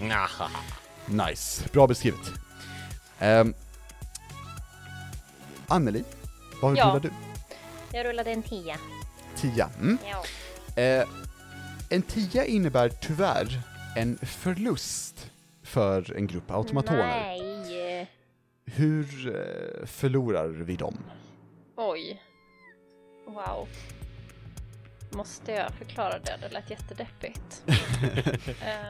Naha. 0.00 0.50
Nice, 1.06 1.64
bra 1.72 1.86
beskrivet. 1.86 2.32
Um, 3.20 3.54
Anneli, 5.68 6.04
vad 6.62 6.76
Ja. 6.76 6.84
rullar 6.84 7.00
du? 7.00 7.10
Jag 7.92 8.06
rullade 8.06 8.30
en 8.30 8.42
tia. 8.42 8.76
Tia. 9.36 9.70
Mm. 9.80 9.98
Ja. 10.10 10.82
Eh, 10.82 11.08
en 11.90 12.02
tia 12.02 12.44
innebär 12.44 12.88
tyvärr 12.88 13.60
en 13.96 14.18
förlust 14.22 15.30
för 15.62 16.16
en 16.16 16.26
grupp 16.26 16.50
automatoner. 16.50 17.06
Nej. 17.06 17.57
Hur 18.76 19.26
eh, 19.28 19.86
förlorar 19.86 20.48
vi 20.48 20.76
dem? 20.76 20.96
Oj. 21.76 22.22
Wow. 23.26 23.68
Måste 25.10 25.52
jag 25.52 25.72
förklara 25.72 26.18
det? 26.18 26.38
Det 26.40 26.54
lät 26.54 26.70
jättedeppigt. 26.70 27.62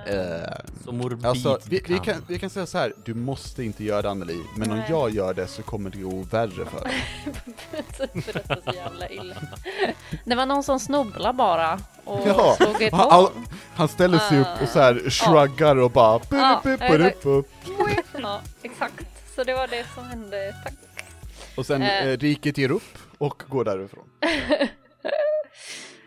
Eh, 0.06 0.52
Så 0.84 0.92
morbid 0.92 1.26
alltså, 1.26 1.58
vi, 1.68 1.82
vi, 1.88 1.98
kan. 1.98 2.14
vi 2.28 2.38
kan 2.38 2.50
säga 2.50 2.66
så 2.66 2.78
här, 2.78 2.92
du 3.04 3.14
måste 3.14 3.64
inte 3.64 3.84
göra 3.84 4.02
det 4.02 4.10
Anneli, 4.10 4.42
men 4.56 4.70
om 4.70 4.76
Nej. 4.76 4.86
jag 4.88 5.10
gör 5.10 5.34
det 5.34 5.46
så 5.46 5.62
kommer 5.62 5.90
det 5.90 5.98
gå 5.98 6.22
värre 6.22 6.64
för 6.64 6.84
dig. 6.84 6.94
Berättar 8.26 8.60
så 8.64 8.76
jävla 8.76 9.08
illa. 9.08 9.36
Det 10.24 10.34
var 10.34 10.46
någon 10.46 10.62
som 10.62 10.80
snubblade 10.80 11.32
bara 11.32 11.78
och 12.04 12.28
Ja, 12.28 12.56
slog 12.56 12.82
ett 12.82 12.92
Han, 12.92 13.28
han, 13.74 13.88
ställer 13.88 14.18
sig 14.18 14.40
upp 14.40 14.62
och 14.62 14.68
så 14.68 14.80
här 14.80 15.10
shruggar 15.10 15.76
och 15.76 15.90
bara 15.90 16.20
Ja, 16.30 16.60
burup, 16.64 17.46
exakt. 18.62 19.17
Så 19.38 19.44
det 19.44 19.54
var 19.54 19.66
det 19.68 19.84
som 19.94 20.04
hände. 20.04 20.54
Tack. 20.64 20.74
Och 21.56 21.66
sen 21.66 21.82
Eh. 21.82 22.06
eh, 22.08 22.16
riket 22.18 22.58
ger 22.58 22.70
upp 22.70 22.98
och 23.18 23.42
går 23.48 23.64
därifrån. 23.64 24.10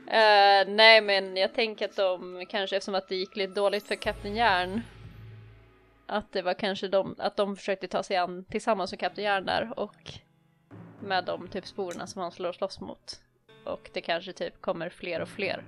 Eh, 0.07 0.67
nej, 0.67 1.01
men 1.01 1.38
jag 1.38 1.53
tänker 1.53 1.86
att 1.86 1.95
de 1.95 2.45
kanske 2.49 2.75
eftersom 2.77 2.95
att 2.95 3.07
det 3.09 3.15
gick 3.15 3.36
lite 3.36 3.53
dåligt 3.53 3.88
för 3.88 3.95
Kapten 3.95 4.36
Järn. 4.36 4.82
Att 6.07 6.32
det 6.34 6.41
var 6.41 6.53
kanske 6.53 6.88
de, 6.88 7.15
att 7.17 7.36
de 7.38 7.55
försökte 7.55 7.88
ta 7.88 8.03
sig 8.03 8.17
an 8.17 8.45
tillsammans 8.49 8.91
med 8.91 8.99
Kapten 8.99 9.23
Järn 9.23 9.45
där 9.45 9.79
och 9.79 10.13
med 11.01 11.25
de 11.25 11.47
typ 11.47 11.67
sporerna 11.67 12.07
som 12.07 12.21
han 12.21 12.32
slår 12.32 12.53
slåss 12.53 12.79
mot. 12.79 13.21
Och 13.65 13.89
det 13.93 14.01
kanske 14.01 14.34
typ 14.34 14.61
kommer 14.61 14.89
fler 14.89 15.21
och 15.21 15.29
fler. 15.29 15.63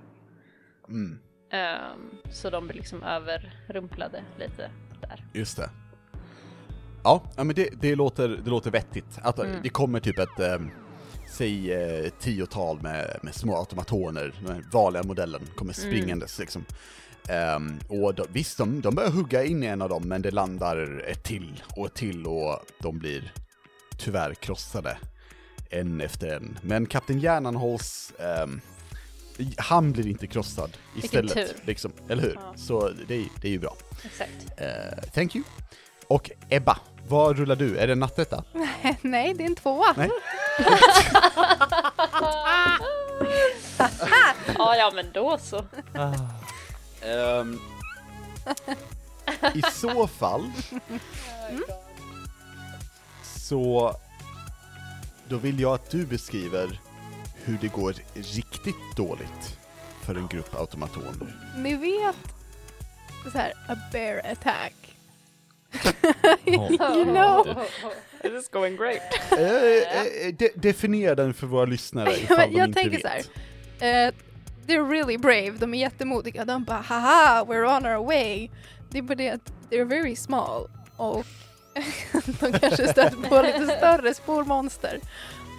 Mm, 0.87 1.19
Ehm, 1.51 2.17
så 2.31 2.49
de 2.49 2.67
blir 2.67 2.75
liksom 2.77 3.03
överrumplade 3.03 4.23
lite 4.39 4.71
där. 5.01 5.25
just 5.33 5.57
det. 5.57 5.69
Ja, 7.03 7.23
ja 7.35 7.43
men 7.43 7.55
det, 7.55 7.69
det, 7.81 7.95
låter, 7.95 8.29
det 8.29 8.49
låter 8.49 8.71
vettigt. 8.71 9.19
Att 9.21 9.39
Mm. 9.39 9.59
det 9.63 9.69
kommer 9.69 9.99
typ 9.99 10.19
ett, 10.19 10.39
eh, 10.39 10.59
säg 11.31 11.71
eh, 11.73 12.09
tiotal 12.19 12.81
med, 12.81 13.19
med 13.21 13.35
små 13.35 13.57
automatoner, 13.57 14.33
den 14.47 14.65
vanliga 14.73 15.03
modellen, 15.03 15.41
kommer 15.55 15.79
Mm. 15.79 15.89
springandes 15.91 16.39
liksom. 16.39 16.65
Ehm, 17.29 17.79
och 17.87 18.13
då, 18.15 18.25
visst, 18.29 18.57
de, 18.57 18.81
de 18.81 18.95
börjar 18.95 19.09
hugga 19.09 19.43
in 19.43 19.63
i 19.63 19.65
en 19.67 19.81
av 19.81 19.89
dem, 19.89 20.03
men 20.07 20.21
det 20.21 20.31
landar 20.31 21.03
ett 21.07 21.23
till 21.23 21.63
och 21.75 21.85
ett 21.85 21.93
till 21.93 22.25
och 22.27 22.59
de 22.79 22.99
blir 22.99 23.33
tyvärr 23.97 24.33
krossade 24.33 24.97
en 25.69 26.01
efter 26.01 26.35
en. 26.35 26.59
Men 26.61 26.85
Kapten 26.85 27.19
Hjärnan 27.19 27.55
hålls, 27.55 28.13
ehm, 28.19 28.61
han 29.57 29.91
blir 29.91 30.07
inte 30.07 30.27
krossad 30.27 30.77
istället. 31.03 31.33
tur. 31.33 31.47
Liksom, 31.65 31.91
eller 32.09 32.21
hur? 32.23 32.33
Ja. 32.35 32.53
Så 32.57 32.89
det, 33.07 33.15
är- 33.15 33.27
det 33.41 33.47
är 33.47 33.51
ju 33.51 33.59
bra. 33.59 33.75
Exakt. 34.05 34.59
Eh, 34.61 35.09
thank 35.13 35.35
you. 35.35 35.45
Och 36.07 36.31
Ebba, 36.49 36.77
vad 37.07 37.37
rullar 37.37 37.55
du? 37.55 37.77
Är 37.77 37.87
det 37.87 37.93
en 37.93 37.99
nattetta? 37.99 38.43
Nej, 39.01 39.33
det 39.33 39.43
är 39.43 39.47
en 39.47 39.55
tvåa. 39.55 39.93
Nej. 39.97 40.09
ja, 44.57 44.75
ja, 44.75 44.91
men 44.95 45.11
då 45.13 45.37
så. 45.37 45.65
Ehm, 47.01 47.59
I 49.53 49.61
så 49.71 50.07
fall 50.07 50.51
så 53.23 53.95
då 55.27 55.37
vill 55.37 55.59
jag 55.59 55.73
att 55.73 55.89
du 55.89 56.05
beskriver 56.05 56.79
hur 57.43 57.57
det 57.61 57.67
går 57.67 57.95
riktigt 58.13 58.95
dåligt 58.95 59.59
för 60.01 60.15
en 60.15 60.27
grupp 60.27 60.55
automatoner. 60.55 61.35
Ni 61.57 61.75
vet 61.75 62.15
så 63.31 63.37
här, 63.37 63.53
a 63.67 63.75
bear 63.91 64.31
attack. 64.31 64.92
You 66.45 67.05
know. 67.05 67.45
It 68.23 68.33
is 68.33 68.47
going 68.49 68.77
great. 68.77 69.01
Eh, 69.31 69.39
eh, 69.39 70.33
de, 70.33 70.49
definiera 70.55 71.15
den 71.15 71.33
för 71.33 71.47
våra 71.47 71.65
lyssnare 71.65 72.13
ifall 72.23 72.37
de 72.51 72.57
jag 72.57 72.67
inte 72.67 72.79
tänker 72.81 72.97
vet. 72.97 73.01
så 73.01 73.85
här. 73.85 74.07
eh, 74.07 74.11
they're 74.67 74.89
really 74.89 75.17
brave, 75.17 75.51
de 75.51 75.73
är 75.73 75.79
jättemodiga. 75.79 76.45
De 76.45 76.63
bara 76.63 76.77
haha, 76.81 77.43
we're 77.47 77.77
on 77.77 77.85
our 77.85 78.05
way. 78.05 78.49
Det 78.89 78.97
är 78.97 79.01
bara 79.01 79.15
det 79.15 79.29
att 79.29 79.51
they're 79.69 79.85
very 79.89 80.15
small 80.15 80.69
och 80.97 81.25
de 82.39 82.51
kanske 82.59 82.87
stöter 82.87 83.29
på 83.29 83.41
lite 83.41 83.77
större 83.77 84.13
spormonster. 84.13 84.99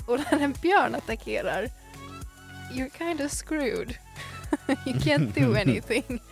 Och 0.06 0.18
när 0.32 0.40
en 0.40 0.52
björn 0.62 0.94
attackerar, 0.94 1.68
you're 2.72 2.98
kind 2.98 3.20
of 3.20 3.32
screwed. 3.32 3.94
you 4.86 4.96
can't 4.98 5.40
do 5.44 5.54
anything. 5.60 6.22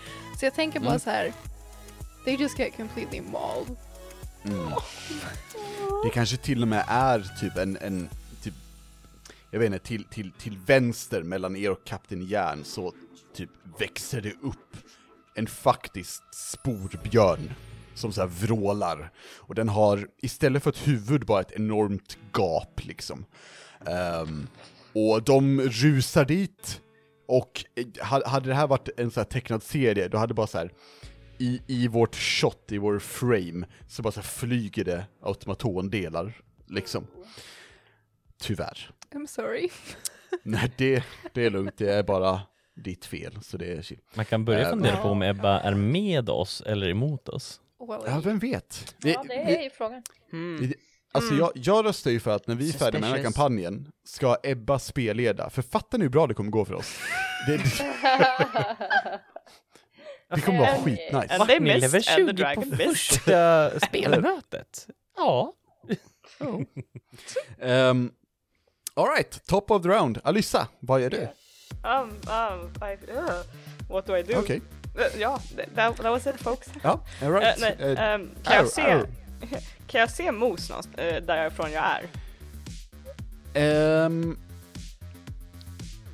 Så 0.40 0.46
jag 0.46 0.54
tänker 0.54 0.80
bara 0.80 0.88
Mm. 0.88 1.00
så 1.00 1.10
här. 1.10 1.32
They 2.24 2.36
just 2.36 2.58
get 2.58 2.76
completely 2.76 3.20
mauled. 3.20 3.76
Mm. 4.44 4.70
Det 6.04 6.10
kanske 6.10 6.36
till 6.36 6.62
och 6.62 6.68
med 6.68 6.84
är 6.88 7.20
typ 7.40 7.56
en, 7.56 7.76
en 7.76 8.08
typ, 8.42 8.54
jag 9.50 9.58
vet 9.58 9.66
inte, 9.66 9.78
till, 9.86 10.04
till, 10.04 10.32
till 10.32 10.58
vänster 10.66 11.22
mellan 11.22 11.56
er 11.56 11.70
och 11.70 11.84
Kapten 11.84 12.26
Järn 12.26 12.64
så 12.64 12.92
typ 13.34 13.50
växer 13.78 14.20
det 14.20 14.32
upp 14.42 14.76
en 15.34 15.46
faktiskt 15.46 16.22
sporbjörn 16.34 17.52
som 17.94 18.12
så 18.12 18.20
här 18.20 18.28
vrålar. 18.28 19.12
Och 19.36 19.54
den 19.54 19.68
har, 19.68 20.08
istället 20.22 20.62
för 20.62 20.70
ett 20.70 20.86
huvud, 20.88 21.26
bara 21.26 21.40
ett 21.40 21.52
enormt 21.52 22.18
gap 22.32 22.80
liksom. 22.84 23.24
Ehm, 23.86 24.46
och 24.92 25.22
de 25.22 25.60
rusar 25.60 26.24
dit, 26.24 26.80
och 27.28 27.64
eh, 27.74 28.06
ha- 28.06 28.28
hade 28.28 28.48
det 28.48 28.54
här 28.54 28.66
varit 28.66 28.88
en 28.96 29.10
så 29.10 29.20
här 29.20 29.24
tecknad 29.24 29.62
serie, 29.62 30.08
då 30.08 30.18
hade 30.18 30.34
bara 30.34 30.46
så 30.46 30.58
här 30.58 30.72
i, 31.42 31.62
i 31.66 31.88
vårt 31.88 32.16
shot, 32.16 32.72
i 32.72 32.78
vår 32.78 32.98
frame, 32.98 33.66
så 33.88 34.02
bara 34.02 34.12
så 34.12 34.22
flyger 34.22 34.84
det 34.84 35.04
automatondelar, 35.22 36.40
liksom. 36.66 37.06
Tyvärr. 38.40 38.90
I'm 39.14 39.26
sorry. 39.26 39.68
Nej, 40.42 40.72
det, 40.78 41.04
det 41.32 41.46
är 41.46 41.50
lugnt, 41.50 41.76
det 41.76 41.92
är 41.92 42.02
bara 42.02 42.40
ditt 42.74 43.04
fel, 43.04 43.38
så 43.42 43.56
det 43.56 43.72
är 43.72 43.82
chill. 43.82 44.00
Man 44.14 44.24
kan 44.24 44.44
börja 44.44 44.60
Äh, 44.60 44.70
fundera 44.70 44.96
på 44.96 45.08
om 45.08 45.22
Ebba 45.22 45.60
är 45.60 45.74
med 45.74 46.30
oss 46.30 46.60
eller 46.66 46.88
emot 46.88 47.28
oss. 47.28 47.60
Ja, 47.78 48.20
vem 48.24 48.38
vet? 48.38 48.94
Ja, 49.02 49.24
det 49.28 49.34
är 49.34 49.62
ju 49.62 49.70
frågan. 49.70 50.02
Mm. 50.32 50.72
Alltså 51.12 51.34
jag, 51.34 51.50
jag 51.54 51.84
röstar 51.84 52.10
ju 52.10 52.20
för 52.20 52.30
att 52.30 52.46
när 52.46 52.54
vi 52.54 52.68
är 52.68 52.72
färdiga 52.72 53.00
med 53.00 53.10
den 53.10 53.16
här 53.16 53.24
kampanjen 53.24 53.92
ska 54.04 54.36
Ebba 54.42 54.78
spelleda, 54.78 55.50
för 55.50 55.62
fattar 55.62 55.98
ni 55.98 56.04
hur 56.04 56.10
bra 56.10 56.26
det 56.26 56.34
kommer 56.34 56.50
gå 56.50 56.64
för 56.64 56.74
oss? 56.74 56.98
Det, 57.46 57.60
det, 60.34 60.40
kommer 60.40 60.58
vara 60.58 60.74
skitnice. 60.84 61.34
And 61.34 61.46
they 61.48 61.58
Ni 61.60 61.74
missed 61.74 61.92
level 61.92 62.02
and 62.08 62.28
the 62.28 62.32
20 62.32 62.32
dragon 62.32 62.70
på 62.70 62.76
första 62.76 63.70
spelmötet. 63.86 64.86
Ja. 65.16 65.52
Um, 67.60 68.12
Alright, 68.94 69.46
top 69.46 69.70
of 69.70 69.82
the 69.82 69.88
round. 69.88 70.18
Alyssa, 70.24 70.68
vad 70.80 71.00
gör 71.00 71.10
du? 71.10 71.28
Um, 71.84 72.10
um, 72.10 72.72
I, 72.82 72.96
uh, 73.12 73.42
what 73.88 74.06
do 74.06 74.16
I 74.16 74.22
do? 74.22 74.38
Okej, 74.38 74.60
Uh, 74.94 75.20
ja, 75.20 75.38
th- 75.56 75.74
that, 75.74 75.96
that 75.96 76.04
was 76.12 76.26
it 76.26 76.36
folks. 76.40 76.68
ja, 76.82 77.00
alright. 77.22 77.44
Eh, 77.44 77.54
nej, 77.60 77.76
Eh, 77.78 78.00
ehm, 78.14 78.30
kan, 78.44 78.54
jag 78.54 78.64
arr, 78.64 78.66
se, 78.68 78.82
kan 79.86 80.00
jag 80.00 80.10
se 80.10 80.32
Mos 80.32 80.68
någonstans, 80.68 80.86
uh, 80.86 81.22
därifrån 81.26 81.72
jag 81.72 81.84
är? 81.84 82.06
ehm, 84.04 84.38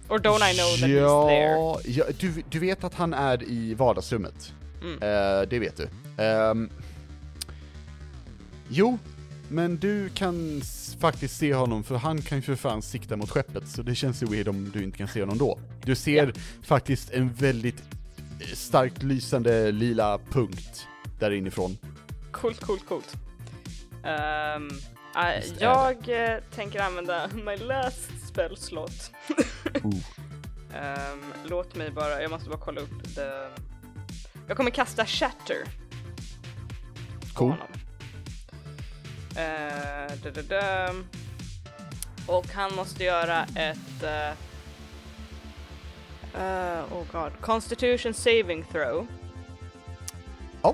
Or 0.08 0.18
don't 0.18 0.42
I 0.42 0.54
know 0.54 0.76
that 0.76 0.88
he's 0.88 1.28
there? 1.28 1.92
ja, 1.92 2.04
du, 2.18 2.42
du 2.50 2.58
vet 2.58 2.84
att 2.84 2.94
han 2.94 3.14
är 3.14 3.42
i 3.42 3.74
vardagsrummet. 3.74 4.52
Mm. 4.82 4.92
Eh, 4.92 5.48
det 5.48 5.58
vet 5.58 5.76
du. 5.76 5.88
Ehm, 6.22 6.70
jo, 8.68 8.98
men 9.48 9.76
du 9.76 10.08
kan 10.08 10.62
faktiskt 11.00 11.36
se 11.36 11.54
honom 11.54 11.84
för 11.84 11.96
han 11.96 12.22
kan 12.22 12.38
ju 12.38 12.42
för 12.42 12.56
fan 12.56 12.82
sikta 12.82 13.16
mot 13.16 13.30
skeppet 13.30 13.68
så 13.68 13.82
det 13.82 13.94
känns 13.94 14.22
ju 14.22 14.26
weird 14.26 14.48
om 14.48 14.70
du 14.74 14.82
inte 14.82 14.98
kan 14.98 15.08
se 15.08 15.20
honom 15.20 15.38
då. 15.38 15.58
Du 15.84 15.94
ser 15.94 16.32
faktiskt 16.62 17.10
en 17.10 17.32
väldigt 17.32 17.82
eh, 18.40 18.46
starkt 18.54 19.02
lysande 19.02 19.72
lila 19.72 20.18
punkt 20.30 20.86
där 21.18 21.30
inifrån. 21.30 21.78
Coolt, 22.30 22.60
coolt, 22.60 22.88
coolt. 22.88 23.16
Um, 24.04 24.70
uh, 25.16 25.58
jag 25.60 26.08
eh, 26.08 26.38
tänker 26.54 26.80
använda 26.80 27.30
my 27.44 27.56
last 27.56 28.27
slot. 28.56 29.12
Ooh. 29.84 30.02
Ehm, 30.74 31.24
låt 31.44 31.74
mig 31.74 31.90
bara, 31.90 32.22
jag 32.22 32.30
måste 32.30 32.48
bara 32.48 32.58
kolla 32.58 32.80
upp 32.80 33.14
the... 33.14 33.48
Jag 34.46 34.56
kommer 34.56 34.70
kasta 34.70 35.06
shatter 35.06 35.64
Cool. 37.34 37.54
Eh, 39.36 40.12
da, 40.22 40.30
da, 40.30 40.42
da. 40.42 40.94
Och 42.26 42.46
han 42.46 42.74
måste 42.74 43.04
göra 43.04 43.44
ett... 43.54 44.02
eh, 44.02 44.30
eh, 46.42 46.92
oh 46.92 47.04
god. 47.12 47.32
Constitution 47.40 48.14
saving 48.14 48.64
throw. 48.64 49.06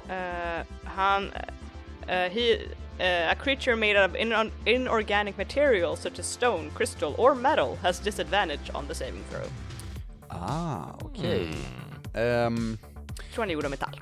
Eh, 0.08 0.66
han... 0.84 1.30
he, 2.08 2.58
eh, 2.98 3.30
a 3.30 3.34
creature 3.34 3.76
made 3.76 4.04
out 4.04 4.10
of 4.10 4.16
in- 4.16 4.52
inorganic 4.74 5.36
material 5.36 5.96
such 5.96 6.18
as 6.18 6.26
stone, 6.26 6.70
crystal 6.76 7.14
or 7.18 7.34
metal 7.34 7.76
has 7.82 8.00
disadvantage 8.00 8.70
on 8.74 8.86
the 8.88 8.94
saving 8.94 9.22
throw. 9.30 9.46
Ah, 10.28 10.84
okej. 11.00 11.48
Mm. 12.14 12.46
Ehm, 12.46 12.78
Jag 13.16 13.34
tror 13.34 13.42
han 13.44 13.50
gjorde 13.50 13.68
metall. 13.68 14.00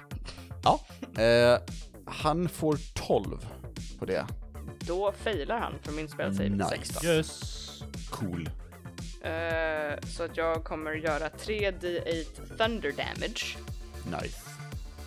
ja, 0.65 0.81
eh, 1.23 1.59
han 2.07 2.49
får 2.49 2.79
12 2.95 3.47
på 3.99 4.05
det. 4.05 4.27
Då 4.81 5.13
failar 5.13 5.59
han 5.59 5.73
för 5.83 5.93
min 5.93 6.09
spel 6.09 6.37
save 6.37 6.49
Nice. 6.49 6.69
16. 6.71 7.11
Yes. 7.11 7.83
Cool. 8.11 8.51
Eh, 9.25 9.99
så 10.09 10.23
att 10.23 10.37
jag 10.37 10.65
kommer 10.65 10.93
göra 10.95 11.29
3d8 11.29 12.57
thunder 12.59 12.93
damage. 12.93 13.57
Nice. 14.23 14.39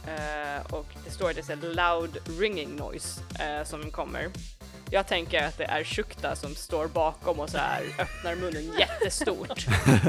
Eh, 0.08 0.66
och 0.74 0.86
det 1.06 1.12
står 1.12 1.30
att 1.30 1.36
det 1.36 1.50
är 1.50 1.76
loud 1.76 2.40
ringing 2.40 2.76
noise 2.76 3.22
eh, 3.40 3.64
som 3.66 3.92
kommer. 3.92 4.32
Jag 4.92 5.08
tänker 5.08 5.44
att 5.44 5.58
det 5.58 5.66
är 5.66 5.84
Shukta 5.84 6.36
som 6.36 6.56
står 6.56 6.88
bakom 6.88 7.40
och 7.40 7.50
så 7.50 7.58
här 7.58 7.84
öppnar 8.00 8.36
munnen 8.36 8.74
jättestort 8.80 9.66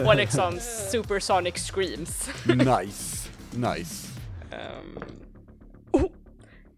och 0.07 0.16
liksom 0.16 0.59
supersonic 0.92 1.55
screams. 1.55 2.28
Nice. 2.47 3.28
Nice. 3.51 4.09
Um, 4.53 5.03
oh, 5.90 6.11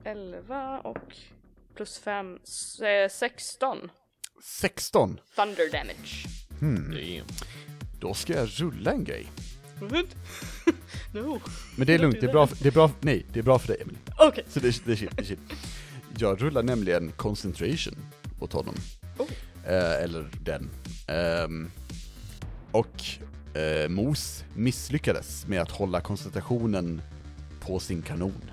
11 0.04 0.80
och 0.80 1.16
plus 1.76 1.98
5, 1.98 2.38
16 3.10 3.90
16. 4.42 5.20
thunder 5.36 5.72
damage. 5.72 6.26
Damn. 6.60 7.26
Då 8.00 8.14
ska 8.14 8.32
jag 8.32 8.48
rulla 8.60 8.90
en 8.90 9.04
grej. 9.04 9.26
No. 11.12 11.40
Men 11.76 11.86
det 11.86 11.94
är 11.94 11.98
lugnt, 11.98 12.16
det 12.20 12.26
är 12.26 12.32
bra, 12.32 12.46
för, 12.46 12.56
det 12.62 12.68
är 12.68 12.72
bra, 12.72 12.90
nej, 13.00 13.26
det 13.32 13.38
är 13.38 13.42
bra 13.42 13.58
för 13.58 13.68
dig 13.68 13.76
Emily. 13.82 13.98
Okej. 14.18 14.44
Så 14.48 14.60
det, 14.60 14.68
är- 14.68 14.80
det 14.84 14.92
är 14.92 14.96
chill, 14.96 15.10
det 15.16 15.22
är 15.22 15.26
chill. 15.26 15.38
Jag 16.18 16.42
rullar 16.42 16.62
nämligen 16.62 17.12
concentration 17.16 17.94
åt 18.40 18.52
honom. 18.52 18.74
Oh. 19.18 19.26
Eh, 19.66 20.02
eller 20.04 20.28
den. 20.44 20.70
Ehm, 21.06 21.70
och 22.70 23.02
eh, 23.58 23.88
Mos 23.88 24.44
misslyckades 24.54 25.46
med 25.46 25.62
att 25.62 25.70
hålla 25.70 26.00
koncentrationen 26.00 27.02
på 27.60 27.78
sin 27.78 28.02
kanon. 28.02 28.50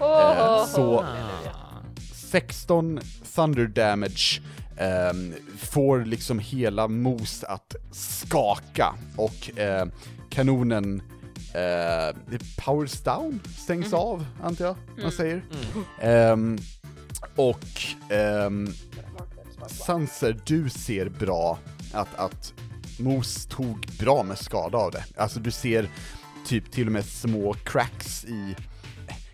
Eh, 0.00 0.66
så 0.66 1.00
Ah. 1.00 1.82
16 2.14 3.00
thunder 3.34 3.66
damage 3.66 4.40
ehm, 4.76 5.34
får 5.58 6.04
liksom 6.04 6.38
hela 6.38 6.88
Mos 6.88 7.44
att 7.44 7.76
skaka 7.92 8.94
och 9.16 9.58
eh, 9.58 9.86
kanonen 10.30 11.02
eh, 11.56 12.16
det 12.30 12.56
powers 12.56 13.00
down, 13.02 13.40
stängs 13.56 13.92
av 13.92 14.26
antar 14.42 14.64
jag 14.64 14.76
man 15.02 15.12
säger. 15.12 15.42
Ehm, 16.00 16.58
och 17.36 17.82
um, 18.46 18.72
Sanser, 19.68 20.36
du 20.46 20.68
ser 20.70 21.08
bra 21.08 21.58
att, 21.92 22.14
att 22.14 22.52
Mos 22.98 23.46
tog 23.46 23.86
bra 23.98 24.22
med 24.22 24.38
skada 24.38 24.78
av 24.78 24.90
det. 24.90 25.04
Alltså 25.16 25.40
du 25.40 25.50
ser 25.50 25.88
typ 26.46 26.72
till 26.72 26.86
och 26.86 26.92
med 26.92 27.04
små 27.04 27.54
cracks 27.64 28.24
i, 28.24 28.56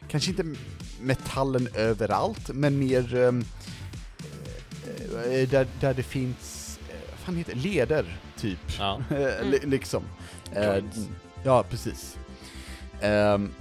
kanske 0.09 0.31
inte 0.31 0.45
metallen 1.01 1.69
överallt, 1.75 2.49
men 2.55 2.79
mer 2.79 3.15
eh, 3.15 3.33
där, 5.49 5.67
där 5.81 5.95
det 5.95 6.03
finns, 6.03 6.79
eh, 6.89 6.97
vad 7.11 7.19
fan 7.19 7.37
heter 7.37 7.55
det, 7.55 7.61
leder 7.61 8.17
typ. 8.37 8.59
Ja. 8.79 9.01
Eh, 9.11 9.45
li- 9.51 9.61
liksom. 9.67 10.03
Eh, 10.55 10.67
Joints. 10.67 10.99
Ja, 11.45 11.63
precis. 11.71 12.17
N- 13.01 13.53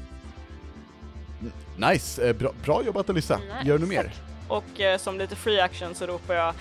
nice, 1.78 2.28
eh, 2.30 2.36
bra, 2.36 2.52
bra 2.66 2.84
jobbat 2.84 3.10
Alyssa. 3.10 3.38
Nice. 3.38 3.68
Gör 3.68 3.78
du 3.78 3.86
mer? 3.86 4.14
Och 4.48 4.80
eh, 4.80 4.98
som 4.98 5.18
lite 5.18 5.36
free 5.36 5.60
action 5.60 5.96
så 5.96 6.06
ropar 6.08 6.34
jag 6.34 6.54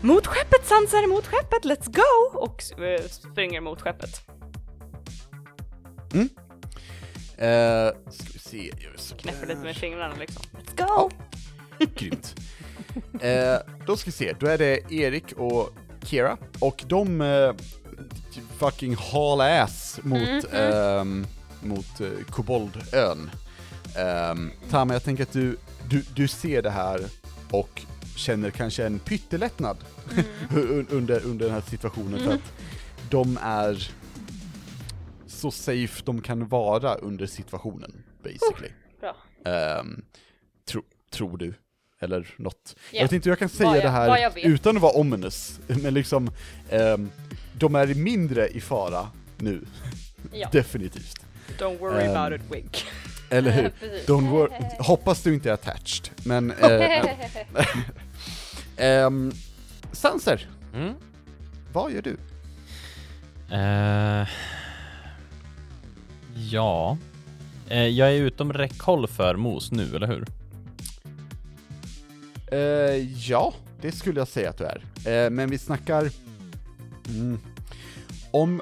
Mot 0.00 0.26
skeppet 0.26 0.66
Sansar, 0.66 1.06
mot 1.06 1.26
skeppet, 1.26 1.64
let's 1.64 1.90
go! 1.92 2.38
Och 2.38 2.82
eh, 2.82 3.00
springer 3.08 3.60
mot 3.60 3.80
skeppet. 3.80 4.20
Eh, 7.38 7.88
ska 8.10 8.32
vi 8.32 8.38
se. 8.38 8.70
just 8.78 9.16
Knäpper 9.16 9.46
lite 9.46 9.60
med 9.60 9.76
fingrarna 9.76 10.14
liksom. 10.20 10.42
Let's 10.52 10.74
Ja, 10.76 11.08
go! 11.78 11.86
grymt. 11.94 12.34
Eh, 13.20 13.56
då 13.86 13.96
ska 13.96 14.06
vi 14.08 14.12
se, 14.12 14.34
då 14.40 14.46
är 14.46 14.58
det 14.58 14.92
Erik 14.92 15.32
och 15.36 15.70
Kira, 16.04 16.36
och 16.58 16.84
de 16.86 17.20
eh, 17.20 17.52
fucking 18.58 18.94
haul 18.96 19.40
ass 19.40 20.00
mot, 20.02 20.52
ehm, 20.52 21.26
mot 21.62 22.00
eh, 22.00 22.08
Koboldön. 22.30 23.30
Um, 24.32 24.50
Tama, 24.70 24.92
jag 24.92 25.04
tänker 25.04 25.22
att 25.22 25.32
du, 25.32 25.56
du, 25.88 26.04
du 26.14 26.28
ser 26.28 26.62
det 26.62 26.70
här 26.70 27.00
och 27.50 27.82
känner 28.16 28.50
kanske 28.50 28.86
en 28.86 28.98
pyttelättnad 28.98 29.76
un- 30.50 30.86
under, 30.90 31.24
under 31.26 31.44
den 31.46 31.54
här 31.54 31.62
situationen 31.70 32.20
för 32.20 32.32
att 32.34 32.52
de 33.10 33.38
är 33.42 33.90
så 35.26 35.50
safe 35.50 36.02
de 36.04 36.20
kan 36.22 36.48
vara 36.48 36.94
under 36.94 37.26
situationen, 37.26 38.02
basically. 38.22 38.70
Bra. 39.00 39.16
Ehm, 39.52 40.04
tro, 40.68 40.82
tror 41.10 41.36
du? 41.38 41.54
Eller 42.00 42.34
något. 42.36 42.76
Ja. 42.76 42.96
Jag 42.98 43.02
vet 43.04 43.12
inte 43.12 43.28
hur 43.28 43.32
jag 43.32 43.38
kan 43.38 43.48
säga 43.48 43.74
jag- 43.74 43.84
det 43.84 43.88
här 43.90 44.38
utan 44.46 44.76
att 44.76 44.82
vara 44.82 44.92
ominous, 44.92 45.60
men 45.66 45.94
liksom, 45.94 46.30
ehm, 46.70 47.10
de 47.58 47.74
är 47.74 47.94
mindre 47.94 48.48
i 48.48 48.60
fara 48.60 49.08
nu, 49.38 49.64
Ja. 50.32 50.48
definitivt. 50.52 51.16
Don't 51.58 51.78
worry 51.78 52.04
Ehm, 52.04 52.16
about 52.16 52.40
it 52.40 52.46
Wink. 52.54 52.84
Eller 53.30 53.50
hur? 53.50 53.72
Don't 54.06 54.30
wor- 54.30 54.82
hoppas 54.82 55.22
du 55.22 55.34
inte 55.34 55.48
är 55.50 55.54
attached, 55.54 56.10
men... 56.24 56.50
Eh, 56.50 57.04
ehm, 58.76 59.32
Sanser, 59.92 60.48
Mm. 60.74 60.94
vad 61.72 61.92
gör 61.92 62.02
du? 62.02 62.16
Eh, 63.56 64.28
ja. 66.50 66.98
Eh, 67.68 67.86
jag 67.86 68.08
är 68.08 68.14
utom 68.20 68.52
räckhåll 68.52 69.06
för 69.08 69.36
mos 69.36 69.72
nu, 69.72 69.96
eller 69.96 70.06
hur? 70.06 70.26
Eh, 72.52 73.28
ja, 73.30 73.54
det 73.80 73.92
skulle 73.92 74.20
jag 74.20 74.28
säga 74.28 74.50
att 74.50 74.58
du 74.58 74.64
är. 74.64 75.30
Men 75.30 75.50
vi 75.50 75.58
snackar... 75.58 76.10
Mm, 77.08 77.38
om... 78.30 78.60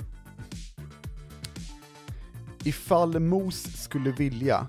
Ifall 2.64 3.20
Mos 3.20 3.62
skulle 3.82 4.12
vilja 4.12 4.66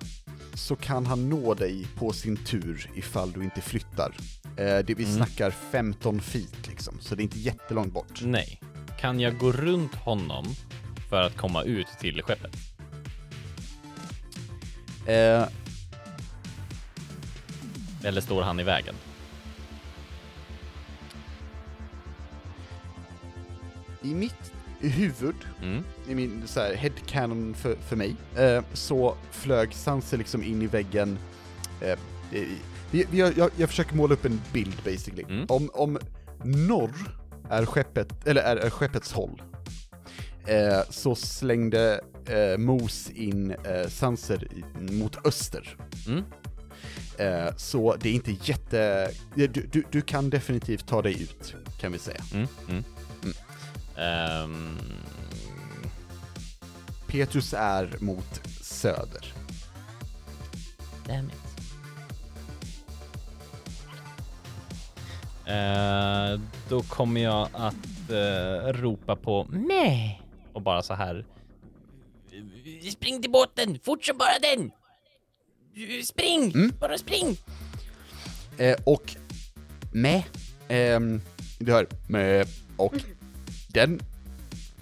så 0.54 0.76
kan 0.76 1.06
han 1.06 1.28
nå 1.28 1.54
dig 1.54 1.86
på 1.96 2.12
sin 2.12 2.36
tur 2.36 2.90
ifall 2.94 3.32
du 3.32 3.44
inte 3.44 3.60
flyttar. 3.60 4.16
Eh, 4.56 4.78
det 4.78 4.94
vi 4.94 5.04
Mm. 5.04 5.16
snackar 5.16 5.50
15 5.50 6.20
feet 6.20 6.68
liksom, 6.68 7.00
så 7.00 7.14
det 7.14 7.22
är 7.22 7.24
inte 7.24 7.38
jättelångt 7.38 7.92
bort. 7.92 8.20
Nej. 8.22 8.60
Kan 9.00 9.20
jag 9.20 9.38
gå 9.38 9.52
runt 9.52 9.94
honom 9.94 10.44
för 11.10 11.22
att 11.22 11.36
komma 11.36 11.62
ut 11.62 11.86
till 12.00 12.22
skeppet? 12.22 12.56
Eh, 15.06 15.48
Eller 18.02 18.20
står 18.20 18.42
han 18.42 18.60
i 18.60 18.62
vägen? 18.62 18.94
I 24.04 24.14
mitt 24.14 24.52
huvud 24.80 25.34
Mm. 25.62 25.84
i 26.08 26.14
min 26.14 26.42
så 26.46 26.60
här, 26.60 26.74
headcanon 26.74 27.54
för, 27.54 27.76
för 27.88 27.96
mig, 27.96 28.16
eh, 28.36 28.62
så 28.72 29.16
flög 29.30 29.74
Sanse 29.74 30.16
liksom 30.16 30.42
in 30.42 30.62
i 30.62 30.66
väggen. 30.66 31.18
Eh, 31.80 31.98
vi, 32.90 33.06
jag, 33.10 33.50
jag 33.56 33.68
försöker 33.68 33.94
måla 33.94 34.14
upp 34.14 34.24
en 34.24 34.40
bild 34.52 34.76
basically. 34.84 35.22
Mm. 35.28 35.46
Om, 35.48 35.70
om 35.74 35.98
norr 36.44 37.18
är 37.50 37.66
skeppet, 37.66 38.26
eller 38.26 38.42
är, 38.42 38.56
är 38.56 38.70
skeppets 38.70 39.12
håll, 39.12 39.42
eh, 40.46 40.80
så 40.90 41.14
slängde 41.14 42.00
eh, 42.26 42.58
Mos 42.58 43.10
in 43.10 43.50
eh, 43.50 43.88
Sanser 43.88 44.48
mot 44.80 45.26
öster. 45.26 45.76
Mm. 46.08 46.24
Eh, 47.18 47.56
så 47.56 47.96
det 48.00 48.08
är 48.08 48.12
inte 48.12 48.36
jätte... 48.42 49.10
Du, 49.34 49.46
du, 49.46 49.84
du 49.90 50.00
kan 50.00 50.30
definitivt 50.30 50.86
ta 50.86 51.02
dig 51.02 51.22
ut, 51.22 51.54
kan 51.80 51.92
vi 51.92 51.98
säga. 51.98 52.20
Mm. 52.34 52.46
Mm. 52.68 52.84
Ehm, 53.96 54.78
Petrus 57.06 57.54
är 57.58 57.96
mot 58.00 58.40
söder. 58.60 59.32
damn 61.06 61.26
it. 61.28 61.34
Eh, 65.46 66.40
då 66.68 66.82
kommer 66.82 67.20
jag 67.20 67.48
att 67.52 68.10
eh, 68.10 68.72
ropa 68.72 69.16
på 69.16 69.46
nej 69.52 70.22
och 70.52 70.62
bara 70.62 70.82
så 70.82 70.94
här. 70.94 71.24
Spring 72.92 73.22
till 73.22 73.30
båten, 73.30 73.78
fort 73.82 74.04
som 74.04 74.18
bara 74.18 74.38
den! 74.42 74.70
Spring, 76.04 76.52
Mm. 76.54 76.72
bara 76.80 76.98
spring! 76.98 77.36
Eh, 78.58 78.76
och 78.84 79.16
med, 79.92 80.22
ehm, 80.68 81.20
du 81.58 81.72
hör, 81.72 81.86
med, 82.08 82.46
och 82.76 82.94
den 83.74 84.00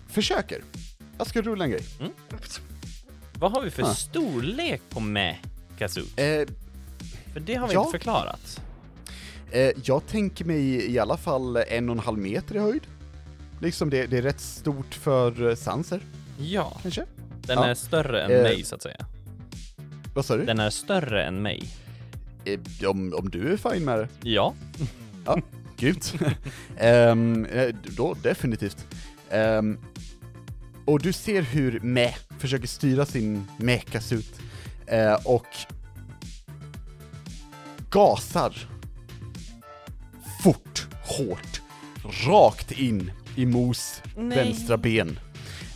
försöker. 0.08 0.62
Jag 1.18 1.26
ska 1.26 1.42
rulla 1.42 1.64
en 1.64 1.70
grej. 1.70 1.84
Vad 3.38 3.52
har 3.52 3.62
vi 3.62 3.70
för 3.70 3.82
Ah. 3.82 3.94
storlek 3.94 4.82
på 4.88 5.00
med 5.00 5.36
Kazoo? 5.78 6.04
Eh, 6.16 6.48
För 7.32 7.40
det 7.40 7.54
har 7.54 7.68
vi 7.68 7.74
ja. 7.74 7.80
inte 7.80 7.98
förklarat. 7.98 8.60
eh, 9.50 9.70
jag 9.84 10.06
tänker 10.06 10.44
mig 10.44 10.90
i 10.92 10.98
alla 10.98 11.16
fall 11.16 11.56
en 11.56 11.88
och 11.88 11.92
en 11.96 11.98
halv 11.98 12.18
meter 12.18 12.56
i 12.56 12.58
höjd. 12.58 12.82
Liksom 13.60 13.90
det, 13.90 14.06
det 14.06 14.18
är 14.18 14.22
rätt 14.22 14.40
stort 14.40 14.94
för 14.94 15.48
eh, 15.48 15.54
Sanser, 15.54 16.00
Ja, 16.38 16.78
kanske? 16.82 17.04
den 17.46 17.58
Ja. 17.58 17.66
är 17.66 17.74
större 17.74 18.22
än 18.22 18.30
Eh. 18.30 18.42
mig 18.42 18.64
så 18.64 18.74
att 18.74 18.82
säga. 18.82 19.06
Vad 20.14 20.24
sa 20.24 20.36
du? 20.36 20.44
Den 20.44 20.60
är 20.60 20.70
större 20.70 21.24
än 21.24 21.42
mig. 21.42 21.68
Eh, 22.44 22.60
om, 22.88 23.14
om 23.14 23.30
du 23.30 23.52
är 23.52 23.56
fine 23.56 23.84
med 23.84 23.98
det? 23.98 24.08
Ja. 24.30 24.54
Ja, 25.26 25.38
Ehm, 26.76 27.44
eh, 27.44 27.74
då 27.96 28.14
definitivt. 28.22 28.86
Ehm, 29.30 29.78
och 30.84 31.00
du 31.00 31.12
ser 31.12 31.42
hur 31.42 31.80
Mä 31.80 32.08
försöker 32.38 32.66
styra 32.66 33.06
sin 33.06 33.46
mekasut 33.56 34.40
eh, 34.86 35.14
och 35.24 35.46
gasar 37.90 38.68
fort, 40.42 40.86
hårt, 41.04 41.60
rakt 42.26 42.72
in 42.72 43.12
i 43.36 43.46
Mos 43.46 44.02
Nej. 44.16 44.36
vänstra 44.38 44.76
ben. 44.76 45.18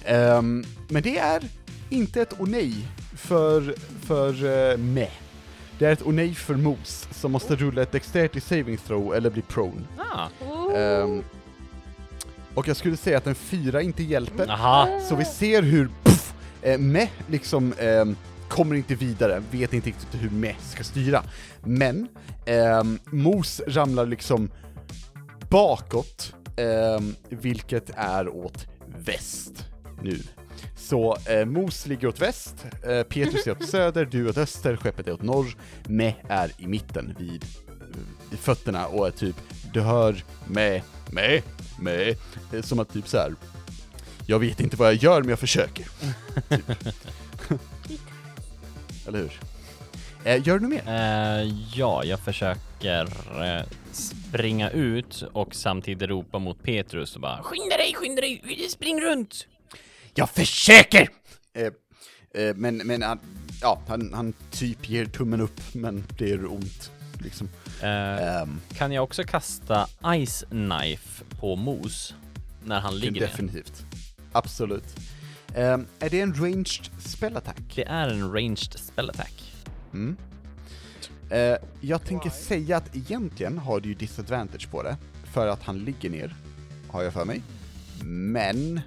Ehm, 0.04 0.64
men 0.88 1.02
det 1.02 1.18
är 1.18 1.42
inte 1.90 2.22
ett 2.22 2.34
nej 2.38 2.74
för, 3.14 3.74
för 4.02 4.44
uh, 4.44 4.78
Mä. 4.78 5.08
Det 5.78 5.86
är 5.86 5.92
ett 5.92 6.06
nej 6.06 6.34
för 6.34 6.54
Mos 6.54 7.08
som 7.10 7.32
måste 7.32 7.56
rulla 7.56 7.82
ett 7.82 7.92
dexterity 7.92 8.40
saving 8.40 8.76
throw 8.76 9.14
eller 9.14 9.30
bli 9.30 9.42
prone. 9.42 9.82
Ah. 9.98 10.28
Ehm, 10.76 11.22
och 12.54 12.68
jag 12.68 12.76
skulle 12.76 12.96
säga 12.96 13.18
att 13.18 13.26
en 13.26 13.34
fyra 13.34 13.82
inte 13.82 14.02
hjälper. 14.02 14.50
Aha. 14.50 15.00
Så 15.08 15.16
vi 15.16 15.24
ser 15.24 15.62
hur 15.62 15.90
puff, 16.04 16.34
eh, 16.62 16.78
Meh 16.78 17.08
liksom 17.28 17.74
ehm, 17.78 18.16
kommer 18.48 18.74
inte 18.74 18.94
vidare, 18.94 19.42
vet 19.50 19.72
inte 19.72 19.88
riktigt 19.88 20.22
hur 20.22 20.30
Meh 20.30 20.56
ska 20.58 20.84
styra. 20.84 21.22
Men 21.64 22.08
ehm, 22.44 22.98
Mos 23.04 23.60
ramlar 23.66 24.06
liksom 24.06 24.50
bakåt, 25.50 26.34
ehm, 26.56 27.14
vilket 27.28 27.90
är 27.96 28.28
åt 28.28 28.66
väst 28.98 29.64
nu. 30.02 30.18
Så 30.86 31.16
eh, 31.26 31.44
Mos 31.44 31.86
ligger 31.86 32.08
åt 32.08 32.20
väst, 32.20 32.66
eh, 32.82 33.02
Petrus 33.02 33.46
är 33.46 33.50
åt 33.50 33.64
söder, 33.68 34.04
du 34.04 34.24
är 34.24 34.30
åt 34.30 34.38
öster, 34.38 34.76
skeppet 34.76 35.08
är 35.08 35.12
åt 35.12 35.22
norr, 35.22 35.56
Meh 35.88 36.14
är 36.28 36.50
i 36.58 36.66
mitten 36.66 37.16
vid, 37.18 37.44
vid 38.30 38.38
fötterna 38.38 38.86
och 38.86 39.06
är 39.06 39.10
typ, 39.10 39.36
du 39.72 39.80
hör 39.80 40.24
Meh, 40.46 40.82
Meh, 41.10 41.42
Meh, 41.80 42.16
eh, 42.52 42.62
som 42.62 42.78
att 42.78 42.92
typ 42.92 43.08
så 43.08 43.18
här. 43.18 43.34
jag 44.26 44.38
vet 44.38 44.60
inte 44.60 44.76
vad 44.76 44.88
jag 44.88 44.94
gör 44.94 45.20
men 45.20 45.30
jag 45.30 45.38
försöker. 45.38 45.84
typ. 46.48 46.70
Eller 49.06 49.18
hur? 49.18 49.40
Eh, 50.24 50.46
gör 50.46 50.58
du 50.58 50.66
mer? 50.66 50.82
Eh, 50.86 51.52
ja, 51.74 52.04
jag 52.04 52.20
försöker 52.20 53.02
eh, 53.44 53.64
springa 53.92 54.70
ut 54.70 55.24
och 55.32 55.54
samtidigt 55.54 56.08
ropa 56.08 56.38
mot 56.38 56.62
Petrus 56.62 57.14
och 57.14 57.20
bara 57.20 57.42
Skynda 57.42 57.76
dig, 57.76 57.94
skynda 57.94 58.20
dig, 58.20 58.68
spring 58.70 59.00
runt! 59.00 59.46
Jag 60.16 60.30
försöker! 60.30 61.08
Eh, 61.54 62.42
eh, 62.42 62.54
men 62.56 62.76
men 62.76 63.02
han, 63.02 63.18
ja, 63.60 63.80
han, 63.88 64.12
han 64.14 64.32
typ 64.50 64.88
ger 64.88 65.04
tummen 65.06 65.40
upp, 65.40 65.60
men 65.74 66.04
det 66.18 66.28
gör 66.28 66.52
ont. 66.52 66.90
Liksom. 67.18 67.48
Eh, 67.82 67.88
Ehm, 68.42 68.60
kan 68.74 68.92
jag 68.92 69.04
också 69.04 69.24
kasta 69.24 69.86
Ice 70.26 70.44
Knife 70.50 71.24
på 71.40 71.56
Mos 71.56 72.14
när 72.64 72.80
han 72.80 72.98
ligger 72.98 73.12
ner? 73.20 73.20
definitivt. 73.20 73.84
Absolut. 74.32 74.96
Ehm, 75.54 75.86
är 75.98 76.10
det 76.10 76.20
en 76.20 76.34
ranged 76.34 76.88
spell 76.98 77.36
attack? 77.36 77.72
Det 77.74 77.84
är 77.88 78.08
en 78.08 78.32
ranged 78.32 78.72
spell 78.78 79.10
attack. 79.10 79.52
Mm. 79.92 80.16
Eh, 81.30 81.56
jag 81.80 82.04
tänker 82.04 82.30
säga 82.30 82.76
att 82.76 82.96
egentligen 82.96 83.58
har 83.58 83.80
du 83.80 83.88
ju 83.88 83.94
disadvantage 83.94 84.70
på 84.70 84.82
det, 84.82 84.96
för 85.32 85.46
att 85.46 85.62
han 85.62 85.78
ligger 85.78 86.10
ner, 86.10 86.34
har 86.88 87.02
jag 87.02 87.12
för 87.12 87.24
mig. 87.24 87.42
Men, 88.04 88.80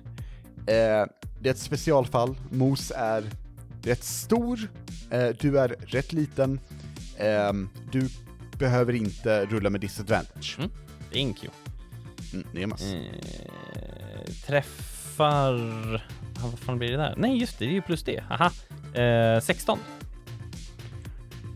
eh, 0.67 1.05
det 1.40 1.50
är 1.50 1.54
ett 1.54 1.60
specialfall, 1.60 2.36
Mos 2.50 2.92
är 2.96 3.24
rätt 3.84 4.04
stor, 4.04 4.60
eh, 5.12 5.28
du 5.40 5.60
är 5.60 5.68
rätt 5.68 6.14
liten, 6.14 6.60
ehm, 7.18 7.70
du 7.92 8.10
behöver 8.58 8.94
inte 8.94 9.46
rulla 9.46 9.70
med 9.70 9.82
disadvantage. 9.82 10.56
Mm. 10.60 10.72
Thank 11.14 11.44
you. 11.44 11.54
Mm, 12.34 12.48
Nemas. 12.54 12.82
Eh, 12.84 14.34
träffar... 14.46 15.56
Ah, 16.38 16.48
vad 16.48 16.60
fan 16.60 16.80
blir 16.80 16.92
det 16.92 16.98
där? 16.98 17.16
Nej, 17.18 17.38
just 17.38 17.60
det, 17.60 17.66
det 17.66 17.72
är 17.72 17.74
ju 17.74 17.82
plus 17.82 18.04
det. 18.04 18.24
Aha. 18.30 18.52
Eh, 19.02 19.42
16. 19.42 19.80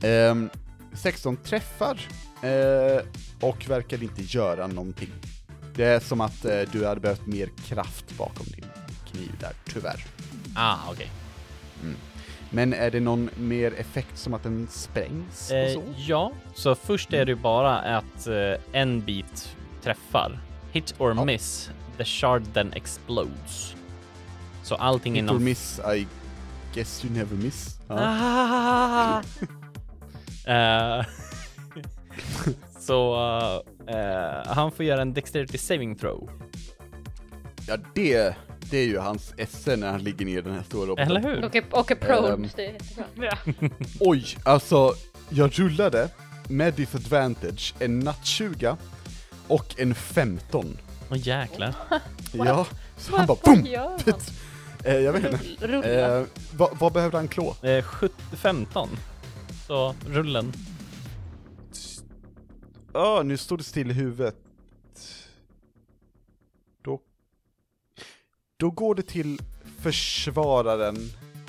Ehm, 0.04 0.50
16 0.94 1.38
träffar 1.38 2.08
eh, 2.42 3.06
och 3.42 3.70
verkar 3.70 4.04
inte 4.04 4.22
göra 4.22 4.68
någonting. 4.68 5.12
Det 5.76 5.84
är 5.84 6.00
som 6.00 6.22
att 6.22 6.46
eh, 6.46 6.62
du 6.72 6.86
hade 6.86 7.02
behövt 7.02 7.26
mer 7.26 7.50
kraft 7.66 8.18
bakom 8.18 8.46
din 8.46 8.66
kniv 9.14 9.32
där, 9.40 9.52
tyvärr. 9.66 10.06
Ah, 10.56 10.76
okej. 10.92 11.12
Men 12.50 12.74
är 12.74 12.92
det 12.92 13.00
någon 13.00 13.30
mer 13.38 13.74
effekt 13.80 14.18
som 14.18 14.34
att 14.34 14.44
den 14.44 14.68
sprängs 14.72 15.52
och 15.52 15.58
Eh, 15.58 15.74
så? 15.74 15.84
ja, 15.98 16.32
så 16.56 16.76
först 16.76 17.14
är 17.14 17.26
det 17.26 17.32
ju 17.32 17.36
bara 17.36 17.78
att 17.98 18.28
eh, 18.28 18.54
en 18.82 19.02
bit 19.02 19.56
träffar. 19.84 20.40
Hit 20.72 20.96
or 20.98 21.16
Ja. 21.16 21.26
miss, 21.26 21.70
the 21.98 22.06
shard 22.06 22.44
then 22.54 22.74
explodes. 22.74 23.76
Så 24.64 24.76
allting 24.76 25.14
Hit 25.16 25.24
or 25.24 25.30
inom... 25.30 25.44
miss, 25.44 25.80
I 25.96 26.08
guess 26.74 27.06
you 27.06 27.14
never 27.14 27.36
miss. 27.36 27.80
Ja. 27.88 27.96
Ah! 28.00 29.22
Eh, 30.48 31.06
så 32.80 33.16
eh, 33.88 34.54
han 34.54 34.72
får 34.72 34.86
göra 34.86 35.02
en 35.02 35.14
dexterity 35.14 35.58
saving 35.58 35.96
throw. 35.96 36.30
ja, 37.68 37.78
det, 37.94 38.36
det 38.74 38.78
är 38.80 38.86
ju 38.88 38.98
hans 38.98 39.34
esse 39.38 39.76
när 39.76 39.92
han 39.92 40.04
ligger 40.04 40.26
ner 40.26 40.38
i 40.38 40.42
den 40.42 40.54
här 40.54 40.64
stora 40.64 40.86
roboten. 40.86 41.08
Eller 41.08 41.22
hur? 41.24 41.46
Och, 41.46 41.56
är- 41.56 41.64
och 41.72 41.92
är 41.92 41.96
prone, 41.96 42.28
Ehm. 42.34 42.48
det 42.56 42.66
är 42.66 42.72
jättebra. 42.74 43.38
Ja. 43.60 43.70
Oj, 44.00 44.26
alltså 44.46 44.94
jag 45.30 45.60
rullade 45.60 46.10
med 46.50 46.74
disadvantage 46.74 47.76
en 47.80 48.00
natt-20 48.04 48.78
och 49.48 49.76
en 49.80 49.96
15. 49.96 50.78
Åh 51.12 51.18
jäklar. 51.18 51.74
Ja, 52.34 52.66
så 52.98 53.18
han 53.18 53.26
bara 53.28 53.38
boom! 53.44 53.68
Eh, 54.86 54.96
jag 54.98 55.14
vet 55.14 55.24
inte. 55.34 55.68
Rull-. 55.68 55.86
Eh, 56.20 56.24
vad, 56.58 56.78
vad 56.80 56.94
behövde 56.94 57.18
han 57.18 57.28
klå? 57.28 57.56
Eh, 57.62 57.84
70, 57.84 58.14
15. 58.36 58.90
Så 59.68 59.96
rullen. 60.08 60.54
Ja, 62.94 63.22
nu 63.26 63.38
står 63.38 63.58
det 63.58 63.64
still 63.64 63.92
i 63.92 63.94
huvudet. 63.94 64.36
Då 68.60 68.70
går 68.70 68.96
det 68.96 69.02
till 69.04 69.40
försvararen, 69.82 70.98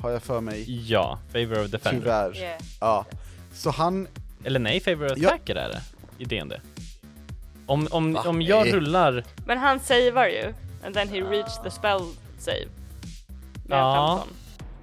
har 0.01 0.11
jag 0.11 0.23
för 0.23 0.41
mig. 0.41 0.87
Ja, 0.91 1.19
favor 1.33 1.65
of 1.65 1.71
defender. 1.71 2.01
Tyvärr. 2.01 2.37
Yeah. 2.37 2.61
Ja. 2.81 3.07
Så 3.53 3.71
han... 3.71 4.09
Eller 4.45 4.61
nej, 4.61 4.81
favor 4.81 5.13
of 5.13 5.19
Ja. 5.19 5.29
attacker 5.29 5.55
är 5.57 5.69
det 5.69 5.83
i 6.19 6.25
D&D. 6.25 6.61
Om, 7.67 7.89
om, 7.91 8.13
Va? 8.13 8.23
om 8.27 8.43
jag 8.43 8.65
Nej. 8.65 8.73
rullar... 8.73 9.25
Men 9.47 9.59
han 9.59 9.81
savear 9.81 10.29
ju, 10.29 10.55
and 10.85 10.95
then 10.95 11.09
he 11.09 11.21
reached 11.21 11.63
the 11.63 11.71
spell 11.71 12.01
save. 12.39 12.67
Med 13.67 13.79
Ja. 13.79 14.17
15. 14.27 14.37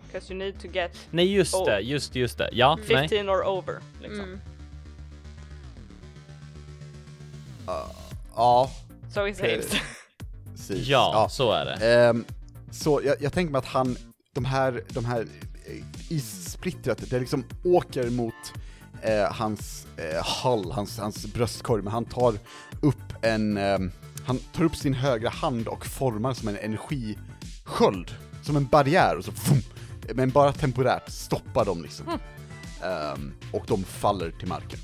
Because 0.07 0.33
you 0.33 0.39
need 0.39 0.59
to 0.61 0.67
get 0.67 0.91
Nej 1.11 1.33
just 1.33 1.55
Oh. 1.55 1.65
det, 1.65 1.79
just 1.79 2.15
just 2.15 2.37
det. 2.37 2.49
Ja, 2.53 2.75
nej. 2.89 3.07
15 3.09 3.29
or 3.29 3.43
over. 3.47 3.79
Liksom. 4.01 4.19
Mm. 4.23 4.39
Ja, 8.35 8.69
So 9.13 9.25
he 9.25 9.33
saves. 9.33 9.73
Precis. 10.71 10.87
Ja, 11.13 11.27
så 11.29 11.51
är 11.51 11.65
det. 11.65 11.93
Ehm, 11.93 12.25
så 12.71 13.01
jag, 13.03 13.15
jag 13.21 13.33
tänker 13.33 13.51
mig 13.51 13.59
att 13.59 13.65
han, 13.65 13.97
de 14.33 14.45
här, 14.45 14.83
de 14.89 15.05
här 15.05 15.27
eh, 15.65 15.83
issplittret, 16.09 17.09
det 17.09 17.19
liksom 17.19 17.43
åker 17.63 18.09
mot 18.09 18.33
eh, 19.01 19.33
hans 19.33 19.87
eh, 19.97 20.25
hall, 20.25 20.71
hans, 20.71 20.99
hans 20.99 21.25
bröstkorg, 21.25 21.83
men 21.83 21.93
han 21.93 22.05
tar 22.05 22.33
upp 22.81 23.13
en, 23.21 23.57
ehm, 23.57 23.91
han 24.25 24.37
tar 24.37 24.63
upp 24.63 24.75
sin 24.75 24.93
högra 24.93 25.29
hand 25.29 25.67
och 25.67 25.85
formar 25.85 26.33
som 26.33 26.47
en 26.47 26.57
energisköld, 26.57 28.11
som 28.43 28.55
en 28.55 28.65
barriär, 28.65 29.17
och 29.17 29.25
så 29.25 29.31
vum, 29.31 29.61
men 30.15 30.29
bara 30.29 30.53
temporärt 30.53 31.09
stoppar 31.09 31.65
dem 31.65 31.83
liksom. 31.83 32.05
Ehm, 32.83 33.33
och 33.51 33.63
de 33.67 33.83
faller 33.83 34.31
till 34.31 34.47
marken. 34.47 34.79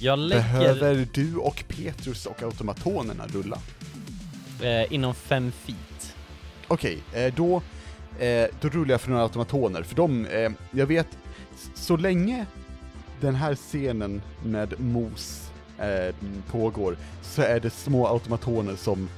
Jag 0.00 0.18
lägger 0.18 0.42
Behöver 0.42 1.08
du 1.12 1.36
och 1.36 1.64
Petrus 1.68 2.26
och 2.26 2.42
automatonerna 2.42 3.26
rulla? 3.26 3.58
eh, 4.62 4.92
inom 4.92 5.14
fem 5.14 5.52
feet. 5.52 6.16
Okej, 6.68 6.98
eh, 7.14 7.34
då, 7.34 7.62
eh, 8.18 8.46
då 8.60 8.68
rullar 8.68 8.90
jag 8.90 9.00
för 9.00 9.10
några 9.10 9.22
automatoner, 9.22 9.82
för 9.82 9.96
de, 9.96 10.26
eh, 10.26 10.50
jag 10.70 10.86
vet, 10.86 11.06
så 11.74 11.96
länge 11.96 12.46
den 13.20 13.34
här 13.34 13.54
scenen 13.54 14.22
med 14.44 14.80
Mos 14.80 15.50
eh, 15.78 16.14
pågår, 16.50 16.96
så 17.22 17.42
är 17.42 17.60
det 17.60 17.70
små 17.70 18.06
automatoner 18.06 18.76
som 18.76 19.08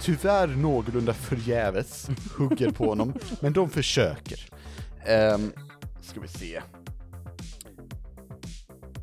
tyvärr 0.00 0.46
någorlunda 0.46 1.12
förgäves 1.14 2.08
hugger 2.36 2.70
på 2.70 2.86
honom, 2.88 3.12
men 3.40 3.52
de 3.52 3.70
försöker. 3.70 4.38
Um, 5.34 5.52
ska 6.02 6.20
vi 6.20 6.28
se. 6.28 6.56
Eh, 6.56 6.62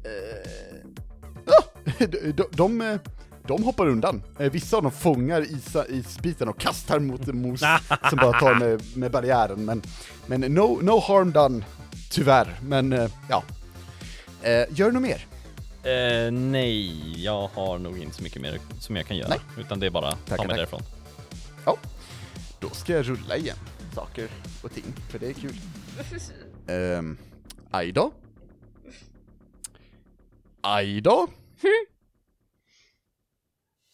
ja, 0.03 0.52
de, 2.07 2.45
de, 2.51 2.99
de, 3.47 3.63
hoppar 3.63 3.87
undan. 3.87 4.23
Eh, 4.39 4.51
Vissa 4.51 4.77
av 4.77 4.83
dem 4.83 4.91
fångar 4.91 5.41
isa, 5.41 5.87
isbiten 5.87 6.49
och 6.49 6.59
kastar 6.59 6.99
mot 6.99 7.27
Mos 7.27 7.59
som 8.09 8.17
bara 8.21 8.39
tar 8.39 8.55
med, 8.55 8.97
med 8.97 9.11
barriären. 9.11 9.65
Men, 9.65 9.81
men 10.25 10.41
no, 10.41 10.79
no 10.81 10.99
harm 10.99 11.31
done, 11.31 11.65
tyvärr. 12.11 12.59
Men 12.61 12.93
eh, 12.93 13.09
ja. 13.29 13.43
Eh, 14.41 14.65
gör 14.69 14.85
du 14.85 14.91
något 14.91 15.01
mer? 15.01 15.27
Eh, 15.83 16.31
nej, 16.31 17.23
jag 17.23 17.47
har 17.47 17.79
nog 17.79 17.97
inte 17.97 18.15
så 18.15 18.23
mycket 18.23 18.41
mer 18.41 18.59
som 18.79 18.95
jag 18.95 19.05
kan 19.05 19.17
göra. 19.17 19.29
Nej. 19.29 19.39
Utan 19.57 19.79
det 19.79 19.85
är 19.85 19.89
bara 19.91 20.07
att 20.07 20.25
ta 20.25 20.37
mig 20.37 20.47
tack. 20.47 20.57
därifrån. 20.57 20.81
Ja. 21.65 21.77
Då 22.59 22.69
ska 22.69 22.93
jag 22.93 23.09
rulla 23.09 23.37
igen. 23.37 23.57
Saker 23.95 24.29
och 24.63 24.73
ting, 24.73 24.83
för 25.09 25.19
det 25.19 25.27
är 25.27 25.33
kul. 25.33 25.55
Um, 26.67 27.17
aj 27.71 27.91
då. 27.91 28.11
Aj 30.61 31.01
då. 31.01 31.27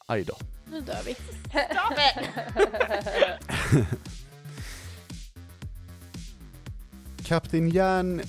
Aj 0.09 0.23
då. 0.23 0.37
Nu 0.71 0.81
dör 0.81 0.99
vi. 1.05 1.15
Kapten 7.23 7.69
Järn 7.69 8.21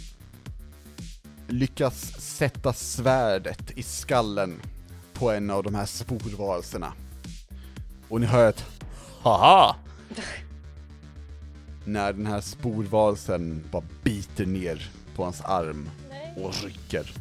lyckas 1.49 2.01
sätta 2.21 2.73
svärdet 2.73 3.71
i 3.79 3.83
skallen 3.83 4.61
på 5.13 5.31
en 5.31 5.51
av 5.51 5.63
de 5.63 5.75
här 5.75 5.87
sporvarelserna. 5.87 6.93
Och 8.09 8.21
ni 8.21 8.27
hör 8.27 8.49
ett 8.49 8.65
haha! 9.23 9.77
När 11.85 12.13
den 12.13 12.27
här 12.27 12.41
sporvarelsen 12.41 13.65
bara 13.71 13.85
biter 14.03 14.47
ner 14.47 14.91
på 15.17 15.25
hans 15.25 15.41
arm 15.41 15.91
och 16.37 16.55
rycker. 16.65 17.13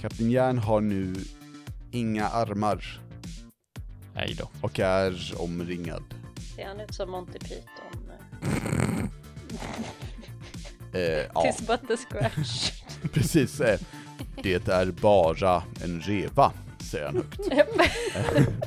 Kapten 0.00 0.30
Järn 0.30 0.58
har 0.58 0.80
nu 0.80 1.14
inga 1.94 2.28
armar 2.28 3.00
Nej 4.14 4.36
då. 4.38 4.48
och 4.60 4.80
är 4.80 5.34
omringad. 5.38 6.02
Ser 6.56 6.66
han 6.66 6.80
ut 6.80 6.94
som 6.94 7.10
Monty 7.10 7.38
Python? 7.38 8.10
Eh, 10.94 11.00
ja. 11.34 11.42
Tis 11.42 11.66
but 11.66 11.80
the 11.88 11.96
scratch. 11.96 12.72
Precis. 13.12 13.60
eh, 13.60 13.80
Det 14.42 14.68
är 14.68 14.86
bara 14.90 15.62
en 15.84 16.00
reva, 16.00 16.52
säger 16.90 17.06
han 17.06 17.16
högt. 17.16 17.40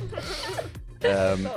Ehm, 1.02 1.48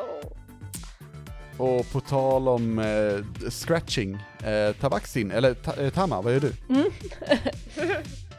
och 1.57 1.91
på 1.91 1.99
tal 1.99 2.47
om 2.47 2.80
eh, 2.80 3.49
scratching, 3.49 4.17
eh, 4.43 4.74
Tabaxin, 4.76 5.32
eller 5.32 5.53
ta, 5.53 5.74
eh, 5.76 5.89
Tama, 5.93 6.22
vad 6.22 6.34
gör 6.34 6.39
du? 6.39 6.53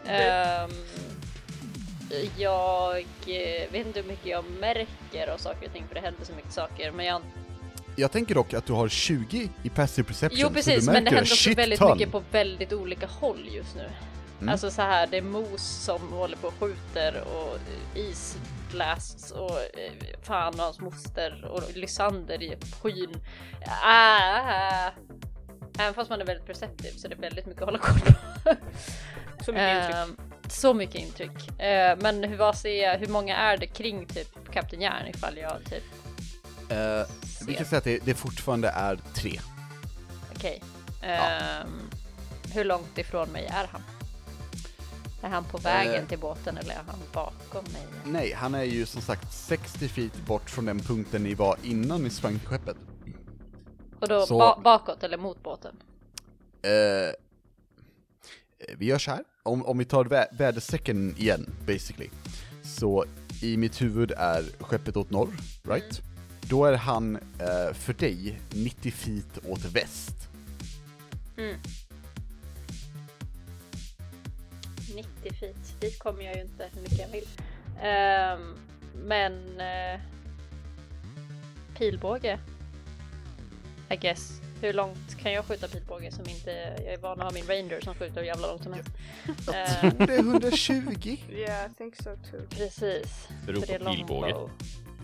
Ehm, 0.07 0.71
jag 2.37 2.99
eh, 3.27 3.73
vet 3.73 3.87
inte 3.87 4.01
hur 4.01 4.09
mycket 4.09 4.27
jag 4.27 4.45
märker 4.61 5.29
av 5.29 5.39
saker 5.39 5.67
och 5.67 5.73
ting 5.73 5.85
för 5.89 5.95
det 5.95 6.01
händer 6.01 6.25
så 6.25 6.33
mycket 6.33 6.53
saker 6.53 6.93
men 6.93 7.07
jag... 7.07 7.23
Jag 7.97 8.13
tänker 8.13 8.35
dock 8.35 8.55
att 8.55 8.67
du 8.67 8.73
har 8.73 8.89
20 8.89 9.49
i 9.63 9.69
passive 9.69 10.09
perception, 10.09 10.39
Jo 10.41 10.49
så 10.49 10.55
precis 10.55 10.87
du 10.87 10.93
men 10.93 11.05
det 11.05 11.11
händer 11.11 11.23
också 11.33 11.55
väldigt 11.55 11.79
ton. 11.79 11.93
mycket 11.93 12.13
på 12.13 12.23
väldigt 12.31 12.73
olika 12.73 13.07
håll 13.07 13.49
just 13.53 13.77
nu. 13.77 13.91
Mm. 14.41 14.53
Alltså 14.53 14.71
så 14.71 14.83
här, 14.83 15.07
det 15.07 15.17
är 15.17 15.23
Mos 15.23 15.63
som 15.63 16.13
håller 16.13 16.37
på 16.37 16.47
och 16.47 16.55
skjuter 16.61 17.25
och 17.25 17.59
is 17.99 18.37
blasts 18.73 19.31
och 19.31 19.59
eh, 19.59 19.93
fan 20.23 20.55
och 20.55 20.61
hans 20.61 20.81
moster 20.81 21.45
och 21.45 21.63
Lysander 21.77 22.43
i 22.43 22.57
skyn. 22.83 23.17
Ah, 23.85 24.91
även 25.79 25.95
fast 25.95 26.11
man 26.11 26.21
är 26.21 26.25
väldigt 26.25 26.47
perceptiv 26.47 26.93
så 26.97 27.09
det 27.09 27.15
är 27.15 27.21
väldigt 27.21 27.47
mycket 27.47 27.63
att 27.63 27.69
hålla 27.69 27.79
koll 27.79 28.01
på. 28.01 28.55
Så 29.45 29.53
mycket 29.53 29.89
intryck. 29.89 30.32
Ehm, 30.53 30.61
så 30.61 30.75
mycket 30.75 30.95
intryck. 30.95 31.61
Eh, 31.61 31.99
men 32.01 32.25
hur, 32.25 32.37
vad 32.37 32.59
ser 32.59 32.99
hur 32.99 33.09
många 33.09 33.37
är 33.37 33.57
det 33.57 33.67
kring 33.67 34.07
typ 34.07 34.53
Kapten 34.53 34.81
Järn 34.81 35.07
ifall 35.09 35.37
jag 35.39 35.65
typ 35.65 35.83
Eh, 36.69 37.07
vi 37.47 37.55
kan 37.55 37.67
säga 37.67 37.79
att 37.79 37.85
det, 37.85 37.99
det 38.05 38.15
fortfarande 38.15 38.69
är 38.69 38.99
tre. 39.15 39.41
Okej. 40.37 40.63
Ehm, 41.03 41.91
hur 42.55 42.65
långt 42.65 42.99
ifrån 42.99 43.29
mig 43.29 43.47
är 43.47 43.67
han? 43.73 43.83
Är 45.23 45.29
han 45.29 45.45
på 45.45 45.59
vägen 45.59 45.95
Eh. 46.03 46.09
till 46.09 46.19
båten 46.19 46.57
eller 46.59 46.71
är 46.75 46.83
han 46.87 46.99
bakom 47.13 47.65
mig? 47.73 47.83
Nej, 48.05 48.33
han 48.33 48.55
är 48.55 48.63
ju 48.63 48.87
som 48.87 49.03
sagt 49.03 49.33
60 49.33 49.89
feet 49.89 50.17
bort 50.27 50.51
från 50.51 50.65
den 50.65 50.81
punkten 50.81 51.23
ni 51.23 51.35
var 51.35 51.57
innan 51.63 52.03
ni 52.03 52.11
sprang 52.11 52.39
till 52.39 52.49
skeppet. 52.49 52.77
Och 54.01 54.09
då 54.09 54.27
Så- 54.27 54.39
ba- 54.39 54.61
bakåt 54.61 55.03
eller 55.03 55.19
mot 55.19 55.43
båten? 55.43 55.77
Vi 58.77 58.87
gör 58.87 58.99
så 58.99 59.11
här, 59.11 59.25
om, 59.43 59.67
om 59.67 59.79
vi 59.79 59.85
tar 59.85 60.05
vä 60.05 60.27
väderstrecken 60.33 61.15
igen, 61.19 61.55
basically. 61.67 62.09
Så 62.63 63.05
i 63.43 63.57
mitt 63.57 63.83
huvud 63.83 64.13
är 64.17 64.43
skeppet 64.61 64.97
åt 64.97 65.11
norr, 65.11 65.33
right? 65.63 66.03
Då 66.41 66.65
är 66.65 66.77
han 66.77 67.17
eh, 67.17 67.73
för 67.75 67.93
dig 67.93 68.41
90 68.51 68.93
feet 68.93 69.39
åt 69.49 69.65
väst. 69.65 70.29
Mm. 71.37 71.57
90 74.95 75.35
feet, 75.41 75.81
dit 75.81 75.99
kommer 75.99 76.23
jag 76.23 76.37
ju 76.37 76.43
inte 76.43 76.71
hur 76.75 76.83
mycket 76.83 76.99
jag 76.99 77.09
vill. 77.09 77.29
Um, 77.77 78.59
men 79.07 79.33
Uh, 79.61 80.01
pilbåge? 81.79 82.39
I 83.91 83.97
guess. 83.97 84.41
Hur 84.63 84.73
långt 84.73 85.19
kan 85.23 85.33
jag 85.33 85.45
skjuta 85.45 85.69
pilbåge 85.69 86.13
som 86.13 86.29
inte, 86.29 86.51
jag 86.85 86.93
är 86.95 86.99
van 86.99 87.21
att 87.21 87.25
ha 87.25 87.31
min 87.33 87.47
ranger 87.47 87.81
som 87.81 87.95
skjuter 87.95 88.17
hur 88.21 88.27
jävla 88.27 88.47
långt 88.47 88.63
som 88.63 88.73
helst. 88.73 88.91
Jag 89.47 89.57
Eh, 89.63 89.81
tror 89.91 90.07
det 90.07 90.15
är 90.15 90.19
120. 90.19 91.17
Yeah, 91.31 91.71
I 91.71 91.75
think 91.79 91.97
so 91.97 92.11
too. 92.31 92.41
precis. 92.51 93.29
Beror 93.47 93.61
det 93.67 93.79
på 93.79 93.91
pilbåge. 93.93 94.35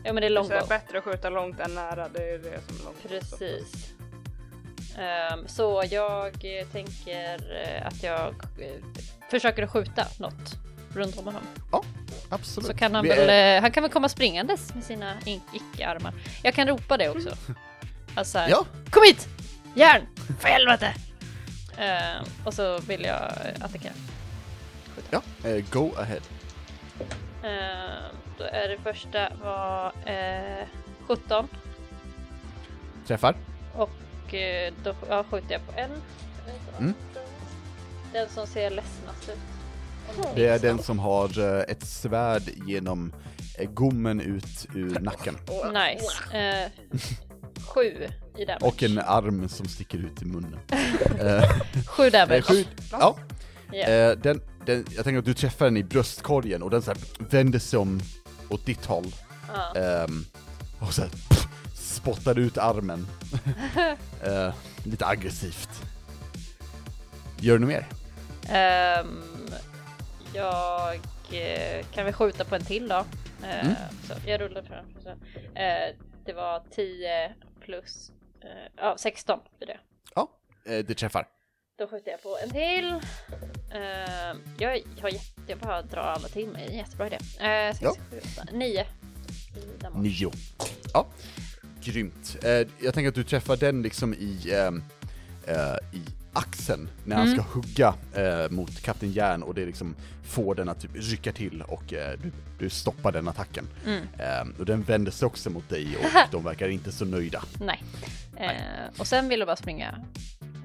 Ja 0.05 0.13
men 0.13 0.17
det 0.17 0.27
är 0.27 0.29
Så 0.29 0.35
longbow. 0.35 0.57
är 0.59 0.67
bättre 0.67 0.99
att 0.99 1.05
skjuta 1.05 1.31
långt 1.31 1.61
än 1.61 1.75
nära, 1.75 2.09
det 2.09 2.23
är 2.31 2.39
det 2.39 2.61
som 2.69 2.77
är 2.81 2.85
långt. 2.85 3.09
Precis. 3.09 3.93
Ehm, 4.99 5.49
så 5.49 5.85
jag 5.91 6.33
tänker 6.73 7.57
eh, 7.63 7.87
att 7.87 8.03
jag 8.03 8.29
eh, 8.59 8.85
försöker 9.31 9.63
att 9.63 9.71
skjuta 9.71 10.07
något 10.19 10.55
runt 10.95 11.19
om 11.19 11.25
honom. 11.25 11.43
Absolut. 12.29 12.67
Så 12.67 12.75
kan 12.75 12.95
han 12.95 13.05
Vi 13.05 13.09
väl, 13.11 13.29
är- 13.31 13.61
han 13.61 13.71
kan 13.73 13.83
väl 13.83 13.93
komma 13.93 14.09
springandes 14.09 14.75
med 14.75 14.85
sina 14.85 15.15
in- 15.25 15.41
icke-armar. 15.53 16.13
Jag 16.43 16.55
kan 16.55 16.69
ropa 16.69 16.97
det 16.97 17.09
också. 17.09 17.31
Alltså 18.15 18.39
Ja, 18.39 18.67
Kom 18.91 19.03
hit! 19.07 19.29
Järn! 19.79 20.07
För 20.39 20.49
helvete! 20.49 20.95
Ehm, 21.77 22.25
och 22.45 22.55
så 22.55 22.79
vill 22.79 23.05
jag 23.05 23.23
eh, 23.23 23.65
attackera. 23.65 23.93
ja, 25.11 25.23
eh, 25.45 25.65
go 25.71 25.93
ahead. 25.97 26.21
Ehm, 27.45 28.17
då 28.39 28.45
är 28.45 28.69
det 28.69 28.79
första 28.83 29.33
var 29.43 29.93
eh, 30.07 30.67
17 31.07 31.49
Träffar. 33.07 33.37
och 33.75 34.35
eh, 34.35 34.73
då 34.85 34.95
ja, 35.09 35.25
skjuter 35.31 35.53
jag 35.53 35.67
på 35.67 35.81
en. 35.81 35.91
Mm. 36.79 36.95
Den 38.13 38.29
som 38.29 38.47
ser 38.47 38.71
ledsenast 38.71 39.29
ut. 39.29 39.39
Det 40.35 40.47
är 40.47 40.59
den 40.59 40.79
som 40.79 40.99
har 40.99 41.39
eh, 41.39 41.65
ett 41.69 41.87
svärd 41.87 42.43
genom 42.67 43.13
eh, 43.59 43.71
gommen 43.71 44.21
ut 44.21 44.67
ur 44.75 45.01
nacken. 45.01 45.37
Nice. 45.73 46.71
Eh, 47.69 47.75
sju 47.75 48.07
i 48.39 48.45
damage. 48.45 48.65
Och 48.67 48.83
en 48.83 48.99
arm 48.99 49.49
som 49.49 49.67
sticker 49.69 49.99
ut 49.99 50.23
i 50.23 50.25
munnen. 50.25 50.59
Eh, 51.21 51.43
Sju 51.87 52.07
eh, 52.07 52.13
damage. 52.13 52.43
sju, 52.43 52.65
ja. 52.91 53.17
Eh, 53.73 54.11
den, 54.19 54.41
den, 54.67 54.87
jag 54.97 55.05
tänker 55.05 55.19
att 55.19 55.25
du 55.25 55.35
träffar 55.35 55.65
den 55.65 55.77
i 55.77 55.85
bröstkorgen 55.85 56.63
och 56.63 56.71
den 56.71 56.83
så 56.83 56.91
här 56.91 56.99
vänder 57.31 57.59
sig 57.59 57.79
om 57.79 58.01
åt 58.49 58.67
ditt 58.67 58.85
håll. 58.87 59.07
Ehm, 59.77 60.25
och 60.81 60.95
så 60.95 61.03
här, 61.03 61.09
pff, 61.09 61.47
spottar 61.75 62.39
ut 62.39 62.59
armen. 62.59 63.07
Eh, 64.25 64.55
lite 64.85 65.07
aggressivt. 65.07 65.83
Gör 67.41 67.55
du 67.55 67.59
något 67.61 67.69
mer? 67.69 67.87
Ehm, 68.49 69.23
jag 70.35 70.95
eh, 71.33 71.87
kan 71.95 72.05
väl 72.05 72.13
skjuta 72.15 72.45
på 72.45 72.55
en 72.55 72.65
till 72.65 72.89
då. 72.89 73.05
Eh, 73.45 73.61
Mm. 73.65 73.75
så 74.07 74.15
jag 74.27 74.41
rullar. 74.41 74.63
Så, 75.03 75.09
eh, 75.61 75.95
det 76.27 76.33
var 76.33 76.63
10 76.75 77.33
plus 77.69 78.11
eh, 78.41 78.49
ja, 78.77 78.97
16 78.99 79.41
för 79.59 79.67
det. 79.67 79.79
Ja, 80.15 80.29
eh, 80.65 80.85
det 80.85 80.95
träffar. 80.95 81.27
Då 81.79 81.87
skjuter 81.89 82.11
jag 82.11 82.23
på 82.23 82.39
en 82.43 82.51
till. 82.51 82.89
Eh, 83.75 83.81
jag, 84.59 84.83
har 85.01 85.09
jätte, 85.09 85.41
jag 85.47 85.59
bara 85.59 85.83
drar 85.83 86.03
alla 86.03 86.29
till 86.29 86.49
mig, 86.49 86.77
jättebra 86.77 87.07
idé. 87.07 87.17
Eh, 87.17 87.73
sex, 87.73 87.79
Ja. 87.83 87.95
sju, 88.11 88.21
åtta, 88.37 88.53
nio. 88.53 88.87
i 89.57 89.83
damage. 89.83 90.03
Nio. 90.03 90.31
Ja, 90.95 91.07
grymt. 91.83 92.37
Eh, 92.45 92.51
jag 92.81 92.95
tänker 92.95 93.09
att 93.09 93.15
du 93.15 93.25
träffar 93.25 93.57
den 93.57 93.83
liksom 93.83 94.15
i, 94.15 94.53
eh, 95.47 95.75
i 95.93 96.03
axeln 96.39 96.89
när 97.05 97.17
han 97.17 97.27
Mm. 97.29 97.39
ska 97.39 97.53
hugga 97.53 97.95
eh, 98.15 98.51
mot 98.51 98.81
Kapten 98.83 99.13
Järn 99.13 99.43
och 99.43 99.55
det 99.55 99.67
liksom 99.67 99.95
får 100.25 100.55
den 100.55 100.69
att 100.69 100.81
typ 100.81 100.91
rycka 100.95 101.33
till 101.33 101.63
och 101.63 101.93
eh, 101.93 102.19
du, 102.23 102.33
du 102.59 102.71
stoppar 102.71 103.13
den 103.13 103.29
attacken. 103.29 103.69
Mm. 103.87 104.03
Ehm, 104.19 104.55
och 104.59 104.67
den 104.67 104.83
vänder 104.83 105.13
sig 105.13 105.27
också 105.27 105.51
mot 105.51 105.69
dig 105.69 105.97
och 105.97 106.05
de 106.31 106.45
verkar 106.45 106.69
inte 106.69 106.93
så 106.93 107.05
nöjda. 107.05 107.43
Nej. 107.61 107.83
Eh, 108.37 109.01
och 109.01 109.07
sen 109.07 109.29
vill 109.29 109.39
jag 109.39 109.47
bara 109.47 109.57
springa 109.57 109.95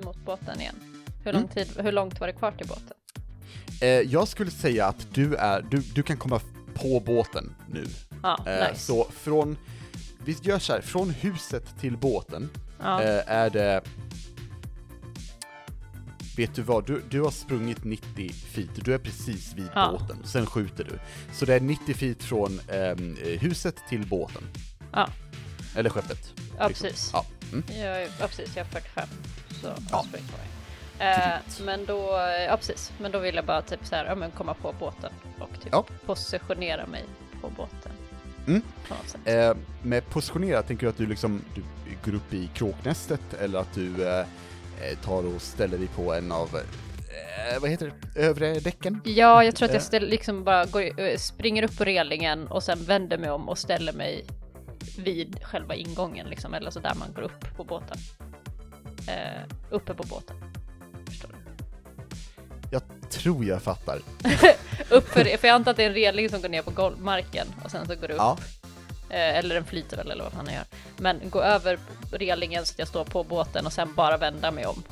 mot 0.05 0.25
båten 0.25 0.59
igen. 0.61 0.75
Hur, 1.23 1.33
lång 1.33 1.41
Mm. 1.41 1.53
tid, 1.53 1.67
hur 1.79 1.91
långt 1.91 2.19
var 2.19 2.27
det 2.27 2.33
kvar 2.33 2.51
till 2.51 2.67
båten? 2.67 2.97
Eh, 3.81 3.87
jag 3.89 4.27
skulle 4.27 4.51
säga 4.51 4.85
att 4.87 5.07
du 5.13 5.35
är, 5.35 5.61
du, 5.71 5.77
du 5.95 6.03
kan 6.03 6.17
komma 6.17 6.41
på 6.73 6.99
båten 7.05 7.55
nu. 7.71 7.85
Ja, 8.23 8.39
Eh, 8.45 8.69
nice. 8.71 8.85
Så 8.85 9.07
från, 9.11 9.57
vi 10.25 10.37
gör 10.41 10.59
så 10.59 10.73
här, 10.73 10.81
från 10.81 11.09
huset 11.09 11.79
till 11.79 11.97
båten 11.97 12.49
ja. 12.81 13.01
eh, 13.03 13.21
är 13.31 13.49
det 13.49 13.81
Vet 16.37 16.55
du 16.55 16.61
vad, 16.61 16.85
du, 16.85 17.01
du 17.09 17.21
har 17.21 17.31
sprungit 17.31 17.83
90 17.83 18.29
feet, 18.33 18.69
du 18.75 18.93
är 18.93 18.97
precis 18.97 19.53
vid 19.55 19.67
Ja. 19.75 19.91
båten, 19.99 20.17
sen 20.23 20.45
skjuter 20.45 20.83
du. 20.83 20.99
Så 21.33 21.45
det 21.45 21.53
är 21.55 21.59
90 21.59 21.93
feet 21.93 22.23
från 22.23 22.59
eh, 22.67 22.95
huset 23.39 23.75
till 23.89 24.07
båten. 24.07 24.43
Ja. 24.93 25.09
Eller 25.75 25.89
skeppet. 25.89 26.33
Ja, 26.57 26.67
liksom. 26.67 26.87
precis. 26.87 27.09
Ja. 27.13 27.25
Mm. 27.51 27.63
Jag, 27.81 28.01
ja 28.19 28.27
precis, 28.27 28.55
jag 28.55 28.65
är 28.65 28.69
45. 28.69 29.07
Så 29.61 29.67
Ja. 29.67 29.73
jag 29.91 30.05
springer 30.05 30.27
på 30.27 30.37
mig. 30.37 30.47
Eh, 30.99 31.65
men 31.65 31.85
då, 31.85 32.09
ja 32.49 32.57
precis, 32.57 32.91
men 32.99 33.11
då 33.11 33.19
vill 33.19 33.35
jag 33.35 33.45
bara 33.45 33.61
typ 33.61 33.85
så 33.85 33.95
här, 33.95 34.05
ja 34.05 34.15
men 34.15 34.31
komma 34.31 34.53
på 34.53 34.73
båten 34.79 35.11
och 35.39 35.49
typ 35.63 35.69
Ja. 35.71 35.85
positionera 36.05 36.85
mig 36.87 37.03
på 37.41 37.49
båten. 37.49 37.91
Mm. 38.47 38.61
Eh, 39.25 39.55
med 39.81 40.09
positionera, 40.09 40.61
tänker 40.63 40.85
du 40.85 40.89
att 40.89 40.97
du 40.97 41.05
liksom 41.05 41.41
du 41.55 41.63
går 42.11 42.17
upp 42.17 42.33
i 42.33 42.49
kråknästet 42.53 43.33
eller 43.39 43.59
att 43.59 43.73
du 43.73 44.07
eh, 44.07 44.25
tar 45.03 45.35
och 45.35 45.41
ställer 45.41 45.77
dig 45.77 45.87
på 45.87 46.13
en 46.13 46.31
av, 46.31 46.49
eh, 46.55 47.61
vad 47.61 47.69
heter 47.69 47.93
det, 48.13 48.19
övre 48.19 48.59
däcken? 48.59 49.01
Ja, 49.05 49.43
jag 49.43 49.55
tror 49.55 49.65
att 49.65 49.73
jag 49.73 49.81
eh. 49.81 49.85
ställ, 49.85 50.09
liksom 50.09 50.43
bara 50.43 50.65
går, 50.65 50.99
eh, 50.99 51.17
springer 51.17 51.63
upp 51.63 51.77
på 51.77 51.83
relingen 51.83 52.47
och 52.47 52.63
sen 52.63 52.83
vänder 52.85 53.17
mig 53.17 53.31
om 53.31 53.49
och 53.49 53.57
ställer 53.57 53.93
mig 53.93 54.25
vid 54.97 55.43
själva 55.43 55.75
ingången 55.75 56.27
liksom, 56.27 56.53
eller 56.53 56.71
så 56.71 56.79
där 56.79 56.95
man 56.95 57.13
går 57.13 57.21
upp 57.21 57.57
på 57.57 57.63
båten. 57.63 57.97
Eh, 59.07 59.55
uppe 59.69 59.93
på 59.93 60.03
båten. 60.03 60.35
Förstår 61.07 61.29
du? 61.29 61.35
Jag 62.71 62.81
tror 63.09 63.45
jag 63.45 63.61
fattar. 63.61 63.99
Upp 64.89 65.07
för, 65.07 65.37
för 65.37 65.47
jag 65.47 65.55
antar 65.55 65.71
att 65.71 65.77
det 65.77 65.83
är 65.83 65.87
en 65.87 65.93
reling 65.93 66.29
som 66.29 66.41
går 66.41 66.49
ner 66.49 66.61
på 66.61 66.71
golvmarken 66.71 67.47
och 67.63 67.71
sen 67.71 67.87
så 67.87 67.95
går 67.95 68.07
det 68.07 68.13
upp. 68.13 68.19
Ja, 68.19 68.37
Eh, 68.62 68.62
eller 69.13 69.55
den 69.55 69.65
flyter 69.65 69.97
väl 69.97 70.11
eller 70.11 70.23
vad 70.23 70.33
fan 70.33 70.45
jag 70.45 70.55
gör. 70.55 70.65
Men 70.97 71.29
gå 71.29 71.41
över 71.41 71.79
relingen 72.11 72.65
så 72.65 72.71
att 72.73 72.79
jag 72.79 72.87
står 72.87 73.05
på 73.05 73.23
båten 73.23 73.65
och 73.65 73.73
sen 73.73 73.93
bara 73.95 74.17
vända 74.17 74.51
mig 74.51 74.65
om. 74.65 74.83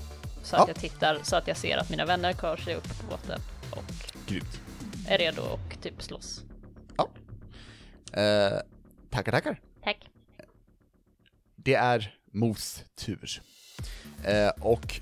Så 0.44 0.56
att 0.56 0.62
Ja. 0.62 0.68
jag 0.68 0.76
tittar 0.76 1.20
så 1.24 1.36
att 1.36 1.48
jag 1.48 1.58
ser 1.58 1.78
att 1.78 1.90
mina 1.90 2.06
vänner 2.06 2.34
kör 2.34 2.58
sig 2.58 2.76
upp 2.76 2.84
på 3.00 3.06
båten 3.10 3.40
och 3.72 3.84
grymt. 4.28 4.62
är 5.08 5.18
redo 5.18 5.42
och 5.42 5.78
typ 5.82 6.02
slåss. 6.04 6.42
Eh, 8.14 8.60
tackar, 9.10 9.32
tackar. 9.32 9.60
Tack. 9.84 9.98
Det 11.56 11.74
är 11.76 12.16
Mos 12.34 12.84
tur. 12.96 13.42
Eh, 14.26 14.50
och 14.62 15.00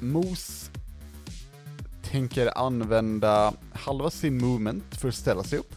Mos 0.00 0.70
tänker 2.02 2.58
använda 2.58 3.52
halva 3.72 4.10
sin 4.10 4.38
movement 4.38 4.96
för 4.96 5.08
att 5.08 5.14
ställa 5.14 5.42
sig 5.42 5.58
upp. 5.58 5.74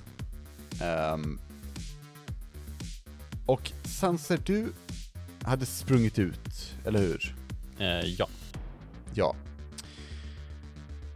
Ehm, 0.82 1.40
och 3.48 3.72
Sanser, 3.84 4.40
du 4.46 4.74
hade 5.44 5.66
sprungit 5.66 6.20
ut, 6.20 6.76
eller 6.86 7.00
hur? 7.00 7.36
Eh, 7.80 8.06
ja. 8.06 8.28
Ja. 9.14 9.36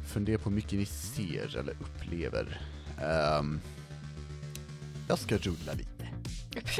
funderar 0.05 0.37
på 0.37 0.49
hur 0.49 0.55
mycket 0.55 0.79
ni 0.79 0.85
ser 0.85 1.57
eller 1.57 1.73
upplever. 1.73 2.61
Ehm, 3.01 3.59
jag 5.07 5.19
ska 5.19 5.37
rulla 5.37 5.73
lite. 5.73 6.07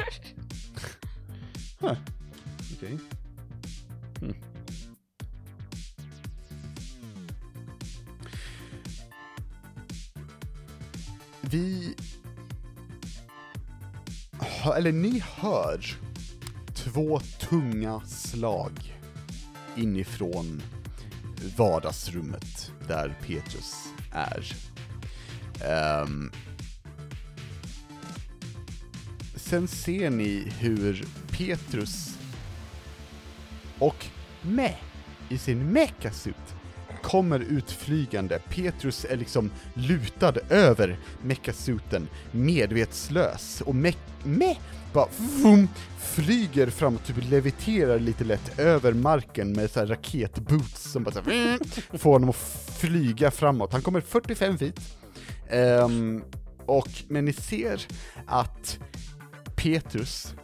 Huh. 1.80 1.96
Okej. 2.76 2.98
Hmm. 4.20 4.34
Vi 11.40 11.94
hör- 14.62 14.76
Eller 14.76 14.92
ni 14.92 15.22
hör 15.36 15.86
två 16.74 17.20
tunga 17.20 18.00
slag 18.06 18.98
inifrån 19.76 20.62
vardagsrummet 21.56 22.72
där 22.88 23.14
Petrus 23.26 23.74
är. 24.12 24.54
Um, 26.02 26.32
sen 29.36 29.68
ser 29.68 30.10
ni 30.10 30.52
hur 30.58 31.04
Petrus 31.30 32.18
och 33.78 34.06
Meh 34.42 34.76
i 35.28 35.38
sin 35.38 35.58
mekasuit 35.72 36.54
kommer 37.12 37.40
utflygande. 37.40 38.38
Petrus 38.48 39.06
är 39.10 39.16
liksom 39.16 39.50
lutad 39.74 40.34
över 40.50 40.98
mekasuten, 41.22 42.08
medvetslös, 42.30 43.60
och 43.60 43.74
me, 43.74 43.92
me 44.24 44.56
bara 44.92 45.08
vroom, 45.18 45.68
flyger 45.98 46.70
fram 46.70 46.94
och 46.94 47.04
typ 47.04 47.16
leviterar 47.30 47.98
lite 47.98 48.24
lätt 48.24 48.58
över 48.58 48.92
marken 48.92 49.52
med 49.52 49.70
så 49.70 49.80
här 49.80 49.86
raketboots 49.86 50.92
som 50.92 51.04
bara 51.04 51.14
så 51.14 51.20
här, 51.20 51.58
får 51.98 52.12
honom 52.12 52.30
att 52.30 52.76
flyga 52.80 53.30
framåt. 53.30 53.72
Han 53.72 53.82
kommer 53.82 54.00
45 54.00 54.58
feet. 54.58 54.80
Ehm, 55.50 56.24
och, 56.66 56.88
men 57.08 57.24
ni 57.24 57.32
ser 57.32 57.86
att 58.26 58.78
Petrus 59.56 60.34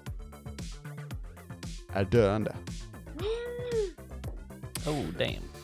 är 1.93 2.05
döende. 2.05 2.57
Oh 4.87 5.05
damn. 5.19 5.58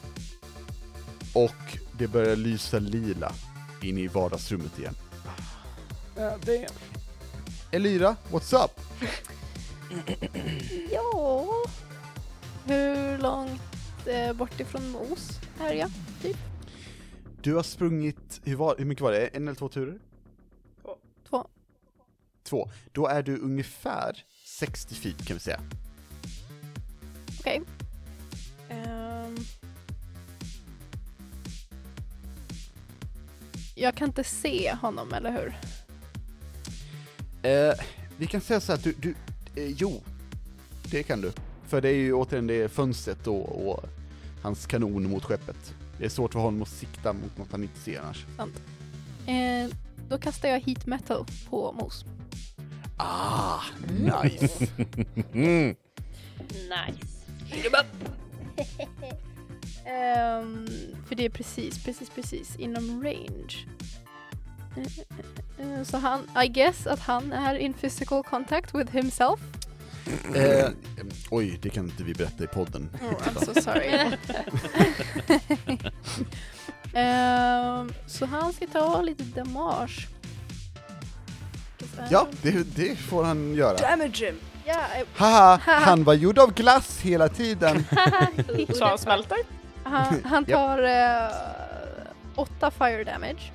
Och 1.34 1.78
det 1.98 2.08
börjar 2.08 2.36
lysa 2.36 2.78
lila 2.78 3.32
in 3.82 3.98
i 3.98 4.06
vardagsrummet 4.06 4.78
igen. 4.78 4.94
Elira, 7.70 8.16
what's 8.30 8.64
up? 8.64 8.80
Ja. 10.90 11.46
Hur 12.64 13.18
långt 13.18 13.60
eh, 14.06 14.32
bort 14.32 14.60
ifrån 14.60 14.90
Mos 14.90 15.40
är 15.60 15.72
jag? 15.72 15.90
Du 17.42 17.54
har 17.54 17.62
sprungit, 17.62 18.40
hur, 18.44 18.56
var, 18.56 18.74
hur 18.78 18.84
mycket 18.84 19.02
var 19.02 19.12
det? 19.12 19.26
En 19.26 19.48
eller 19.48 19.54
två 19.54 19.68
turer? 19.68 19.98
Två. 21.28 21.46
Två. 22.42 22.70
Då 22.92 23.06
är 23.06 23.22
du 23.22 23.38
ungefär 23.38 24.24
60 24.44 24.94
feet 24.94 25.26
kan 25.26 25.36
vi 25.36 25.40
säga. 25.40 25.60
Okej. 27.40 27.56
Ehm. 27.56 27.83
Jag 33.74 33.94
kan 33.94 34.08
inte 34.08 34.24
se 34.24 34.74
honom, 34.74 35.12
eller 35.12 35.32
hur? 35.32 35.56
Eh, 37.50 37.74
vi 38.16 38.26
kan 38.26 38.40
säga 38.40 38.60
så 38.60 38.72
att 38.72 38.82
du, 38.84 38.92
du 38.92 39.14
eh, 39.56 39.70
jo, 39.76 40.02
det 40.90 41.02
kan 41.02 41.20
du. 41.20 41.32
För 41.66 41.80
det 41.80 41.88
är 41.88 41.94
ju 41.94 42.12
återigen 42.12 42.46
det 42.46 42.68
fönstret 42.68 43.18
då 43.24 43.36
och 43.36 43.84
hans 44.42 44.66
kanon 44.66 45.10
mot 45.10 45.24
skeppet. 45.24 45.74
Det 45.98 46.04
är 46.04 46.08
svårt 46.08 46.32
för 46.32 46.40
honom 46.40 46.62
att 46.62 46.68
sikta 46.68 47.12
mot 47.12 47.38
något 47.38 47.52
han 47.52 47.62
inte 47.62 47.80
ser 47.80 48.00
annars. 48.00 48.26
Eh, 49.26 49.76
då 50.08 50.18
kastar 50.18 50.48
jag 50.48 50.60
heat 50.60 50.86
metal 50.86 51.26
på 51.50 51.72
Mos. 51.72 52.04
Ah, 52.96 53.60
nice! 53.90 54.66
Mm. 55.32 55.74
Nice. 56.50 57.14
Ehm, 59.86 60.66
för 61.08 61.14
det 61.14 61.24
är 61.24 61.28
precis, 61.30 61.84
precis, 61.84 62.10
precis 62.10 62.56
inom 62.56 63.02
range. 63.04 63.66
Eh, 64.76 64.82
eh, 65.62 65.78
eh, 65.78 65.82
Så 65.84 65.96
han, 65.98 66.20
I 66.44 66.48
guess 66.48 66.86
att 66.86 67.00
han 67.00 67.32
är 67.32 67.54
in 67.54 67.72
physical 67.72 68.22
contact 68.22 68.74
with 68.74 68.92
himself. 68.92 69.40
eh, 70.34 70.68
oj, 71.30 71.58
det 71.62 71.70
kan 71.70 71.84
inte 71.84 72.02
vi 72.04 72.14
berätta 72.14 72.44
i 72.44 72.46
podden. 72.46 72.90
Oh, 73.02 73.28
I'm 73.28 73.44
so 73.44 73.60
sorry. 73.62 73.90
Ehm, 76.96 77.92
så 78.06 78.26
han 78.26 78.52
ska 78.52 78.66
ta 78.66 79.02
lite 79.02 79.22
damage. 79.24 80.08
Ja, 82.10 82.26
det, 82.42 82.76
det 82.76 82.96
får 82.96 83.24
han 83.24 83.54
göra. 83.54 83.76
Damage 83.76 84.26
him! 84.26 84.34
Ja, 84.64 84.80
Haha, 85.16 85.60
han 85.66 86.04
var 86.04 86.14
gjord 86.14 86.38
av 86.38 86.54
glass 86.54 87.00
hela 87.00 87.28
tiden. 87.28 87.84
Så 88.74 88.84
han 88.84 88.98
smälter? 88.98 89.38
Han, 89.84 90.22
han 90.24 90.44
Japp. 90.44 90.58
tar 90.58 90.82
eh, 90.82 92.06
åtta 92.36 92.70
fire 92.70 93.04
damage. 93.04 93.50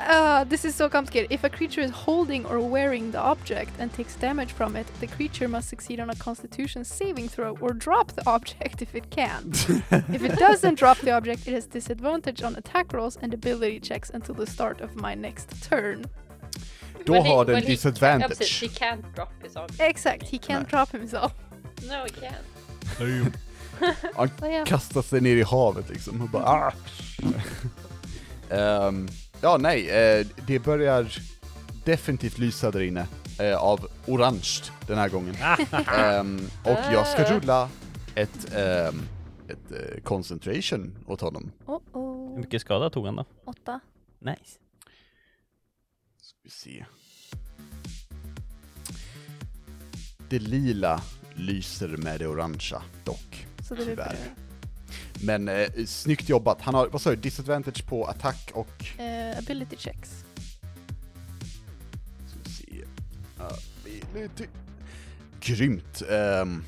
Uh, 0.00 0.44
this 0.44 0.64
is 0.64 0.74
so 0.74 0.88
complicated. 0.88 1.30
If 1.30 1.44
a 1.44 1.48
creature 1.50 1.82
is 1.82 1.90
holding 1.90 2.46
or 2.46 2.58
wearing 2.58 3.10
the 3.12 3.18
object 3.20 3.70
and 3.78 3.92
takes 3.92 4.16
damage 4.16 4.52
from 4.52 4.76
it, 4.76 4.86
the 5.00 5.06
creature 5.06 5.46
must 5.46 5.68
succeed 5.68 6.00
on 6.00 6.08
a 6.10 6.14
constitution 6.14 6.84
saving 6.84 7.28
throw 7.28 7.54
or 7.60 7.74
drop 7.74 8.12
the 8.12 8.22
object 8.26 8.80
if 8.80 8.94
it 8.94 9.10
can. 9.10 9.50
if 10.08 10.22
it 10.24 10.38
doesn't 10.38 10.78
drop 10.78 10.96
the 11.00 11.10
object, 11.10 11.46
it 11.46 11.52
has 11.52 11.66
disadvantage 11.66 12.42
on 12.42 12.56
attack 12.56 12.92
rolls 12.94 13.18
and 13.20 13.34
ability 13.34 13.78
checks 13.78 14.10
until 14.14 14.34
the 14.34 14.46
start 14.46 14.80
of 14.80 14.96
my 14.96 15.14
next 15.14 15.62
turn. 15.70 16.04
Då 17.04 17.12
Well, 17.12 17.22
har 17.22 17.44
den 17.44 17.54
well, 17.54 17.62
he- 17.62 17.72
disadvantage. 17.74 18.28
precis. 18.28 18.60
He 18.60 18.68
can't 18.68 19.04
drop 19.14 19.32
his 19.42 19.54
object. 19.56 19.80
Exakt, 19.80 20.22
he 20.22 20.38
can't 20.38 20.64
Nej. 20.66 20.70
drop 20.70 20.92
himself. 20.92 21.32
No, 21.88 22.04
he 22.04 22.10
can't. 22.10 23.36
Han 24.16 24.30
kastar 24.66 25.02
sig 25.02 25.20
ner 25.20 25.36
i 25.36 25.42
havet 25.42 25.88
liksom 25.88 26.22
och 26.22 26.28
bara 26.28 26.44
ah. 26.44 26.72
Ehm, 28.50 29.08
Ja, 29.44 29.56
nej, 29.56 29.90
eh, 29.90 30.26
det 30.46 30.58
börjar 30.58 31.12
definitivt 31.84 32.38
lysa 32.38 32.70
där 32.70 32.82
inne 32.82 33.06
eh, 33.40 33.56
av 33.56 33.88
orange 34.06 34.62
den 34.86 34.98
här 34.98 35.08
gången. 35.08 35.34
Ehm, 35.96 36.40
och 36.64 36.78
jag 36.92 37.06
ska 37.06 37.24
rulla 37.24 37.68
ett, 38.14 38.54
ehm, 38.54 39.02
ett 39.48 39.72
eh, 39.72 40.02
concentration 40.02 40.98
åt 41.06 41.20
honom. 41.20 41.52
Oh 41.66 41.80
Hur 41.92 42.00
oh. 42.00 42.38
mycket 42.38 42.60
skada 42.60 42.90
tog 42.90 43.06
han 43.06 43.16
då? 43.16 43.24
Åtta. 43.44 43.80
Nice. 44.18 44.58
Ska 46.20 46.38
vi 46.42 46.50
se. 46.50 46.84
Det 50.28 50.38
lila 50.38 51.00
lyser 51.34 51.88
med 51.88 52.20
det 52.20 52.26
orangea 52.26 52.82
dock. 53.04 53.46
Så 53.68 53.74
det 53.74 53.82
är 53.82 53.86
Tyvärr. 53.86 54.12
det. 54.12 55.24
Men 55.26 55.48
eh, 55.48 55.68
snyggt 55.86 56.28
jobbat. 56.28 56.60
Han 56.62 56.74
har, 56.74 56.88
vad 56.88 57.00
sa 57.00 57.10
du, 57.10 57.16
disadvantage 57.16 57.86
på 57.86 58.04
attack 58.04 58.50
och... 58.54 59.00
Eh, 59.00 59.38
ability 59.38 59.76
checks. 59.76 60.24
Ska 62.26 62.38
vi 62.44 62.50
se. 62.50 62.84
Ability. 63.38 64.46
Grymt. 65.40 66.02
Ehm, 66.10 66.64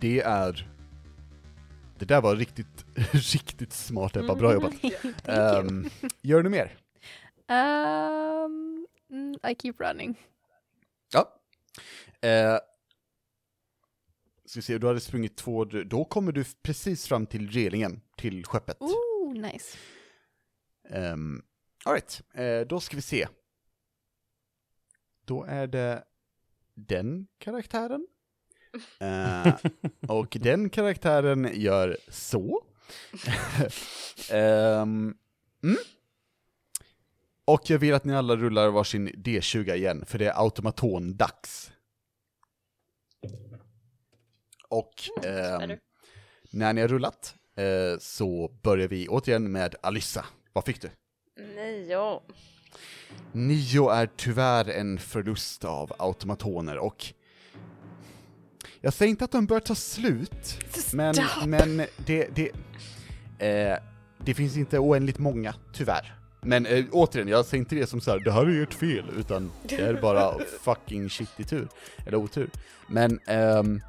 det 0.00 0.20
är... 0.20 0.68
Det 1.98 2.04
där 2.04 2.20
var 2.20 2.36
riktigt, 2.36 2.84
riktigt 3.12 3.72
smart 3.72 4.16
Ebba, 4.16 4.34
bra 4.34 4.52
jobbat. 4.52 4.72
Ehm, 5.24 5.90
gör 6.22 6.42
du 6.42 6.50
mer? 6.50 6.76
Um, 7.48 8.86
I 9.50 9.54
keep 9.62 9.74
running. 9.78 10.14
Ja. 11.12 11.34
Eh, 12.28 12.58
ska 14.48 14.62
se, 14.62 14.78
du 14.78 14.86
hade 14.86 15.00
sprungit 15.00 15.36
två, 15.36 15.64
då 15.64 16.04
kommer 16.04 16.32
du 16.32 16.44
precis 16.62 17.06
fram 17.06 17.26
till 17.26 17.50
relingen, 17.50 18.00
till 18.16 18.44
skeppet. 18.44 18.76
Ooh, 18.80 19.34
nice. 19.34 19.78
Um, 20.90 21.42
Alright, 21.84 22.22
eh, 22.34 22.60
då 22.60 22.80
ska 22.80 22.96
vi 22.96 23.02
se. 23.02 23.28
Då 25.24 25.44
är 25.44 25.66
det 25.66 26.04
den 26.74 27.26
karaktären. 27.38 28.06
Eh, 29.00 29.54
och 30.08 30.36
den 30.40 30.70
karaktären 30.70 31.50
gör 31.54 31.96
så. 32.08 32.64
Ehm, 34.32 35.14
mm. 35.62 35.76
Och 37.44 37.70
jag 37.70 37.78
vill 37.78 37.94
att 37.94 38.04
ni 38.04 38.14
alla 38.14 38.36
rullar 38.36 38.68
varsin 38.68 39.08
D20 39.08 39.74
igen, 39.74 40.04
för 40.06 40.18
det 40.18 40.26
är 40.26 40.42
automaton-dags. 40.42 41.72
Och 44.68 44.92
ehm, 45.24 45.58
Better. 45.58 45.78
när 46.50 46.72
ni 46.72 46.80
har 46.80 46.88
rullat 46.88 47.34
eh, 47.56 47.98
så 47.98 48.50
börjar 48.62 48.88
vi 48.88 49.08
återigen 49.08 49.52
med 49.52 49.74
Alyssa. 49.82 50.24
Vad 50.52 50.64
fick 50.64 50.82
du? 50.82 50.90
Nio. 51.56 52.20
Nio 53.32 53.88
är 53.88 54.08
tyvärr 54.16 54.68
en 54.70 54.98
förlust 54.98 55.64
av 55.64 55.92
automatoner 55.98 56.78
och 56.78 57.12
jag 58.80 58.92
säger 58.92 59.10
inte 59.10 59.24
att 59.24 59.32
de 59.32 59.46
bör 59.46 59.60
ta 59.60 59.74
slut, 59.74 60.58
men, 60.92 61.14
men 61.46 61.86
det, 61.96 62.28
det, 62.34 62.50
eh, 63.46 63.78
det 64.18 64.34
finns 64.34 64.56
inte 64.56 64.78
oändligt 64.78 65.18
många, 65.18 65.54
tyvärr. 65.72 66.14
Men 66.42 66.66
eh, 66.66 66.84
återigen, 66.92 67.28
jag 67.28 67.44
säger 67.46 67.60
inte 67.60 67.74
det 67.74 67.86
som 67.86 68.00
så 68.00 68.10
här, 68.10 68.18
det 68.18 68.32
här 68.32 68.46
är 68.46 68.62
ert 68.62 68.74
fel, 68.74 69.04
utan 69.18 69.52
det 69.62 69.76
är 69.80 69.94
bara 69.94 70.34
fucking 70.60 71.08
shitty 71.08 71.44
tur, 71.44 71.68
eller 72.06 72.18
otur. 72.18 72.50
Men 72.88 73.20
ehm, 73.26 73.80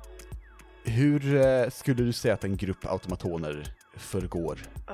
hur 0.83 1.35
eh, 1.35 1.69
skulle 1.69 2.03
du 2.03 2.13
säga 2.13 2.33
att 2.33 2.43
en 2.43 2.57
grupp 2.57 2.85
automatoner 2.85 3.73
förgår? 3.97 4.59
Ah, 4.87 4.93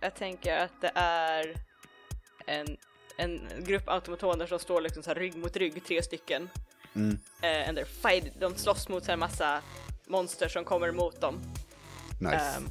Jag 0.00 0.14
tänker 0.14 0.56
att 0.58 0.80
det 0.80 0.92
är 0.94 1.54
en, 2.46 2.76
en 3.16 3.40
grupp 3.64 3.88
automatoner 3.88 4.46
som 4.46 4.58
står 4.58 4.80
liksom 4.80 5.02
så 5.02 5.10
här 5.10 5.14
rygg 5.14 5.36
mot 5.36 5.56
rygg, 5.56 5.84
tre 5.84 6.02
stycken. 6.02 6.48
Mm. 6.94 7.18
Eh, 7.42 7.68
and 7.68 7.78
they're 7.78 7.84
fight, 8.08 8.40
de 8.40 8.54
slåss 8.56 8.88
mot 8.88 9.06
här 9.06 9.16
massa 9.16 9.62
monster 10.06 10.48
som 10.48 10.64
kommer 10.64 10.88
emot 10.88 11.20
dem. 11.20 11.40
Nice. 12.20 12.36
Ehm, 12.36 12.70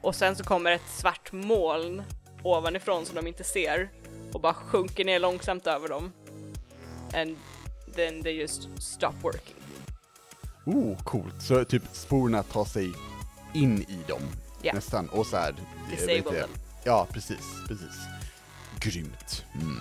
och 0.00 0.14
sen 0.14 0.36
så 0.36 0.44
kommer 0.44 0.70
ett 0.72 0.88
svart 0.88 1.32
moln 1.32 2.02
ovanifrån 2.42 3.06
som 3.06 3.16
de 3.16 3.26
inte 3.26 3.44
ser 3.44 3.90
och 4.32 4.40
bara 4.40 4.54
sjunker 4.54 5.04
ner 5.04 5.18
långsamt 5.18 5.66
över 5.66 5.88
dem. 5.88 6.12
And 7.14 7.36
then 7.94 8.22
they 8.22 8.32
just 8.32 8.68
stop 8.82 9.12
working. 9.22 9.56
Oh, 10.66 11.02
coolt. 11.04 11.42
Så 11.42 11.64
typ 11.64 11.82
sporerna 11.92 12.42
tar 12.42 12.64
sig 12.64 12.92
in 13.54 13.82
i 13.82 13.98
dem, 14.08 14.22
Ja. 14.62 14.72
nästan, 14.74 15.08
och 15.08 15.26
så 15.26 15.36
här... 15.36 15.54
jag 15.90 15.90
Disable 15.98 16.14
vet 16.14 16.26
inte. 16.26 16.40
them. 16.40 16.50
Ja, 16.84 17.06
precis, 17.12 17.40
precis. 17.68 17.96
Grymt. 18.80 19.44
Mm. 19.54 19.78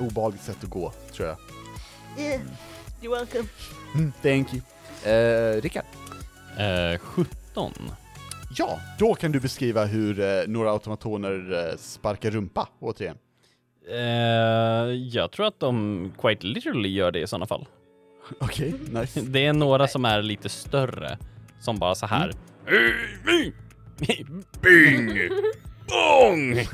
Obehagligt 0.00 0.42
sätt 0.42 0.56
att 0.64 0.70
gå, 0.70 0.92
tror 1.12 1.28
jag. 1.28 1.36
Yeah, 2.24 2.40
you're 3.02 3.10
welcome. 3.10 3.48
Mm, 3.94 4.12
thank 4.22 4.48
you. 4.54 4.62
Eh, 5.14 5.60
Rickard? 5.62 5.84
Eh, 6.58 6.98
17. 6.98 7.72
Ja, 8.56 8.80
då 8.98 9.14
kan 9.14 9.32
du 9.32 9.40
beskriva 9.40 9.84
hur 9.84 10.20
eh, 10.20 10.42
några 10.46 10.70
automatoner 10.70 11.66
eh, 11.70 11.76
sparkar 11.76 12.30
rumpa, 12.30 12.68
återigen. 12.80 13.16
Eh, 13.90 13.96
jag 15.12 15.30
tror 15.32 15.46
att 15.46 15.60
de 15.60 16.12
quite 16.18 16.46
literally 16.46 16.88
gör 16.88 17.10
det 17.10 17.20
i 17.20 17.26
sådana 17.26 17.46
fall. 17.46 17.66
Okej, 18.38 18.74
nice. 18.90 19.20
Det 19.20 19.46
är 19.46 19.52
några 19.52 19.88
som 19.88 20.04
är 20.04 20.22
lite 20.22 20.48
större, 20.48 21.18
som 21.60 21.78
bara 21.78 21.94
så 21.94 22.06
här. 22.06 22.32
Bing! 23.24 23.52
Bing! 24.60 25.28
Bong! 25.88 26.66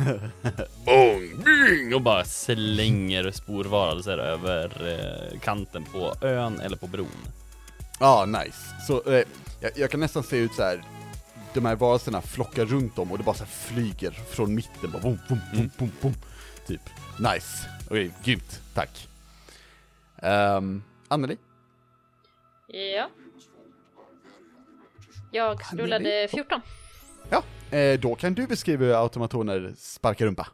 Bong! 0.85 1.45
Bing! 1.45 1.95
Och 1.95 2.01
bara 2.01 2.25
slänger 2.25 3.31
sporvarelser 3.31 4.19
över 4.19 4.89
eh, 4.93 5.41
kanten 5.41 5.85
på 5.85 6.15
ön 6.27 6.61
eller 6.61 6.77
på 6.77 6.87
bron. 6.87 7.07
Ja, 8.01 8.07
ah, 8.07 8.25
nice. 8.27 8.59
Så 8.87 9.13
eh, 9.13 9.25
jag, 9.61 9.71
jag 9.75 9.91
kan 9.91 10.01
nästan 10.01 10.23
se 10.23 10.37
ut 10.37 10.55
så 10.55 10.63
här. 10.63 10.83
de 11.55 11.65
här 11.65 11.77
varelserna 11.77 12.23
flockar 12.23 12.65
runt 12.65 12.97
dem 12.97 13.13
och 13.13 13.19
det 13.19 13.25
bara 13.25 13.35
så 13.37 13.45
flyger 13.47 14.11
från 14.11 14.55
mitten, 14.55 14.91
bara 14.91 15.03
boom, 15.03 15.19
boom, 15.29 15.41
boom, 15.53 15.71
boom, 15.79 15.91
boom. 16.01 16.15
Typ. 16.67 16.81
Nice. 17.19 17.69
Okej, 17.87 18.11
grymt. 18.25 18.61
Tack. 18.75 19.09
Um, 20.23 20.83
Anneli? 21.09 21.37
Ja. 22.75 23.11
Jag 25.33 25.61
rullade 25.73 26.29
14. 26.31 26.61
Ja, 27.31 27.43
eh, 27.79 28.01
då 28.01 28.15
kan 28.15 28.35
du 28.35 28.47
beskriva 28.47 28.85
hur 28.85 29.03
automatoner 29.03 29.75
sparkar 29.79 30.27
rumpa. 30.27 30.47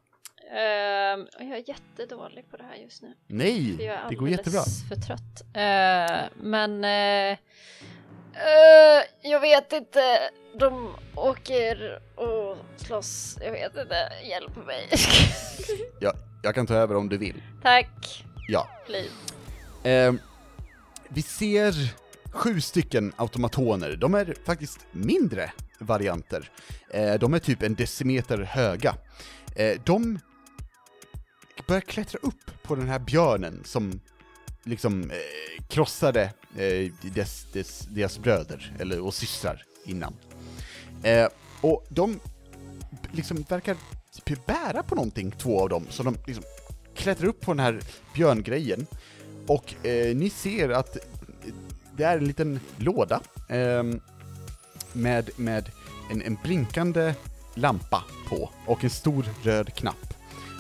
Ehm, 0.57 1.21
och 1.23 1.45
jag 1.45 1.59
är 1.59 1.69
jättedålig 1.69 2.51
på 2.51 2.57
det 2.57 2.63
här 2.65 2.75
just 2.77 3.03
nu. 3.03 3.15
Nej, 3.27 3.77
För 3.77 3.85
jag 3.85 3.95
är 3.95 4.09
det 4.09 4.15
går 4.15 4.27
alldeles 4.27 4.39
jättebra. 4.47 4.63
för 4.89 4.97
trött. 5.07 5.43
Eh, 5.57 6.29
men 6.43 6.85
eh, 6.85 7.39
jag 9.23 9.41
vet 9.41 9.73
inte. 9.73 10.31
De 10.59 10.95
åker 11.15 12.03
och 12.17 12.57
slåss. 12.77 13.39
Jag 13.45 13.53
vet 13.53 13.77
inte. 13.77 14.13
Hjälp 14.29 14.57
mig. 14.67 14.89
Ja, 16.01 16.13
jag 16.43 16.55
kan 16.55 16.67
ta 16.67 16.75
över 16.75 16.97
om 16.97 17.09
du 17.09 17.19
vill. 17.19 17.43
Tack. 17.63 18.25
Ja. 18.49 18.69
Please. 18.87 19.11
Eh, 19.91 20.13
vi 21.09 21.23
ser 21.23 21.73
sju 22.31 22.61
stycken 22.61 23.13
automatoner. 23.17 23.97
De 23.97 24.15
är 24.15 24.35
faktiskt 24.45 24.79
mindre 24.93 25.53
varianter. 25.79 26.51
Eh, 26.91 27.15
de 27.15 27.35
är 27.35 27.39
typ 27.39 27.63
en 27.63 27.75
decimeter 27.75 28.39
höga. 28.39 28.95
Eh, 29.57 29.81
de 29.85 30.19
börjar 31.67 31.81
klättra 31.81 32.19
upp 32.23 32.63
på 32.63 32.75
den 32.75 32.89
här 32.89 32.99
björnen 32.99 33.63
som 33.65 34.01
liksom 34.65 35.11
eh, 35.11 35.65
krossade 35.69 36.23
eh, 36.57 36.93
dess, 37.15 37.47
dess, 37.53 37.87
deras 37.91 38.19
bröder, 38.19 38.77
eller 38.79 39.01
och 39.01 39.15
systrar 39.15 39.65
innan. 39.85 40.17
Eh, 41.03 41.29
och 41.61 41.87
de 41.89 42.21
liksom 43.13 43.45
verkar 43.49 43.77
typ 44.25 44.47
bära 44.47 44.83
på 44.83 44.95
någonting, 44.95 45.31
två 45.31 45.63
av 45.63 45.69
dem, 45.69 45.87
så 45.91 46.03
de 46.03 46.17
liksom 46.27 46.45
klättrar 46.95 47.29
upp 47.29 47.41
på 47.41 47.53
den 47.53 47.61
här 47.61 47.81
björngrejen 48.15 48.87
och 49.47 49.87
eh, 49.87 50.17
ni 50.17 50.31
ser 50.31 50.69
att 50.69 50.97
det 52.01 52.07
är 52.07 52.19
en 52.19 52.25
liten 52.25 52.61
låda 52.77 53.21
eh, 53.49 53.83
med, 54.93 55.31
med 55.37 55.71
en, 56.11 56.23
en 56.23 56.39
blinkande 56.43 57.15
lampa 57.55 58.05
på 58.29 58.51
och 58.67 58.85
en 58.85 58.91
stor 58.91 59.27
röd 59.43 59.75
knapp. 59.75 60.15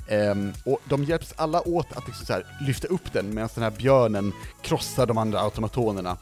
Ehm, 0.08 0.52
och 0.64 0.80
de 0.88 1.04
hjälps 1.04 1.34
alla 1.36 1.68
åt 1.68 1.92
att 1.96 2.06
liksom 2.06 2.26
så 2.26 2.32
här, 2.32 2.46
lyfta 2.60 2.88
upp 2.88 3.12
den 3.12 3.34
medan 3.34 3.48
den 3.54 3.64
här 3.64 3.70
björnen 3.70 4.32
krossar 4.62 5.06
de 5.06 5.18
andra 5.18 5.40
automatonerna. 5.40 6.16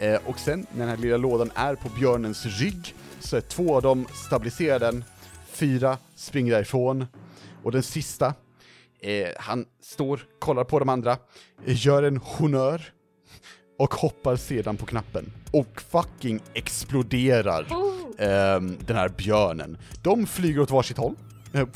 Eh, 0.00 0.20
och 0.24 0.38
sen 0.38 0.66
när 0.72 0.80
den 0.80 0.88
här 0.88 0.96
lilla 0.96 1.16
lådan 1.16 1.50
är 1.54 1.74
på 1.74 1.88
björnens 1.88 2.46
rygg 2.46 2.94
så 3.20 3.36
är 3.36 3.40
två 3.40 3.76
av 3.76 3.82
dem 3.82 4.06
stabiliserar 4.26 4.78
den, 4.78 5.04
fyra 5.50 5.98
springer 6.16 6.52
därifrån 6.52 7.06
och 7.62 7.72
den 7.72 7.82
sista 7.82 8.34
Eh, 9.00 9.28
han 9.36 9.66
står, 9.80 10.20
kollar 10.38 10.64
på 10.64 10.78
de 10.78 10.88
andra, 10.88 11.16
gör 11.64 12.02
en 12.02 12.16
honör 12.16 12.82
och 13.76 13.94
hoppar 13.94 14.36
sedan 14.36 14.76
på 14.76 14.86
knappen. 14.86 15.32
Och 15.50 15.82
fucking 15.90 16.40
exploderar 16.54 17.66
ehm, 18.18 18.78
den 18.86 18.96
här 18.96 19.08
björnen. 19.08 19.78
De 20.02 20.26
flyger 20.26 20.60
åt 20.60 20.70
varsitt 20.70 20.96
håll. 20.96 21.14
Eh, 21.52 21.66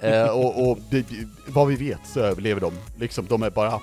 eh, 0.10 0.28
och 0.28 0.70
och 0.70 0.78
det, 0.90 1.06
vad 1.46 1.68
vi 1.68 1.76
vet 1.76 2.00
så 2.14 2.20
överlever 2.20 2.60
de. 2.60 2.72
Liksom, 2.98 3.26
de 3.26 3.42
är 3.42 3.50
bara 3.50 3.80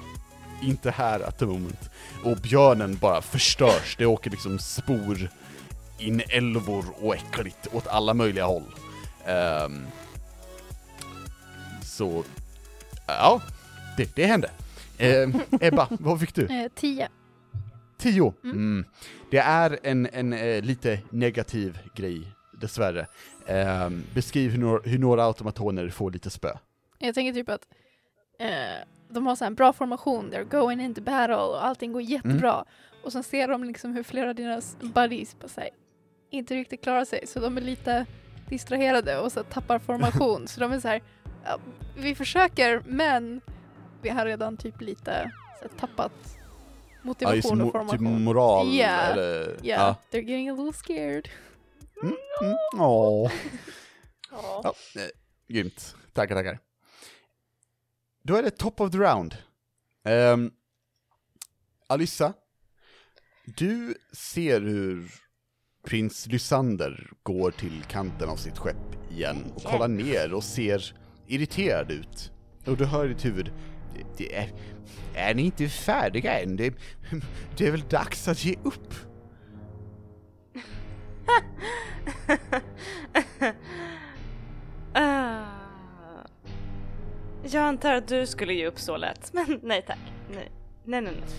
inte 0.64 0.92
här 0.92 1.20
at 1.20 1.40
the 1.40 1.46
moment. 1.46 1.90
Och 2.24 2.38
björnen 2.38 2.98
bara 3.02 3.22
förstörs. 3.22 3.96
Det 3.98 4.06
åker 4.06 4.30
liksom 4.30 4.60
spor 4.60 5.30
in 6.00 6.22
älvor 6.30 6.86
och 7.02 7.16
äckligt 7.16 7.68
åt 7.72 7.88
alla 7.88 8.14
möjliga 8.14 8.46
håll. 8.46 8.76
Ehm, 9.26 9.86
så, 11.84 12.24
ja, 13.08 13.42
det, 13.98 14.16
det 14.16 14.26
hände. 14.26 14.50
Eh, 14.98 15.30
Ebba, 15.62 15.88
vad 15.90 16.20
fick 16.20 16.36
du? 16.36 16.46
Eh, 16.46 16.68
tio. 17.98 18.34
Tio. 18.42 18.52
Mm. 18.52 18.86
Det 19.32 19.38
är 19.38 19.80
en, 19.84 20.08
en 20.14 20.34
eh, 20.34 20.62
lite 20.62 21.00
negativ 21.10 21.80
grej, 21.96 22.28
dessvärre. 22.62 23.08
Eh, 23.46 23.90
beskriv 24.14 24.52
hur, 24.52 24.60
några- 24.60 24.82
hur 24.90 25.00
några 25.00 25.24
automatoner 25.24 25.90
får 25.90 26.12
lite 26.12 26.30
spö. 26.30 26.52
Jag 27.00 27.16
tänker 27.16 27.34
typ 27.34 27.50
att 27.50 27.68
eh, 28.40 28.88
de 29.10 29.28
har 29.28 29.36
så 29.36 29.44
här 29.44 29.48
en 29.52 29.56
bra 29.56 29.74
formation, 29.74 30.32
they're 30.32 30.50
going 30.50 30.82
into 30.82 31.02
battle 31.02 31.36
och 31.36 31.66
allting 31.66 31.92
går 31.94 32.02
jättebra. 32.02 32.66
Och 33.04 33.12
sen 33.12 33.24
ser 33.24 33.48
de 33.48 33.64
liksom 33.64 33.94
hur 33.96 34.04
flera 34.04 34.30
av 34.30 34.36
deras 34.36 34.78
buddies 34.80 35.36
så 35.46 35.62
här, 35.62 35.70
inte 36.30 36.56
riktigt 36.56 36.84
klarar 36.84 37.06
sig, 37.06 37.28
så 37.28 37.40
de 37.40 37.58
är 37.58 37.62
lite 37.62 38.06
distraherade 38.50 39.20
och 39.20 39.32
så 39.32 39.44
tappar 39.44 39.80
formation. 39.80 40.48
så 40.48 40.60
de 40.60 40.72
är 40.72 40.80
så 40.80 40.88
här, 40.88 41.02
ja, 41.46 41.60
vi 41.98 42.16
försöker 42.16 42.82
men 42.86 43.42
vi 44.02 44.10
har 44.10 44.26
redan 44.26 44.58
typ 44.58 44.82
lite 44.82 45.32
så 45.62 45.68
tappat 47.04 47.22
Ja, 47.22 47.28
motivation 47.30 47.62
och 47.62 47.68
mo- 47.68 47.72
formation. 47.72 48.16
typ 48.16 48.22
moral, 48.26 48.74
Ja, 48.76 48.86
eller... 48.88 49.60
Yeah, 49.66 49.96
they're 50.12 50.22
getting 50.30 50.50
a 50.50 50.54
little 50.54 50.74
scared. 50.74 51.30
Mm, 52.04 52.16
mm, 52.42 52.56
åh. 52.82 53.32
Ja. 54.32 54.62
Ja, 54.64 55.02
eh, 55.02 55.08
grymt. 55.48 55.96
Tackar, 56.14 56.36
tackar. 56.36 56.60
Då 58.24 58.36
är 58.36 58.44
det 58.44 58.52
top 58.52 58.82
of 58.82 58.92
the 58.92 58.98
round. 58.98 59.38
Um, 60.06 60.52
Alyssa, 61.88 62.34
du 63.46 63.96
ser 64.14 64.62
hur 64.62 65.12
prins 65.86 66.28
Lysander 66.28 67.12
går 67.24 67.52
till 67.52 67.84
kanten 67.84 68.30
av 68.30 68.36
sitt 68.36 68.58
skepp 68.58 69.12
igen 69.12 69.52
och 69.56 69.64
kollar 69.64 69.88
ner 69.88 70.34
och 70.34 70.44
ser 70.44 70.96
irriterad 71.28 71.92
ut. 71.92 72.32
Och 72.66 72.78
du 72.78 72.86
hör 72.86 73.06
i 73.06 73.08
ditt 73.08 73.26
huvud, 73.26 73.52
det, 74.18 74.36
är, 74.36 74.50
är 75.16 75.34
ni 75.34 75.42
inte 75.42 75.70
färdiga 75.70 76.40
än? 76.40 76.56
Det, 76.56 76.74
det 77.58 77.68
är 77.68 77.72
väl 77.72 77.84
dags 77.90 78.28
att 78.28 78.46
ge 78.46 78.56
upp? 78.64 78.94
Ah. 84.96 85.46
Jag 87.44 87.64
antar 87.64 87.94
att 87.94 88.08
du 88.08 88.26
skulle 88.28 88.54
ge 88.54 88.68
upp 88.68 88.80
så 88.80 88.98
lätt, 88.98 89.34
men 89.34 89.60
nej 89.64 89.84
tack. 89.88 89.98
Nej, 90.36 90.52
nej, 90.86 91.02
nej. 91.02 91.14
nej. 91.20 91.30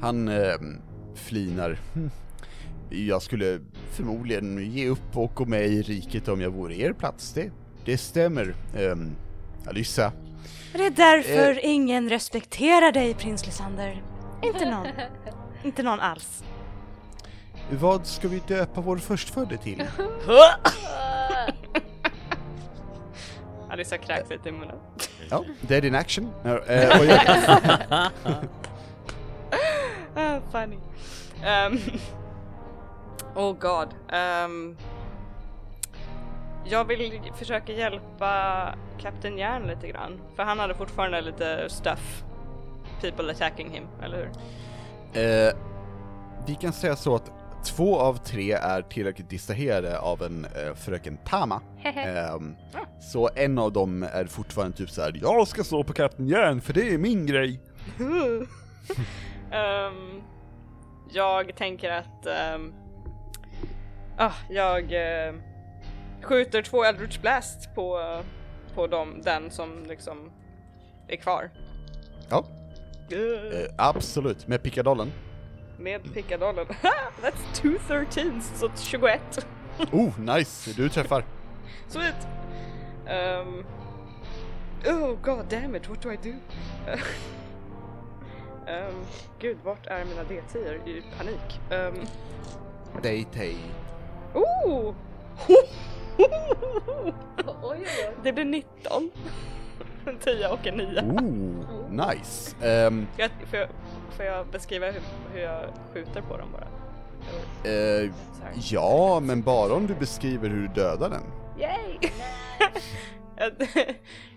Han 0.00 0.28
eh, 0.28 0.54
flinar. 1.14 1.78
"Hm, 1.94 2.10
Jag 2.90 3.22
skulle 3.22 3.60
förmodligen 3.90 4.70
ge 4.72 4.88
upp 4.88 5.16
och 5.16 5.34
gå 5.34 5.44
med 5.44 5.66
i 5.66 5.82
riket 5.82 6.28
om 6.28 6.40
jag 6.40 6.50
vore 6.50 6.74
er 6.76 6.92
plats. 6.92 7.32
Det, 7.32 7.50
det 7.84 7.98
stämmer. 7.98 8.54
Um, 8.78 9.16
Alyssa. 9.66 10.12
Det 10.72 10.86
är 10.86 10.90
därför 10.90 11.64
ingen 11.64 12.08
respekterar 12.08 12.92
dig, 12.92 13.14
prins 13.14 13.46
Lysander. 13.46 14.02
Inte 14.42 14.70
någon. 14.70 14.86
Inte 15.62 15.82
någon 15.82 16.00
alls. 16.00 16.44
Vad 17.70 18.06
ska 18.06 18.28
vi 18.28 18.42
döpa 18.48 18.80
vår 18.80 18.96
förstfödde 18.96 19.56
till? 19.56 19.82
Alissa 23.70 23.98
kräks 23.98 24.30
lite 24.30 24.48
i 24.48 24.52
munnen. 24.52 24.76
Ja, 25.30 25.44
dead 25.60 25.84
in 25.84 25.94
action. 25.94 26.30
Ja, 26.42 26.64
eh, 26.64 26.98
och 27.00 27.06
jag, 27.06 27.20
Ah, 30.16 30.40
funny. 30.52 30.76
Um, 31.44 31.80
oh 33.34 33.52
god. 33.52 33.88
Um, 34.12 34.76
jag 36.64 36.84
vill 36.84 37.20
försöka 37.38 37.72
hjälpa 37.72 38.74
Kapten 38.98 39.38
Järn 39.38 39.66
lite 39.66 39.88
grann. 39.88 40.20
För 40.36 40.42
han 40.42 40.58
hade 40.58 40.74
fortfarande 40.74 41.20
lite 41.20 41.68
stuff. 41.68 42.24
People 43.00 43.32
attacking 43.32 43.70
him, 43.70 43.84
eller 44.02 44.16
hur? 44.16 44.30
eh, 45.22 45.54
vi 46.46 46.54
kan 46.54 46.72
säga 46.72 46.96
så 46.96 47.14
att 47.14 47.32
två 47.64 47.98
av 47.98 48.14
tre 48.16 48.52
är 48.52 48.82
tillräckligt 48.82 49.30
distraherade 49.30 49.98
av 49.98 50.22
en 50.22 50.44
eh, 50.44 50.74
fröken 50.74 51.16
Tama. 51.16 51.60
Ehm, 51.84 52.56
så 53.00 53.30
en 53.36 53.58
av 53.58 53.72
dem 53.72 54.02
är 54.02 54.24
fortfarande 54.24 54.76
typ 54.76 54.90
så 54.90 55.02
här: 55.02 55.18
jag 55.22 55.48
ska 55.48 55.64
slå 55.64 55.84
på 55.84 55.92
Kapten 55.92 56.28
Järn 56.28 56.60
för 56.60 56.72
det 56.72 56.94
är 56.94 56.98
min 56.98 57.26
grej. 57.26 57.60
Ehm, 59.52 60.22
jag 61.12 61.56
tänker 61.56 61.90
att 61.90 62.26
ehm, 62.26 62.74
ah, 64.18 64.32
jag 64.50 64.82
eh, 64.92 65.34
skjuter 66.24 66.62
två 66.62 66.84
Eldritch 66.84 67.20
Blast 67.20 67.74
på, 67.74 68.20
på 68.74 68.86
dem, 68.86 69.20
den 69.22 69.50
som 69.50 69.84
liksom 69.88 70.30
är 71.08 71.16
kvar. 71.16 71.50
Ja, 72.30 72.44
eh, 73.10 73.70
absolut. 73.76 74.46
Med 74.46 74.62
pickadollen. 74.62 75.12
Med 75.78 76.14
pickadollen. 76.14 76.66
That's 77.22 77.54
two 77.54 77.78
13 77.88 78.42
så 78.42 78.70
21. 78.76 79.46
Oh, 79.92 80.20
nice! 80.20 80.72
Du 80.76 80.88
träffar. 80.88 81.24
Sweet! 81.88 82.26
Um, 83.06 83.64
oh 84.86 85.16
god 85.22 85.48
damn 85.50 85.74
it, 85.74 85.88
what 85.88 86.02
do 86.02 86.10
I 86.10 86.16
do? 86.16 86.34
um, 88.72 89.04
gud, 89.38 89.56
vart 89.64 89.86
är 89.86 90.04
mina 90.04 90.22
D10 90.22 90.88
i 90.88 91.02
panik? 91.18 91.60
Um, 91.70 92.06
dig. 93.02 93.56
oh! 94.34 94.94
Oj, 96.18 97.12
oj, 97.62 97.86
oj. 97.86 98.14
Det 98.22 98.32
blir 98.32 98.44
19. 98.44 99.10
En 100.06 100.18
10 100.18 100.48
och 100.48 100.66
en 100.66 100.74
9. 100.76 101.00
Oh, 101.00 102.06
nice. 102.08 102.56
Ehm, 102.62 103.06
Jag, 103.16 103.30
får, 103.50 103.58
jag, 103.58 103.68
får 104.16 104.24
jag 104.24 104.46
beskriva 104.46 104.86
hur, 104.90 105.00
hur 105.32 105.40
jag 105.40 105.60
skjuter 105.94 106.20
på 106.20 106.36
dem 106.36 106.48
bara? 106.52 106.66
här. 107.64 108.10
ja, 108.70 109.20
men 109.20 109.42
bara 109.42 109.74
om 109.74 109.86
du 109.86 109.94
beskriver 109.94 110.48
hur 110.48 110.60
du 110.62 110.68
dödar 110.68 111.10
den. 111.10 111.22
Yay! 111.60 112.10
jag, 113.36 113.52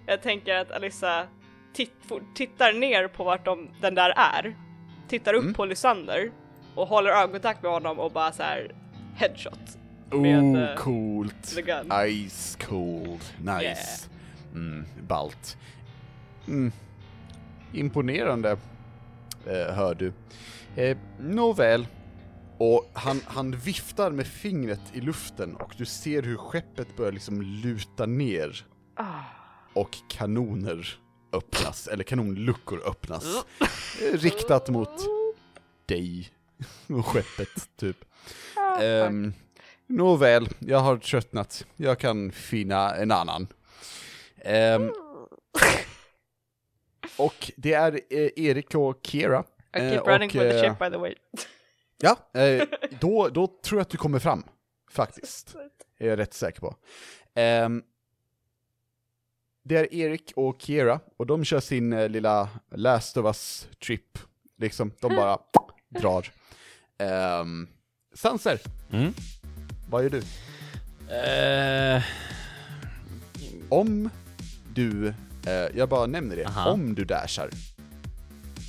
jag 0.05 0.21
tänker 0.21 0.55
att 0.55 0.71
Alissa 0.71 1.23
titt, 1.73 1.91
tittar 2.35 2.73
ner 2.73 3.07
på 3.07 3.23
vart 3.23 3.45
de, 3.45 3.69
den 3.81 3.95
där 3.95 4.13
är, 4.17 4.55
tittar 5.07 5.33
upp 5.33 5.41
Mm. 5.43 5.53
på 5.53 5.65
Lysander 5.65 6.31
och 6.75 6.87
håller 6.87 7.09
ögonkontakt 7.11 7.63
med 7.63 7.71
honom 7.71 7.99
och 7.99 8.11
bara 8.11 8.31
så 8.31 8.43
här 8.43 8.71
headshot 9.15 9.77
med 10.11 10.43
Oh, 10.43 10.75
coolt. 10.75 11.55
the 11.55 11.61
gun. 11.61 11.91
Ice 12.09 12.57
cold. 12.67 13.21
Nice. 13.41 14.09
Mm, 14.53 14.85
balt. 15.07 15.57
Mm. 16.47 16.71
Imponerande, 17.73 18.51
eh, 19.45 19.73
hör 19.75 19.95
du. 19.95 20.13
Eh, 20.75 20.97
Nåväl. 21.19 21.87
Och 22.59 22.89
han, 22.93 23.21
han 23.25 23.51
viftar 23.51 24.11
med 24.11 24.27
fingret 24.27 24.81
i 24.93 25.01
luften 25.01 25.55
och 25.55 25.73
du 25.77 25.85
ser 25.85 26.21
hur 26.23 26.37
skeppet 26.37 26.97
börjar 26.97 27.11
liksom 27.11 27.41
luta 27.41 28.05
ner 28.05 28.65
Ah. 28.95 29.21
och 29.73 29.89
kanoner 30.09 30.99
öppnas, 31.33 31.87
eller 31.87 32.03
kanonluckor 32.03 32.81
öppnas. 32.87 33.45
Eh, 33.59 34.17
riktat 34.17 34.69
mot 34.69 34.89
dig 35.85 36.29
och 36.89 37.05
skeppet, 37.05 37.69
typ. 37.77 37.97
Ah, 38.55 38.83
Um, 39.07 39.33
Nåväl, 39.87 40.49
jag 40.59 40.79
har 40.79 40.97
tröttnat. 40.97 41.65
Jag 41.75 41.99
kan 41.99 42.31
finna 42.31 42.95
en 42.95 43.11
annan. 43.11 43.47
Ehm, 44.37 44.91
och 47.17 47.51
det 47.55 47.73
är 47.73 47.93
eh, 48.09 48.29
Erik 48.35 48.75
och 48.75 48.99
Kira. 49.03 49.43
I 49.77 49.79
eh, 49.79 49.89
keep 49.89 50.01
running 50.05 50.29
och, 50.29 50.33
for 50.33 50.39
the 50.39 50.59
eh, 50.59 50.61
ship 50.69 50.79
by 50.79 50.89
the 50.89 50.97
way. 50.97 51.15
Ja, 51.97 52.39
eh, 52.41 52.63
då, 52.99 53.29
då 53.29 53.47
tror 53.47 53.79
jag 53.79 53.81
att 53.81 53.89
du 53.89 53.97
kommer 53.97 54.19
fram. 54.19 54.43
Faktiskt. 54.91 55.55
är 55.99 56.07
jag 56.07 56.19
rätt 56.19 56.33
säker 56.33 56.61
på. 56.61 56.75
Ehm, 57.35 57.83
det 59.63 59.77
är 59.77 59.93
Erik 59.93 60.33
och 60.35 60.61
Kira, 60.61 60.99
och 61.17 61.27
de 61.27 61.43
kör 61.45 61.59
sin 61.59 61.93
eh, 61.93 62.09
lilla 62.09 62.49
Last 62.71 63.17
of 63.17 63.25
Us-trip. 63.25 64.19
Liksom, 64.57 64.91
de 64.99 65.15
bara 65.15 65.37
drar. 65.89 66.31
Um, 67.41 67.67
Sanser, 68.13 68.59
Mm. 68.91 69.13
Vad 69.89 70.03
gör 70.03 70.09
du? 70.09 70.21
Eh, 71.15 72.03
Om 73.69 74.09
du, 74.73 75.07
eh, 75.45 75.53
jag 75.75 75.89
bara 75.89 76.05
nämner 76.05 76.35
det, 76.35 76.45
Aha. 76.47 76.69
om 76.71 76.95
du 76.95 77.05
dashar 77.05 77.49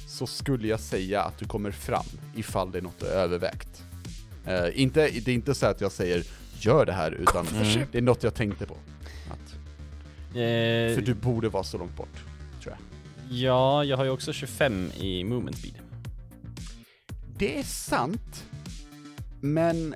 så 0.06 0.26
skulle 0.26 0.68
jag 0.68 0.80
säga 0.80 1.22
att 1.22 1.38
du 1.38 1.44
kommer 1.46 1.70
fram 1.70 2.04
ifall 2.36 2.70
det 2.72 2.78
är 2.78 2.82
något 2.82 3.00
du 3.00 3.06
övervägt. 3.06 3.82
Eh, 4.46 4.80
inte, 4.80 5.00
det 5.08 5.28
är 5.30 5.34
inte 5.34 5.54
så 5.54 5.66
att 5.66 5.80
jag 5.80 5.92
säger 5.92 6.24
gör 6.60 6.86
det 6.86 6.92
här, 6.92 7.10
utan 7.12 7.46
Mm. 7.46 7.86
det 7.92 7.98
är 7.98 8.02
något 8.02 8.22
jag 8.22 8.34
tänkte 8.34 8.66
på. 8.66 8.76
Att, 9.30 9.52
eh, 10.30 10.94
för 10.94 11.02
du 11.06 11.14
borde 11.14 11.48
vara 11.48 11.64
så 11.64 11.78
långt 11.78 11.96
bort, 11.96 12.16
tror 12.62 12.74
jag. 12.74 12.80
Ja, 13.38 13.84
jag 13.84 13.96
har 13.96 14.04
ju 14.04 14.10
också 14.10 14.32
25 14.32 14.90
i 15.00 15.24
movement 15.24 15.58
speed. 15.58 15.74
Det 17.38 17.58
är 17.58 17.62
sant, 17.62 18.44
men 19.40 19.94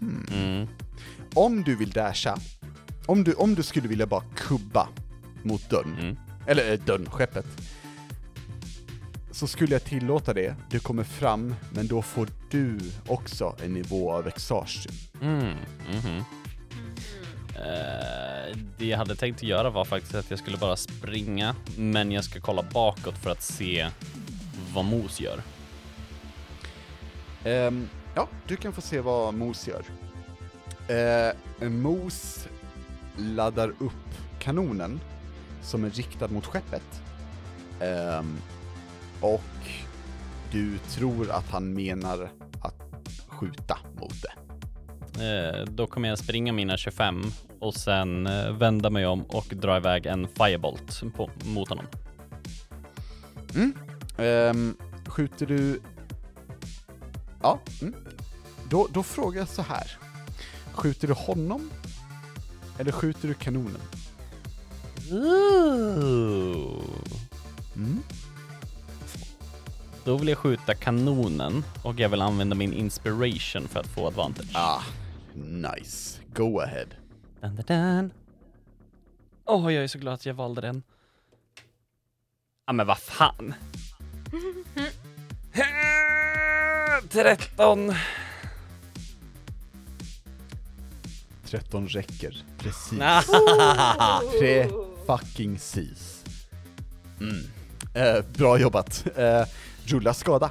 Mm. 0.00 0.68
om 1.34 1.62
du 1.64 1.76
vill 1.76 1.90
dasha, 1.90 2.38
om 3.06 3.24
du, 3.24 3.32
om 3.32 3.54
du 3.54 3.62
skulle 3.62 3.88
vilja 3.88 4.06
bara 4.06 4.22
kubba 4.36 4.88
mot 5.42 5.70
dörren, 5.70 5.96
Mm. 6.00 6.16
eller 6.46 6.72
äh, 6.72 6.78
dörren, 6.80 7.10
skeppet, 7.10 7.46
så 9.30 9.46
skulle 9.46 9.72
jag 9.72 9.84
tillåta 9.84 10.34
det. 10.34 10.54
Du 10.70 10.78
kommer 10.80 11.04
fram, 11.04 11.54
men 11.72 11.86
då 11.86 12.02
får 12.02 12.28
du 12.50 12.78
också 13.06 13.56
en 13.64 13.72
nivå 13.74 14.12
av 14.12 14.26
exhaustion. 14.28 14.92
Mm. 15.22 15.54
mhm. 15.92 16.24
Eh, 17.54 18.56
det 18.78 18.86
jag 18.86 18.98
hade 18.98 19.16
tänkt 19.16 19.36
att 19.36 19.42
göra 19.42 19.70
var 19.70 19.84
faktiskt 19.84 20.14
att 20.14 20.30
jag 20.30 20.38
skulle 20.38 20.56
bara 20.56 20.76
springa, 20.76 21.54
men 21.76 22.12
jag 22.12 22.24
ska 22.24 22.40
kolla 22.40 22.62
bakåt 22.62 23.18
för 23.18 23.30
att 23.30 23.42
se 23.42 23.88
vad 24.74 24.84
Mos 24.84 25.20
gör. 25.20 25.42
Ehm, 27.44 27.88
ja, 28.18 28.28
du 28.46 28.56
kan 28.56 28.72
få 28.72 28.80
se 28.80 29.00
vad 29.00 29.34
Mos 29.34 29.68
gör. 29.68 29.84
Uh, 31.60 31.68
Mos 31.68 32.48
laddar 33.16 33.68
upp 33.68 33.92
kanonen 34.38 35.00
som 35.62 35.84
är 35.84 35.90
riktad 35.90 36.28
mot 36.28 36.46
skeppet. 36.46 37.02
Ehm, 37.80 38.36
och 39.20 39.70
du 40.52 40.78
tror 40.78 41.30
att 41.30 41.50
han 41.50 41.74
menar 41.74 42.30
att 42.62 42.82
skjuta 43.28 43.78
mot 44.00 44.14
det. 44.22 44.32
Eh, 45.24 45.64
då 45.64 45.86
kommer 45.86 46.08
jag 46.08 46.18
springa 46.18 46.52
mina 46.52 46.76
25 46.76 47.22
och 47.60 47.74
sen 47.74 48.26
eh, 48.26 48.52
vända 48.52 48.90
mig 48.90 49.06
om 49.06 49.22
och 49.22 49.46
dra 49.50 49.76
iväg 49.76 50.06
en 50.06 50.28
firebolt 50.28 51.02
på, 51.16 51.30
mot 51.44 51.68
honom. 51.68 51.84
Mm. 53.54 53.72
Ehm, 54.18 54.76
skjuter 55.06 55.46
du... 55.46 55.80
Ja. 57.42 57.60
Mm. 57.82 57.94
Då, 58.70 58.88
då 58.90 59.02
frågar 59.02 59.40
jag 59.40 59.48
så 59.48 59.62
här. 59.62 59.98
Skjuter 60.72 61.08
du 61.08 61.14
honom? 61.14 61.70
Eller 62.78 62.92
skjuter 62.92 63.28
du 63.28 63.34
kanonen? 63.34 63.80
Ooh. 65.12 66.82
Mm. 67.76 68.02
Då 70.04 70.16
vill 70.16 70.28
jag 70.28 70.38
skjuta 70.38 70.74
kanonen 70.74 71.64
och 71.82 72.00
jag 72.00 72.08
vill 72.08 72.22
använda 72.22 72.56
min 72.56 72.72
inspiration 72.72 73.68
för 73.68 73.80
att 73.80 73.86
få 73.86 74.06
advantage. 74.06 74.50
Ah, 74.54 74.82
nice. 75.34 76.20
Go 76.34 76.60
ahead. 76.60 76.86
Dun, 77.40 77.56
dun, 77.56 77.64
dun. 77.66 78.10
Åh, 79.44 79.74
jag 79.74 79.84
är 79.84 79.88
så 79.88 79.98
glad 79.98 80.14
att 80.14 80.26
jag 80.26 80.34
valde 80.34 80.60
den. 80.60 80.82
Ja, 82.66 82.72
men 82.72 82.86
vad 82.86 82.98
fan. 82.98 83.54
13. 87.10 87.92
13 91.50 91.88
räcker. 91.88 92.44
Precis. 92.58 92.98
Ah. 93.02 94.20
Pre 94.40 94.68
fucking 95.06 95.58
sis. 95.58 96.24
Mm. 97.20 97.44
Eh, 97.94 98.24
bra 98.36 98.58
jobbat. 98.58 99.06
Eh, 99.16 99.44
rulla 99.84 100.14
skada. 100.14 100.50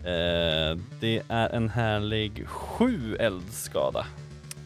Eh, 0.00 0.78
det 1.00 1.22
är 1.28 1.48
en 1.50 1.68
härlig 1.68 2.48
sju 2.48 3.16
eldskada. 3.16 4.06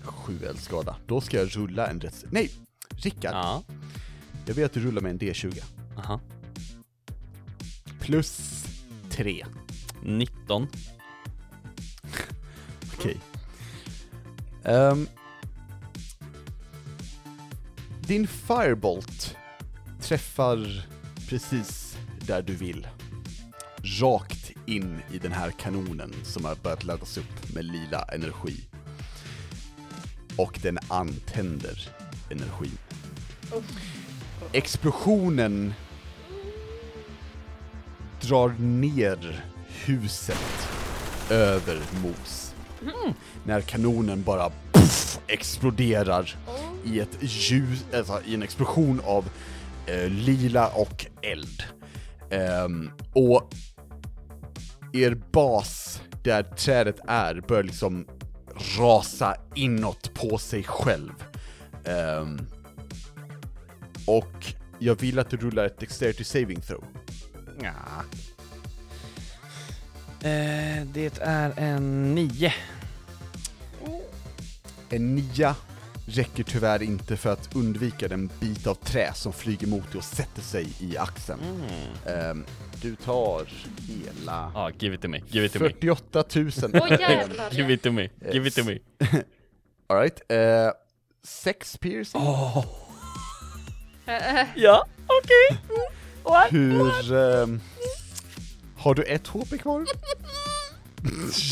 Sju 0.05 0.45
eldskada. 0.49 0.97
Då 1.07 1.21
ska 1.21 1.37
jag 1.39 1.57
rulla 1.57 1.87
en 1.87 2.01
rätt... 2.01 2.25
Nej! 2.31 2.51
Rickard, 2.97 3.35
Ja. 3.35 3.63
jag 4.47 4.55
vill 4.55 4.65
att 4.65 4.73
du 4.73 4.81
rullar 4.81 5.03
med 5.03 5.11
en 5.11 5.19
D20. 5.19 5.63
Aha. 5.99 6.21
Plus 8.01 8.65
3. 9.11 9.47
19. 10.03 10.67
Okej. 12.99 13.21
Ehm, 14.65 15.09
din 18.01 18.27
firebolt 18.27 19.37
träffar 20.01 20.87
precis 21.29 21.97
där 22.27 22.43
du 22.43 22.55
vill. 22.55 22.89
Rakt 24.01 24.53
in 24.67 24.99
i 25.13 25.19
den 25.19 25.33
här 25.33 25.51
kanonen 25.51 26.15
som 26.23 26.45
har 26.45 26.55
börjat 26.55 26.85
laddas 26.85 27.19
upp 27.19 27.55
med 27.55 27.65
lila 27.65 28.03
energi. 28.03 28.65
Och 30.37 30.59
den 30.63 30.79
antänder 30.89 31.89
energin. 32.31 32.79
Explosionen 34.53 35.75
drar 38.21 38.49
ner 38.59 39.45
huset 39.69 40.69
över 41.31 41.81
mos. 42.03 42.44
Mm. 42.85 43.15
När 43.45 43.61
kanonen 43.61 44.23
bara 44.23 44.51
puff, 44.73 45.21
exploderar 45.27 46.37
i 46.85 47.01
ett 47.01 47.19
ljus, 47.21 47.85
alltså 47.95 48.21
i 48.27 48.35
en 48.35 48.43
explosion 48.43 49.01
av 49.05 49.29
eh, 49.87 50.09
lila 50.09 50.69
och 50.69 51.07
eld. 51.23 51.63
Ehm, 52.31 52.91
och 53.13 53.55
er 54.93 55.15
bas, 55.33 56.03
där 56.23 56.43
trädet 56.43 56.97
är, 57.09 57.41
börjar 57.49 57.63
liksom 57.63 58.07
rasa 58.79 59.37
inåt 59.55 60.15
på 60.15 60.39
sig 60.39 60.63
själv. 60.63 61.13
Um, 61.85 62.47
och 64.07 64.55
jag 64.79 65.01
vill 65.01 65.19
att 65.19 65.31
du 65.31 65.37
rullar 65.37 65.65
ett 65.65 65.79
dexterity 65.79 66.25
saving 66.25 66.61
throw. 66.61 66.85
Ja. 67.63 67.73
Eh, 70.25 70.85
det 70.87 71.19
är 71.23 71.53
en 71.57 72.15
nio. 72.15 72.53
En 74.91 75.15
nia 75.15 75.57
räcker 76.07 76.43
tyvärr 76.45 76.83
inte 76.83 77.17
för 77.17 77.33
att 77.33 77.55
undvika 77.57 78.09
den 78.09 78.31
bit 78.41 78.67
av 78.67 78.75
trä 78.75 79.13
som 79.15 79.33
flyger 79.33 79.67
mot 79.67 79.93
dig 79.93 79.99
och 79.99 80.05
sätter 80.05 80.43
sig 80.43 80.67
i 80.81 80.97
axeln. 80.99 81.41
Ehm, 82.07 82.45
du 82.83 82.97
tar 82.97 83.47
hela 83.89 84.53
Ja, 84.55 84.71
give 84.79 84.95
it 84.95 85.03
to 85.03 85.09
me. 85.09 85.23
Give 85.29 85.47
it 85.47 85.53
to 85.53 85.59
me. 85.59 85.69
48 85.71 86.25
000. 86.35 86.51
Åh 86.75 87.01
jävlar! 87.01 87.51
Give 87.57 87.75
it 87.75 87.83
to 87.83 87.93
me. 87.93 88.09
Give 88.33 88.49
it 88.49 88.55
to 88.55 88.65
me. 88.65 88.79
Alright, 89.89 90.21
uh, 90.33 90.71
sex 91.23 91.77
piercing. 91.77 92.21
Eh, 94.07 94.41
eh, 94.41 94.47
Ja, 94.57 94.87
okej. 95.07 95.59
Hur... 96.51 97.13
ehm, 97.15 97.61
har 98.85 98.95
du 98.95 99.03
ett 99.03 99.27
HP 99.27 99.59
kvar? 99.59 99.85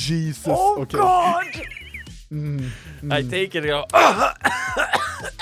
Jesus, 0.08 0.46
okej. 0.76 1.00
Mm, 2.30 2.64
I 3.02 3.24
take 3.24 3.58
it. 3.58 3.64
Ja. 3.64 3.86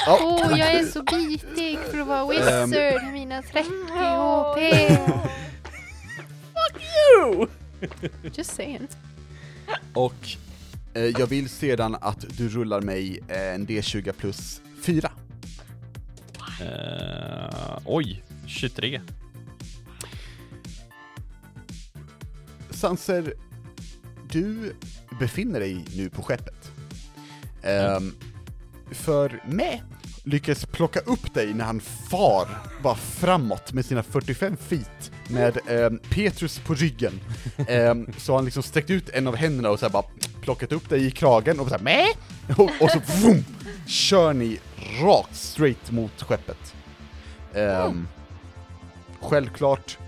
Åh, 0.08 0.58
jag 0.58 0.72
är 0.72 0.84
så 0.84 1.02
bitig 1.02 1.78
för 1.78 2.00
att 2.00 2.06
vara 2.06 2.28
wizard 2.28 2.68
med 2.68 3.12
mina 3.12 3.42
30 3.42 3.70
HP. 3.90 4.58
Just 8.36 8.56
saying. 8.56 8.88
och 9.94 10.28
eh, 10.94 11.02
jag 11.02 11.26
vill 11.26 11.48
sedan 11.48 11.96
att 12.00 12.24
du 12.38 12.48
rullar 12.48 12.80
mig 12.80 13.20
en 13.28 13.66
D20 13.66 14.12
plus 14.12 14.60
4. 14.82 15.10
Eh, 16.60 17.78
oj, 17.84 18.22
23. 18.46 19.00
Sanser, 22.80 23.34
du 24.30 24.72
befinner 25.18 25.60
dig 25.60 25.84
nu 25.96 26.10
på 26.10 26.22
skeppet. 26.22 26.72
Um, 27.96 28.14
för 28.90 29.42
med 29.46 29.80
lyckas 30.24 30.66
plocka 30.66 31.00
upp 31.00 31.34
dig 31.34 31.54
när 31.54 31.64
han 31.64 31.80
far 31.80 32.48
bara 32.82 32.94
framåt 32.94 33.72
med 33.72 33.84
sina 33.84 34.02
45 34.02 34.56
feet 34.56 35.10
med 35.28 35.58
ehm, 35.68 35.98
Petrus 36.10 36.58
på 36.58 36.74
ryggen. 36.74 37.20
Ehm, 37.68 38.12
så 38.18 38.34
han 38.34 38.44
liksom 38.44 38.62
sträckt 38.62 38.90
ut 38.90 39.08
en 39.08 39.26
av 39.26 39.36
händerna 39.36 39.70
och 39.70 39.78
så 39.78 39.86
här 39.86 39.92
bara 39.92 40.04
plockat 40.40 40.72
upp 40.72 40.88
dig 40.88 41.06
i 41.06 41.10
kragen 41.10 41.60
och 41.60 41.68
så 41.68 41.74
här 41.74 41.82
med 41.82 42.06
och, 42.56 42.70
och 42.80 42.90
så 42.90 42.98
vroom, 42.98 43.44
kör 43.86 44.32
ni 44.32 44.60
rakt 45.02 45.36
straight 45.36 45.90
mot 45.90 46.22
skeppet. 46.22 46.74
Ehm, 47.54 48.08
Självklart 49.20 49.98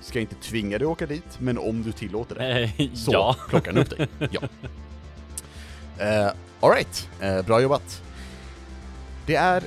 ska 0.00 0.18
jag 0.18 0.22
inte 0.22 0.34
tvinga 0.48 0.78
dig 0.78 0.86
att 0.86 0.92
åka 0.92 1.06
dit, 1.06 1.38
men 1.38 1.58
om 1.58 1.82
du 1.82 1.92
tillåter 1.92 2.34
det 2.34 2.62
Eh, 2.62 2.92
så 2.94 3.12
ja. 3.12 3.36
plockar 3.48 3.72
han 3.72 3.82
upp 3.82 3.90
dig. 3.98 4.08
Ja. 4.30 4.40
Uh, 6.26 6.32
Alright, 6.60 7.08
uh, 7.22 7.42
bra 7.42 7.60
jobbat. 7.60 8.02
Det 9.26 9.34
är 9.34 9.62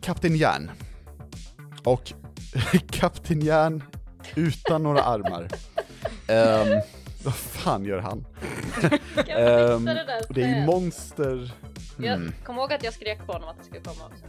Kapten 0.00 0.36
Järn. 0.36 0.70
Och 1.84 2.12
Kapten 2.90 3.40
Järn 3.40 3.82
utan 4.34 4.82
några 4.82 5.02
armar. 5.02 5.48
Ehm, 6.28 6.80
vad 7.24 7.34
fan 7.34 7.84
gör 7.84 7.98
han? 7.98 8.24
Fixa 8.80 8.94
det 9.24 10.04
där 10.04 10.34
det 10.34 10.42
är 10.42 10.60
ju 10.60 10.66
monster... 10.66 11.52
Jag 11.96 12.16
Hmm. 12.16 12.32
kom 12.44 12.56
ihåg 12.56 12.72
att 12.72 12.84
jag 12.84 12.94
skrek 12.94 13.26
på 13.26 13.32
honom 13.32 13.48
att 13.48 13.56
han 13.56 13.64
skulle 13.64 13.80
komma 13.80 14.06
också. 14.06 14.24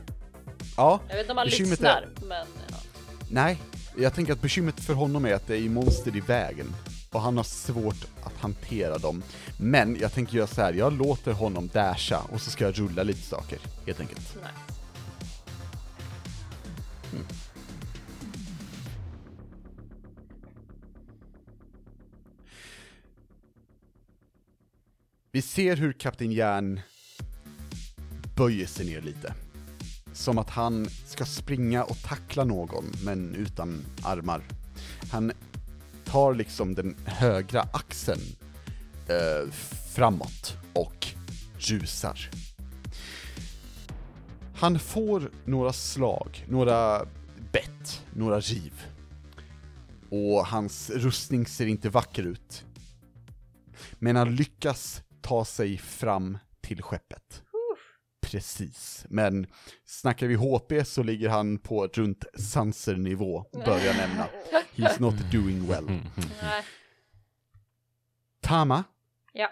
Ja, 0.77 0.99
Jag 1.07 1.15
vet 1.15 1.23
inte 1.23 1.31
om 1.31 1.37
han 1.37 1.47
lyssnar, 1.47 2.07
men 2.21 2.47
ja. 2.69 2.75
nej. 3.29 3.57
Jag 3.97 4.13
tänker 4.13 4.33
att 4.33 4.41
bekymret 4.41 4.79
för 4.79 4.93
honom 4.93 5.25
är 5.25 5.33
att 5.33 5.47
det 5.47 5.57
är 5.57 5.69
monster 5.69 6.15
i 6.15 6.19
vägen. 6.19 6.75
Och 7.11 7.21
han 7.21 7.37
har 7.37 7.43
svårt 7.43 8.05
att 8.23 8.33
hantera 8.37 8.97
dem. 8.97 9.23
Men 9.59 9.97
jag 9.99 10.13
tänker 10.13 10.37
göra 10.37 10.47
så 10.47 10.61
här. 10.61 10.73
jag 10.73 10.93
låter 10.93 11.31
honom 11.31 11.69
dasha 11.73 12.21
och 12.31 12.41
så 12.41 12.49
ska 12.49 12.65
jag 12.65 12.79
rulla 12.79 13.03
lite 13.03 13.21
saker, 13.21 13.59
helt 13.85 13.99
enkelt. 13.99 14.37
Nej. 14.41 14.51
Vi 25.31 25.41
ser 25.41 25.75
hur 25.75 25.93
Kapten 25.93 26.31
Järn 26.31 26.79
böjer 28.35 28.67
sig 28.67 28.85
ner 28.85 29.01
lite. 29.01 29.33
Som 30.15 30.37
att 30.37 30.49
han 30.49 30.87
ska 31.05 31.25
springa 31.25 31.83
och 31.83 32.01
tackla 32.01 32.43
någon, 32.43 32.85
men 33.03 33.35
utan 33.35 33.85
armar. 34.03 34.43
Han 35.11 35.31
tar 36.05 36.33
liksom 36.33 36.75
den 36.75 36.95
högra 37.05 37.61
axeln 37.61 38.21
eh, 39.07 39.51
framåt 39.95 40.57
och 40.73 41.07
rusar. 41.57 42.29
Han 44.55 44.79
får 44.79 45.31
några 45.45 45.73
slag, 45.73 46.45
några 46.49 47.05
bett, 47.51 48.03
några 48.13 48.39
riv. 48.39 48.73
Och 50.09 50.47
hans 50.47 50.89
rustning 50.89 51.45
ser 51.45 51.65
inte 51.65 51.89
vacker 51.89 52.23
ut. 52.23 52.65
Men 53.99 54.15
han 54.15 54.35
lyckas 54.35 55.01
ta 55.21 55.45
sig 55.45 55.77
fram 55.77 56.37
till 56.61 56.81
skeppet. 56.81 57.44
Precis, 58.31 59.05
men 59.09 59.47
snackar 59.85 60.27
vi 60.27 60.35
HP 60.35 60.85
så 60.87 61.03
ligger 61.03 61.29
han 61.29 61.59
på 61.59 61.87
runt 61.87 62.25
Sanser-nivå, 62.39 63.45
bör 63.65 63.79
jag 63.79 63.97
nämna. 63.97 64.27
He's 64.75 65.01
not 65.01 65.13
doing 65.31 65.67
well. 65.67 65.85
Nej. 66.41 66.63
Tama, 68.41 68.83
Ja. 69.33 69.51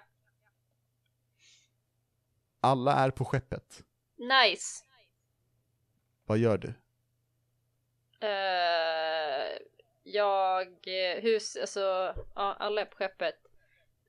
alla 2.59 2.93
är 2.95 3.11
på 3.11 3.25
skeppet. 3.25 3.83
Nice. 4.17 4.83
Vad 6.25 6.37
gör 6.37 6.57
du? 6.57 6.73
Eh, 8.27 9.57
jag, 10.03 10.67
hus, 11.21 11.57
alltså, 11.61 11.79
ja, 12.35 12.55
alla 12.59 12.81
är 12.81 12.85
på 12.85 12.95
skeppet. 12.95 13.35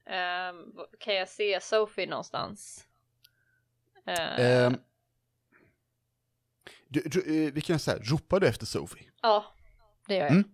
Ehm, 0.06 0.72
kan 0.98 1.14
jag 1.14 1.28
se 1.28 1.60
Sophie 1.60 2.06
någonstans? 2.06 2.86
Eh, 4.06 4.40
Ehm, 4.46 4.76
du, 6.88 7.00
du, 7.00 7.46
eh, 7.46 7.52
vi 7.52 7.60
kan 7.60 7.78
säga, 7.78 7.98
ropar 8.02 8.40
du 8.40 8.46
efter 8.48 8.66
Sophie? 8.66 9.10
Ja, 9.22 9.44
det 10.06 10.14
gör 10.14 10.22
jag. 10.22 10.30
Mm. 10.30 10.44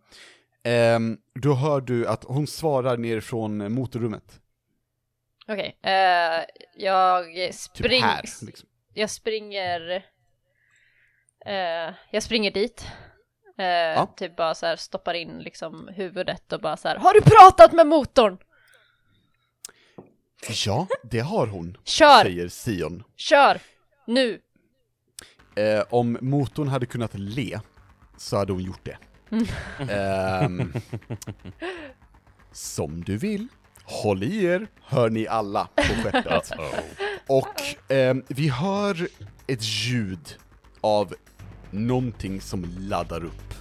Ehm, 0.62 1.18
då 1.34 1.54
hör 1.54 1.80
du 1.80 2.06
att 2.06 2.24
hon 2.24 2.46
svarar 2.46 2.96
ner 2.96 3.20
från 3.20 3.72
motorrummet. 3.72 4.40
Okej, 5.48 5.78
eh, 5.82 6.44
jag 6.76 7.34
Typ 7.34 7.54
spring, 7.54 8.02
här. 8.02 8.22
Liksom. 8.42 8.68
jag 8.94 9.10
springer, 9.10 10.04
eh, 11.46 11.94
jag 12.10 12.22
springer 12.22 12.50
dit. 12.50 12.86
Eh, 13.58 14.08
Typ 14.16 14.36
bara 14.36 14.54
så 14.54 14.66
här 14.66 14.76
stoppar 14.76 15.14
in 15.14 15.38
liksom 15.38 15.88
huvudet 15.88 16.52
och 16.52 16.60
bara 16.60 16.76
så 16.76 16.88
här, 16.88 16.96
har 16.96 17.14
du 17.14 17.20
pratat 17.20 17.72
med 17.72 17.86
motorn? 17.86 18.38
Ja, 20.48 20.86
det 21.10 21.20
har 21.20 21.46
hon, 21.46 21.76
Kör, 21.84 22.22
säger 22.22 22.48
Sion. 22.48 23.02
kör, 23.16 23.60
nu! 24.06 24.40
Eh, 25.56 25.82
om 25.90 26.18
motorn 26.20 26.68
hade 26.68 26.86
kunnat 26.86 27.10
le, 27.14 27.60
så 28.16 28.36
hade 28.36 28.52
hon 28.52 28.62
gjort 28.62 28.84
det. 28.84 28.98
Ehm, 29.92 30.72
som 32.52 33.04
du 33.04 33.16
vill. 33.16 33.48
Håll 33.84 34.22
i 34.22 34.44
er, 34.44 34.66
hör 34.82 35.10
ni 35.10 35.26
alla 35.26 35.68
på 35.76 35.82
skeppet. 35.82 36.50
Och 37.26 37.62
ehm, 37.88 38.24
vi 38.28 38.48
hör 38.48 39.08
ett 39.46 39.62
ljud 39.62 40.36
av 40.80 41.14
någonting 41.70 42.40
som 42.40 42.64
laddar 42.78 43.24
upp. 43.24 43.54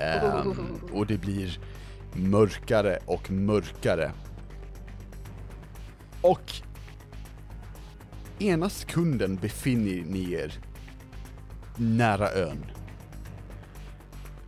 Ehm, 0.00 0.80
och 0.92 1.06
det 1.06 1.18
blir 1.18 1.58
mörkare 2.12 2.98
och 3.06 3.30
mörkare. 3.30 4.12
Och 6.20 6.52
ena 8.38 8.68
sekunden 8.68 9.36
befinner 9.36 10.04
ni 10.06 10.32
er 10.32 10.52
nära 11.76 12.30
ön. 12.30 12.64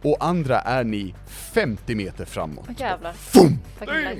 Och 0.02 0.16
andra 0.20 0.60
är 0.60 0.84
ni 0.84 1.14
50 1.26 1.94
meter 1.94 2.24
framåt. 2.24 2.66
Åh 2.68 2.74
jävlar. 2.78 3.12
Fum! 3.12 3.58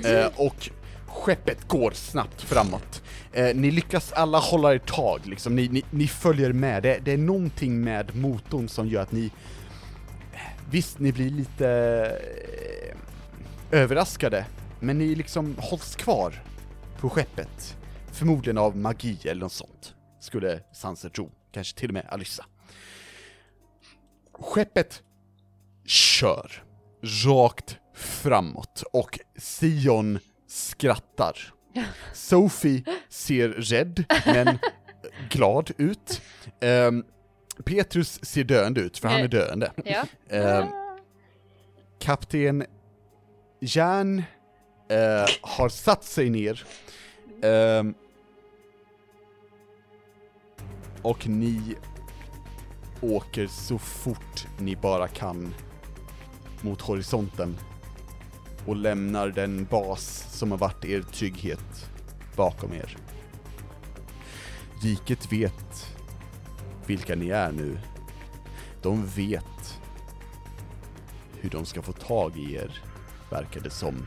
Eh, 0.05 0.27
och 0.35 0.69
skeppet 1.07 1.67
går 1.67 1.91
snabbt 1.91 2.41
framåt. 2.41 3.03
Eh, 3.33 3.55
ni 3.55 3.71
lyckas 3.71 4.11
alla 4.11 4.39
hålla 4.39 4.73
er 4.73 4.79
tag, 4.79 5.19
liksom. 5.23 5.55
ni, 5.55 5.67
ni, 5.67 5.83
ni 5.91 6.07
följer 6.07 6.53
med. 6.53 6.83
Det, 6.83 6.99
det 7.03 7.11
är 7.11 7.17
någonting 7.17 7.81
med 7.81 8.15
motorn 8.15 8.69
som 8.69 8.87
gör 8.87 9.01
att 9.01 9.11
ni... 9.11 9.31
Visst, 10.71 10.99
ni 10.99 11.11
blir 11.11 11.29
lite 11.29 11.67
eh, 13.71 13.79
överraskade, 13.79 14.45
men 14.79 14.97
ni 14.97 15.15
liksom 15.15 15.55
hålls 15.59 15.95
kvar 15.95 16.43
på 16.99 17.09
skeppet. 17.09 17.77
Förmodligen 18.11 18.57
av 18.57 18.77
magi 18.77 19.17
eller 19.27 19.41
något 19.41 19.51
sånt, 19.51 19.95
skulle 20.19 20.59
Sanser 20.73 21.09
tro. 21.09 21.31
Kanske 21.51 21.79
till 21.79 21.89
och 21.89 21.93
med 21.93 22.05
Alyssa. 22.09 22.45
Skeppet 24.39 25.03
kör 25.85 26.63
rakt 27.25 27.77
framåt 27.95 28.83
och 28.93 29.19
Sion 29.37 30.19
skrattar. 30.47 31.53
Sophie 32.13 32.83
ser 33.09 33.49
rädd 33.49 34.05
men 34.25 34.59
glad 35.29 35.71
ut. 35.77 36.21
Ehm, 36.61 37.03
Petrus 37.65 38.25
ser 38.25 38.43
döende 38.43 38.81
ut, 38.81 38.97
för 38.97 39.07
han 39.07 39.21
är 39.21 39.27
döende. 39.27 39.71
Ja. 39.85 40.05
Ehm, 40.29 40.67
kapten 41.99 42.65
Jan 43.59 44.23
eh, 44.89 45.25
har 45.41 45.69
satt 45.69 46.03
sig 46.03 46.29
ner. 46.29 46.65
Eh, 47.41 47.83
och 51.01 51.27
ni 51.27 51.75
åker 53.01 53.47
så 53.47 53.77
fort 53.77 54.47
ni 54.57 54.75
bara 54.75 55.07
kan 55.07 55.53
mot 56.61 56.81
horisonten 56.81 57.57
och 58.65 58.75
lämnar 58.75 59.29
den 59.29 59.65
bas 59.65 60.25
som 60.31 60.51
har 60.51 60.57
varit 60.57 60.85
er 60.85 61.01
trygghet 61.01 61.89
bakom 62.35 62.73
er. 62.73 62.97
Riket 64.83 65.31
vet 65.31 65.95
vilka 66.85 67.15
ni 67.15 67.29
är 67.29 67.51
nu. 67.51 67.79
De 68.81 69.05
vet 69.07 69.79
hur 71.39 71.49
de 71.49 71.65
ska 71.65 71.81
få 71.81 71.91
tag 71.91 72.37
i 72.37 72.55
er, 72.55 72.81
verkar 73.29 73.61
det 73.61 73.69
som. 73.69 74.05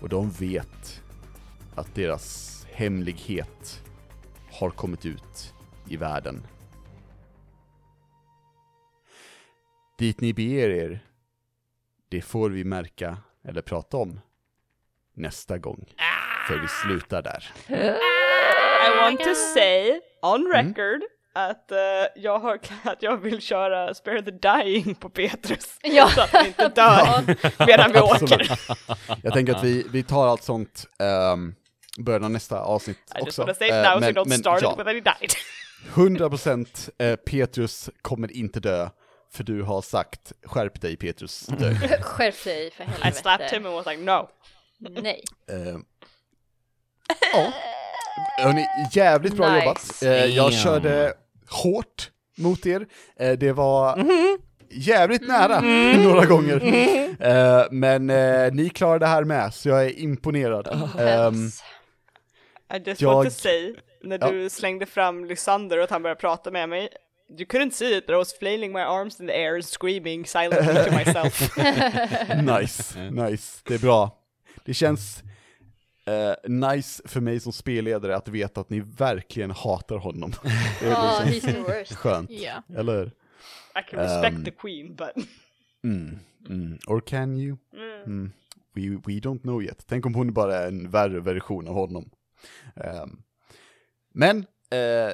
Och 0.00 0.08
de 0.08 0.30
vet 0.30 1.02
att 1.74 1.94
deras 1.94 2.56
hemlighet 2.70 3.82
har 4.52 4.70
kommit 4.70 5.06
ut 5.06 5.54
i 5.88 5.96
världen. 5.96 6.46
Dit 9.98 10.20
ni 10.20 10.32
beger 10.34 10.70
er, 10.70 11.00
det 12.08 12.22
får 12.22 12.50
vi 12.50 12.64
märka 12.64 13.18
eller 13.44 13.62
prata 13.62 13.96
om 13.96 14.20
nästa 15.14 15.58
gång. 15.58 15.94
För 16.48 16.58
vi 16.58 16.68
slutar 16.68 17.22
där. 17.22 17.52
I 18.88 19.00
want 19.00 19.20
to 19.20 19.34
say 19.54 20.00
on 20.22 20.52
record 20.52 21.02
att 21.36 21.72
eh, 21.72 21.78
jag 22.16 22.38
har 22.38 22.58
att 22.84 23.02
jag 23.02 23.16
vill 23.16 23.40
köra 23.40 23.94
Spare 23.94 24.22
the 24.22 24.30
Dying 24.30 24.94
på 24.94 25.08
Petrus. 25.08 25.78
Ja. 25.82 26.08
Så 26.08 26.20
att 26.20 26.30
han 26.30 26.46
inte 26.46 26.68
dör 26.68 27.36
medan 27.66 27.92
vi 27.92 28.00
åker. 28.00 28.58
Jag 29.22 29.32
tänker 29.32 29.54
att 29.54 29.64
vi, 29.64 29.86
vi 29.90 30.02
tar 30.02 30.26
allt 30.26 30.42
sånt 30.42 30.86
um, 31.32 31.54
början 31.98 32.24
av 32.24 32.30
nästa 32.30 32.60
avsnitt 32.60 32.98
I 33.14 33.18
just 33.18 33.28
också. 33.28 33.42
wanna 33.42 33.54
say 33.54 33.68
Eh, 33.70 33.82
now 33.82 33.92
so 33.94 34.00
men- 34.00 34.04
you 34.16 34.24
don't 34.24 34.28
men 34.28 34.38
start 34.38 34.62
ja, 34.62 34.72
it 34.72 34.78
with 34.78 34.88
any 34.88 35.00
died. 35.00 35.30
100% 35.94 36.90
eh, 36.98 37.16
Petrus 37.16 37.90
kommer 38.02 38.32
inte 38.32 38.60
dö, 38.60 38.88
för 39.32 39.44
du 39.44 39.62
har 39.62 39.82
sagt 39.82 40.32
skärp 40.44 40.80
dig 40.80 40.96
Petrus, 40.96 41.46
dö. 41.46 41.74
Skärp 42.02 42.44
dig 42.44 42.70
för 42.70 42.82
I 42.84 42.86
helvete. 42.86 43.12
slapped 43.16 43.50
him 43.50 43.66
and 43.66 43.74
was 43.74 43.86
like 43.86 44.02
no. 44.02 44.28
Nej. 44.78 45.22
Eh, 45.50 45.76
ja. 47.32 47.52
Hörni, 48.38 48.66
jävligt 48.92 49.34
bra 49.36 49.52
Nice. 49.52 49.64
jobbat. 49.64 50.02
Eh, 50.02 50.24
jag 50.24 50.52
körde 50.52 51.14
hårt 51.50 52.10
mot 52.38 52.66
er. 52.66 52.86
Eh, 53.20 53.32
det 53.32 53.52
var 53.52 53.96
Mhm. 53.96 54.38
jävligt 54.70 55.28
nära 55.28 55.60
några 56.04 56.26
gånger. 56.26 56.56
Eh, 57.20 57.64
men 57.70 58.10
eh, 58.10 58.52
ni 58.52 58.68
klarade 58.68 58.98
det 58.98 59.06
här 59.08 59.24
med, 59.24 59.54
så 59.54 59.68
jag 59.68 59.84
är 59.84 59.98
imponerad. 59.98 60.66
Ehm, 60.68 61.06
Hems. 61.34 61.62
I 62.74 62.88
just 62.88 63.00
Jag- 63.00 63.14
want 63.14 63.28
to 63.28 63.34
say, 63.34 63.74
när 64.02 64.18
Ja. 64.20 64.30
du 64.30 64.50
slängde 64.50 64.86
fram 64.86 65.24
Lysander 65.24 65.78
och 65.78 65.84
att 65.84 65.90
han 65.90 66.02
började 66.02 66.20
prata 66.20 66.50
med 66.50 66.68
mig, 66.68 66.88
you 67.30 67.44
couldn't 67.46 67.70
see 67.70 67.96
it 67.98 68.06
but 68.06 68.14
I 68.14 68.16
was 68.16 68.38
flailing 68.38 68.72
my 68.72 68.80
arms 68.80 69.20
in 69.20 69.26
the 69.26 69.32
air 69.32 69.54
and 69.54 69.64
screaming 69.64 70.26
silently 70.26 70.74
to 70.84 70.90
myself. 70.92 71.56
nice, 72.60 73.10
nice. 73.10 73.60
Det 73.64 73.74
är 73.74 73.78
bra. 73.78 74.10
Det 74.64 74.74
känns 74.74 75.22
eh, 76.06 76.34
nice 76.50 77.02
för 77.08 77.20
mig 77.20 77.40
som 77.40 77.52
spelledare 77.52 78.16
att 78.16 78.28
veta 78.28 78.60
att 78.60 78.70
ni 78.70 78.80
verkligen 78.80 79.50
hatar 79.50 79.96
honom. 79.96 80.30
Det, 80.80 80.86
Ja, 80.86 81.20
det 81.24 81.30
he's 81.30 81.40
the 81.40 81.60
worst. 81.60 81.94
skönt, 81.94 82.30
Ja. 82.30 82.62
eller? 82.76 83.06
I 83.06 83.90
can 83.90 84.00
respect 84.00 84.36
Um, 84.36 84.44
the 84.44 84.50
queen 84.50 84.94
but 84.96 85.26
Mm, 85.84 86.18
mm. 86.48 86.78
Or 86.86 87.00
can 87.00 87.36
you? 87.36 87.56
Mm. 88.06 88.32
We, 88.72 88.82
we 88.82 89.20
don't 89.20 89.40
know 89.40 89.62
yet. 89.62 89.84
Tänk 89.86 90.06
om 90.06 90.14
hon 90.14 90.32
bara 90.32 90.56
är 90.56 90.68
en 90.68 90.90
värre 90.90 91.20
version 91.20 91.68
av 91.68 91.74
honom. 91.74 92.10
Ehm, 92.76 93.22
men, 94.12 94.38
eh, 94.70 95.12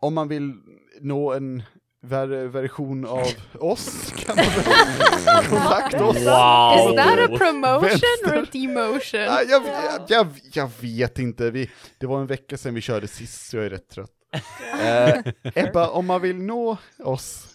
om 0.00 0.14
man 0.14 0.28
vill 0.28 0.54
nå 1.00 1.32
en 1.32 1.62
värre 2.00 2.48
version 2.48 3.06
av 3.06 3.26
oss 3.60 4.12
kan 4.16 4.36
man 4.36 4.44
väl 4.44 5.44
kontakta 5.50 6.04
oss. 6.04 6.16
Wow! 6.16 6.90
Is 6.90 6.96
that 6.96 7.18
a 7.18 7.36
promotion 7.38 7.80
Vänster. 7.88 8.38
or 8.38 8.42
a 8.42 8.46
demotion? 8.52 9.20
Ah, 9.28 9.42
jag, 9.48 9.62
jag, 9.66 10.00
jag, 10.08 10.26
jag 10.52 10.70
vet 10.80 11.18
inte, 11.18 11.50
vi, 11.50 11.70
det 11.98 12.06
var 12.06 12.20
en 12.20 12.26
vecka 12.26 12.56
sedan 12.58 12.74
vi 12.74 12.80
körde 12.80 13.08
sist 13.08 13.50
så 13.50 13.56
jag 13.56 13.66
är 13.66 13.70
rätt 13.70 13.88
trött. 13.88 14.10
Eh, 14.82 15.18
Ebba, 15.54 15.88
om 15.90 16.06
man 16.06 16.22
vill 16.22 16.36
nå 16.36 16.76
oss, 16.98 17.46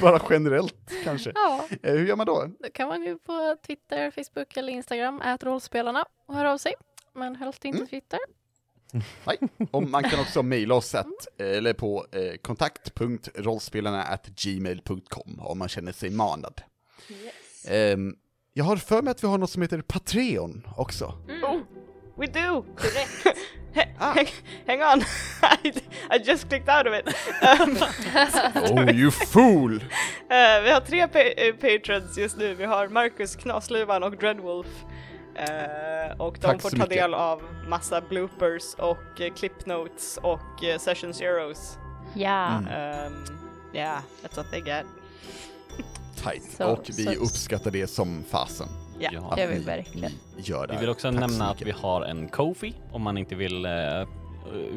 bara 0.00 0.20
generellt 0.30 0.90
kanske, 1.04 1.32
Ja, 1.34 1.64
eh, 1.82 1.92
hur 1.92 2.06
gör 2.06 2.16
man 2.16 2.26
då? 2.26 2.46
då 2.58 2.68
kan 2.74 2.88
man 2.88 3.04
gå 3.04 3.18
på 3.18 3.56
Twitter, 3.66 4.10
Facebook 4.10 4.56
eller 4.56 4.72
Instagram, 4.72 5.20
ät 5.20 5.42
rollspelarna 5.44 6.04
och 6.28 6.34
höra 6.34 6.52
av 6.52 6.58
sig. 6.58 6.74
Men 7.14 7.36
helst 7.36 7.64
inte 7.64 7.76
Mm. 7.78 7.88
Twitter. 7.88 8.18
Nej. 9.26 9.38
Och 9.70 9.82
man 9.82 10.02
kan 10.02 10.20
också 10.20 10.42
mejla 10.42 10.74
oss 10.74 10.94
att, 10.94 11.40
eller 11.40 11.72
på 11.72 12.06
eh, 12.12 12.36
kontakt.rollspelarna 12.42 14.18
gmail.com 14.36 15.40
om 15.40 15.58
man 15.58 15.68
känner 15.68 15.92
sig 15.92 16.10
manad. 16.10 16.62
Ehm, 17.68 18.14
jag 18.52 18.64
har 18.64 18.76
för 18.76 19.02
mig 19.02 19.10
att 19.10 19.22
vi 19.22 19.28
har 19.28 19.38
något 19.38 19.50
som 19.50 19.62
heter 19.62 19.80
Patreon 19.82 20.66
också. 20.76 21.04
oh, 21.42 21.60
we 22.16 22.26
do! 22.26 22.64
Ah. 23.98 24.14
Hang, 24.14 24.26
hang 24.66 24.82
on, 24.82 25.00
I, 25.64 25.68
I 26.10 26.18
just 26.24 26.48
clicked 26.48 26.68
out 26.68 26.86
of 26.86 26.94
it. 26.94 27.06
Um, 27.60 27.76
Oh 28.78 28.90
you 28.94 29.10
fool! 29.10 29.74
eh, 30.30 30.62
vi 30.62 30.70
har 30.70 30.80
tre 30.80 31.08
pa- 31.08 31.18
eh, 31.18 31.54
patrons 31.54 32.18
just 32.18 32.36
nu, 32.36 32.54
vi 32.54 32.64
har 32.64 32.88
Marcus, 32.88 33.36
Knasluvan 33.36 34.02
och 34.02 34.16
Dreadwolf. 34.16 34.66
Eh, 35.38 36.20
och 36.20 36.32
de 36.34 36.40
Tack 36.40 36.62
får 36.62 36.70
ta 36.70 36.76
mycket. 36.76 36.90
del 36.90 37.14
av 37.14 37.42
massa 37.68 38.00
bloopers 38.00 38.74
och 38.78 39.20
uh, 39.20 39.34
clip 39.34 39.66
notes 39.66 40.18
och 40.22 40.62
uh, 40.72 40.78
session 40.78 41.14
zeros. 41.14 41.78
Ja. 42.14 42.46
Mm. 42.58 43.06
Um, 43.06 43.24
yeah, 43.74 43.98
that's 44.22 44.36
what 44.36 44.50
they 44.50 44.60
get. 44.60 44.86
Tight. 46.24 46.42
Så- 46.56 46.64
och 46.66 46.84
vi 46.86 46.92
så- 47.04 47.10
uppskattar 47.12 47.70
det 47.70 47.86
som 47.86 48.24
fasen. 48.30 48.66
Ja. 48.98 49.32
Det 49.36 49.46
vill 49.46 49.54
ni- 49.54 49.60
vi 49.60 49.66
verkligen. 49.66 50.12
Gör 50.36 50.66
det. 50.66 50.72
Vi 50.74 50.80
vill 50.80 50.88
också 50.88 51.10
Tack 51.10 51.20
nämna 51.20 51.50
att 51.50 51.62
vi 51.62 51.70
har 51.70 52.02
en 52.02 52.28
Kofi. 52.28 52.74
Om 52.92 53.02
man 53.02 53.18
inte 53.18 53.34
vill 53.34 53.64
eh, 53.66 53.72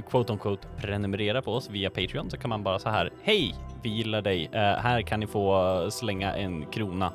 quote 0.10 0.32
on 0.34 0.40
quote 0.40 0.68
prenumerera 0.78 1.42
på 1.42 1.54
oss 1.54 1.70
via 1.70 1.90
Patreon 1.90 2.30
så 2.30 2.38
kan 2.38 2.50
man 2.50 2.64
bara 2.64 2.80
så 2.80 2.90
här. 2.90 3.12
Hej, 3.24 3.56
vi 3.84 3.90
gillar 3.90 4.22
dig. 4.22 4.46
Eh, 4.54 4.60
här 4.60 5.02
kan 5.02 5.20
ni 5.20 5.28
få 5.28 5.88
slänga 5.92 6.36
en 6.36 6.66
krona 6.66 7.14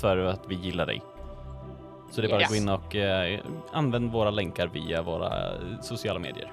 för 0.00 0.16
att 0.16 0.40
vi 0.48 0.54
gillar 0.54 0.86
dig. 0.86 1.02
Så 2.12 2.20
det 2.20 2.26
är 2.26 2.30
bara 2.30 2.40
Yes. 2.40 2.46
att 2.46 2.50
gå 2.50 2.56
in 2.56 2.68
och 2.68 2.96
eh, 2.96 3.40
använd 3.72 4.12
våra 4.12 4.30
länkar 4.30 4.66
via 4.66 5.02
våra 5.02 5.54
eh, 5.54 5.80
sociala 5.80 6.18
medier. 6.18 6.52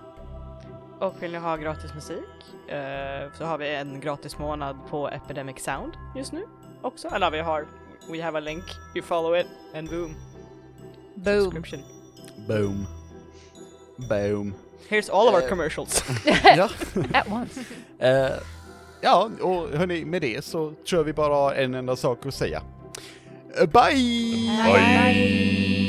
Och 1.00 1.14
vill 1.24 1.32
ni 1.32 1.38
ha 1.38 1.56
gratis 1.56 1.94
musik 1.94 2.26
eh, 2.68 3.34
så 3.38 3.46
har 3.46 3.58
vi 3.58 3.76
en 3.76 4.00
gratis 4.00 4.38
månad 4.38 4.78
på 4.90 5.10
Epidemic 5.10 5.60
Sound 5.64 5.94
just 6.16 6.32
nu 6.32 6.44
också. 6.82 7.08
Eller 7.08 7.32
vi 7.32 7.40
har, 7.40 7.66
we 8.12 8.24
have 8.24 8.38
a 8.38 8.42
link, 8.42 8.64
you 8.96 9.04
follow 9.06 9.38
it 9.40 9.48
and 9.76 9.90
boom. 9.90 10.16
Boom. 11.16 11.44
Subscription. 11.44 11.80
Boom. 12.48 12.86
Boom. 14.10 14.54
Here's 14.90 15.10
all 15.12 15.28
of 15.28 15.34
our 15.34 15.42
Eh. 15.44 15.50
commercials. 15.50 16.04
ja. 16.58 16.70
At 17.14 17.28
once. 17.32 17.62
Eh, 18.00 18.32
ja, 19.02 19.30
och 19.42 19.68
hörni, 19.70 20.06
med 20.06 20.22
det 20.22 20.46
så 20.46 20.74
tror 20.90 21.00
jag 21.00 21.04
vi 21.04 21.14
bara 21.14 21.34
har 21.36 21.54
en 21.54 21.74
enda 21.74 21.96
sak 21.96 22.26
att 22.26 22.34
säga. 22.34 22.62
Eh, 23.56 23.66
Bye! 23.66 23.96
Bye. 24.64 25.89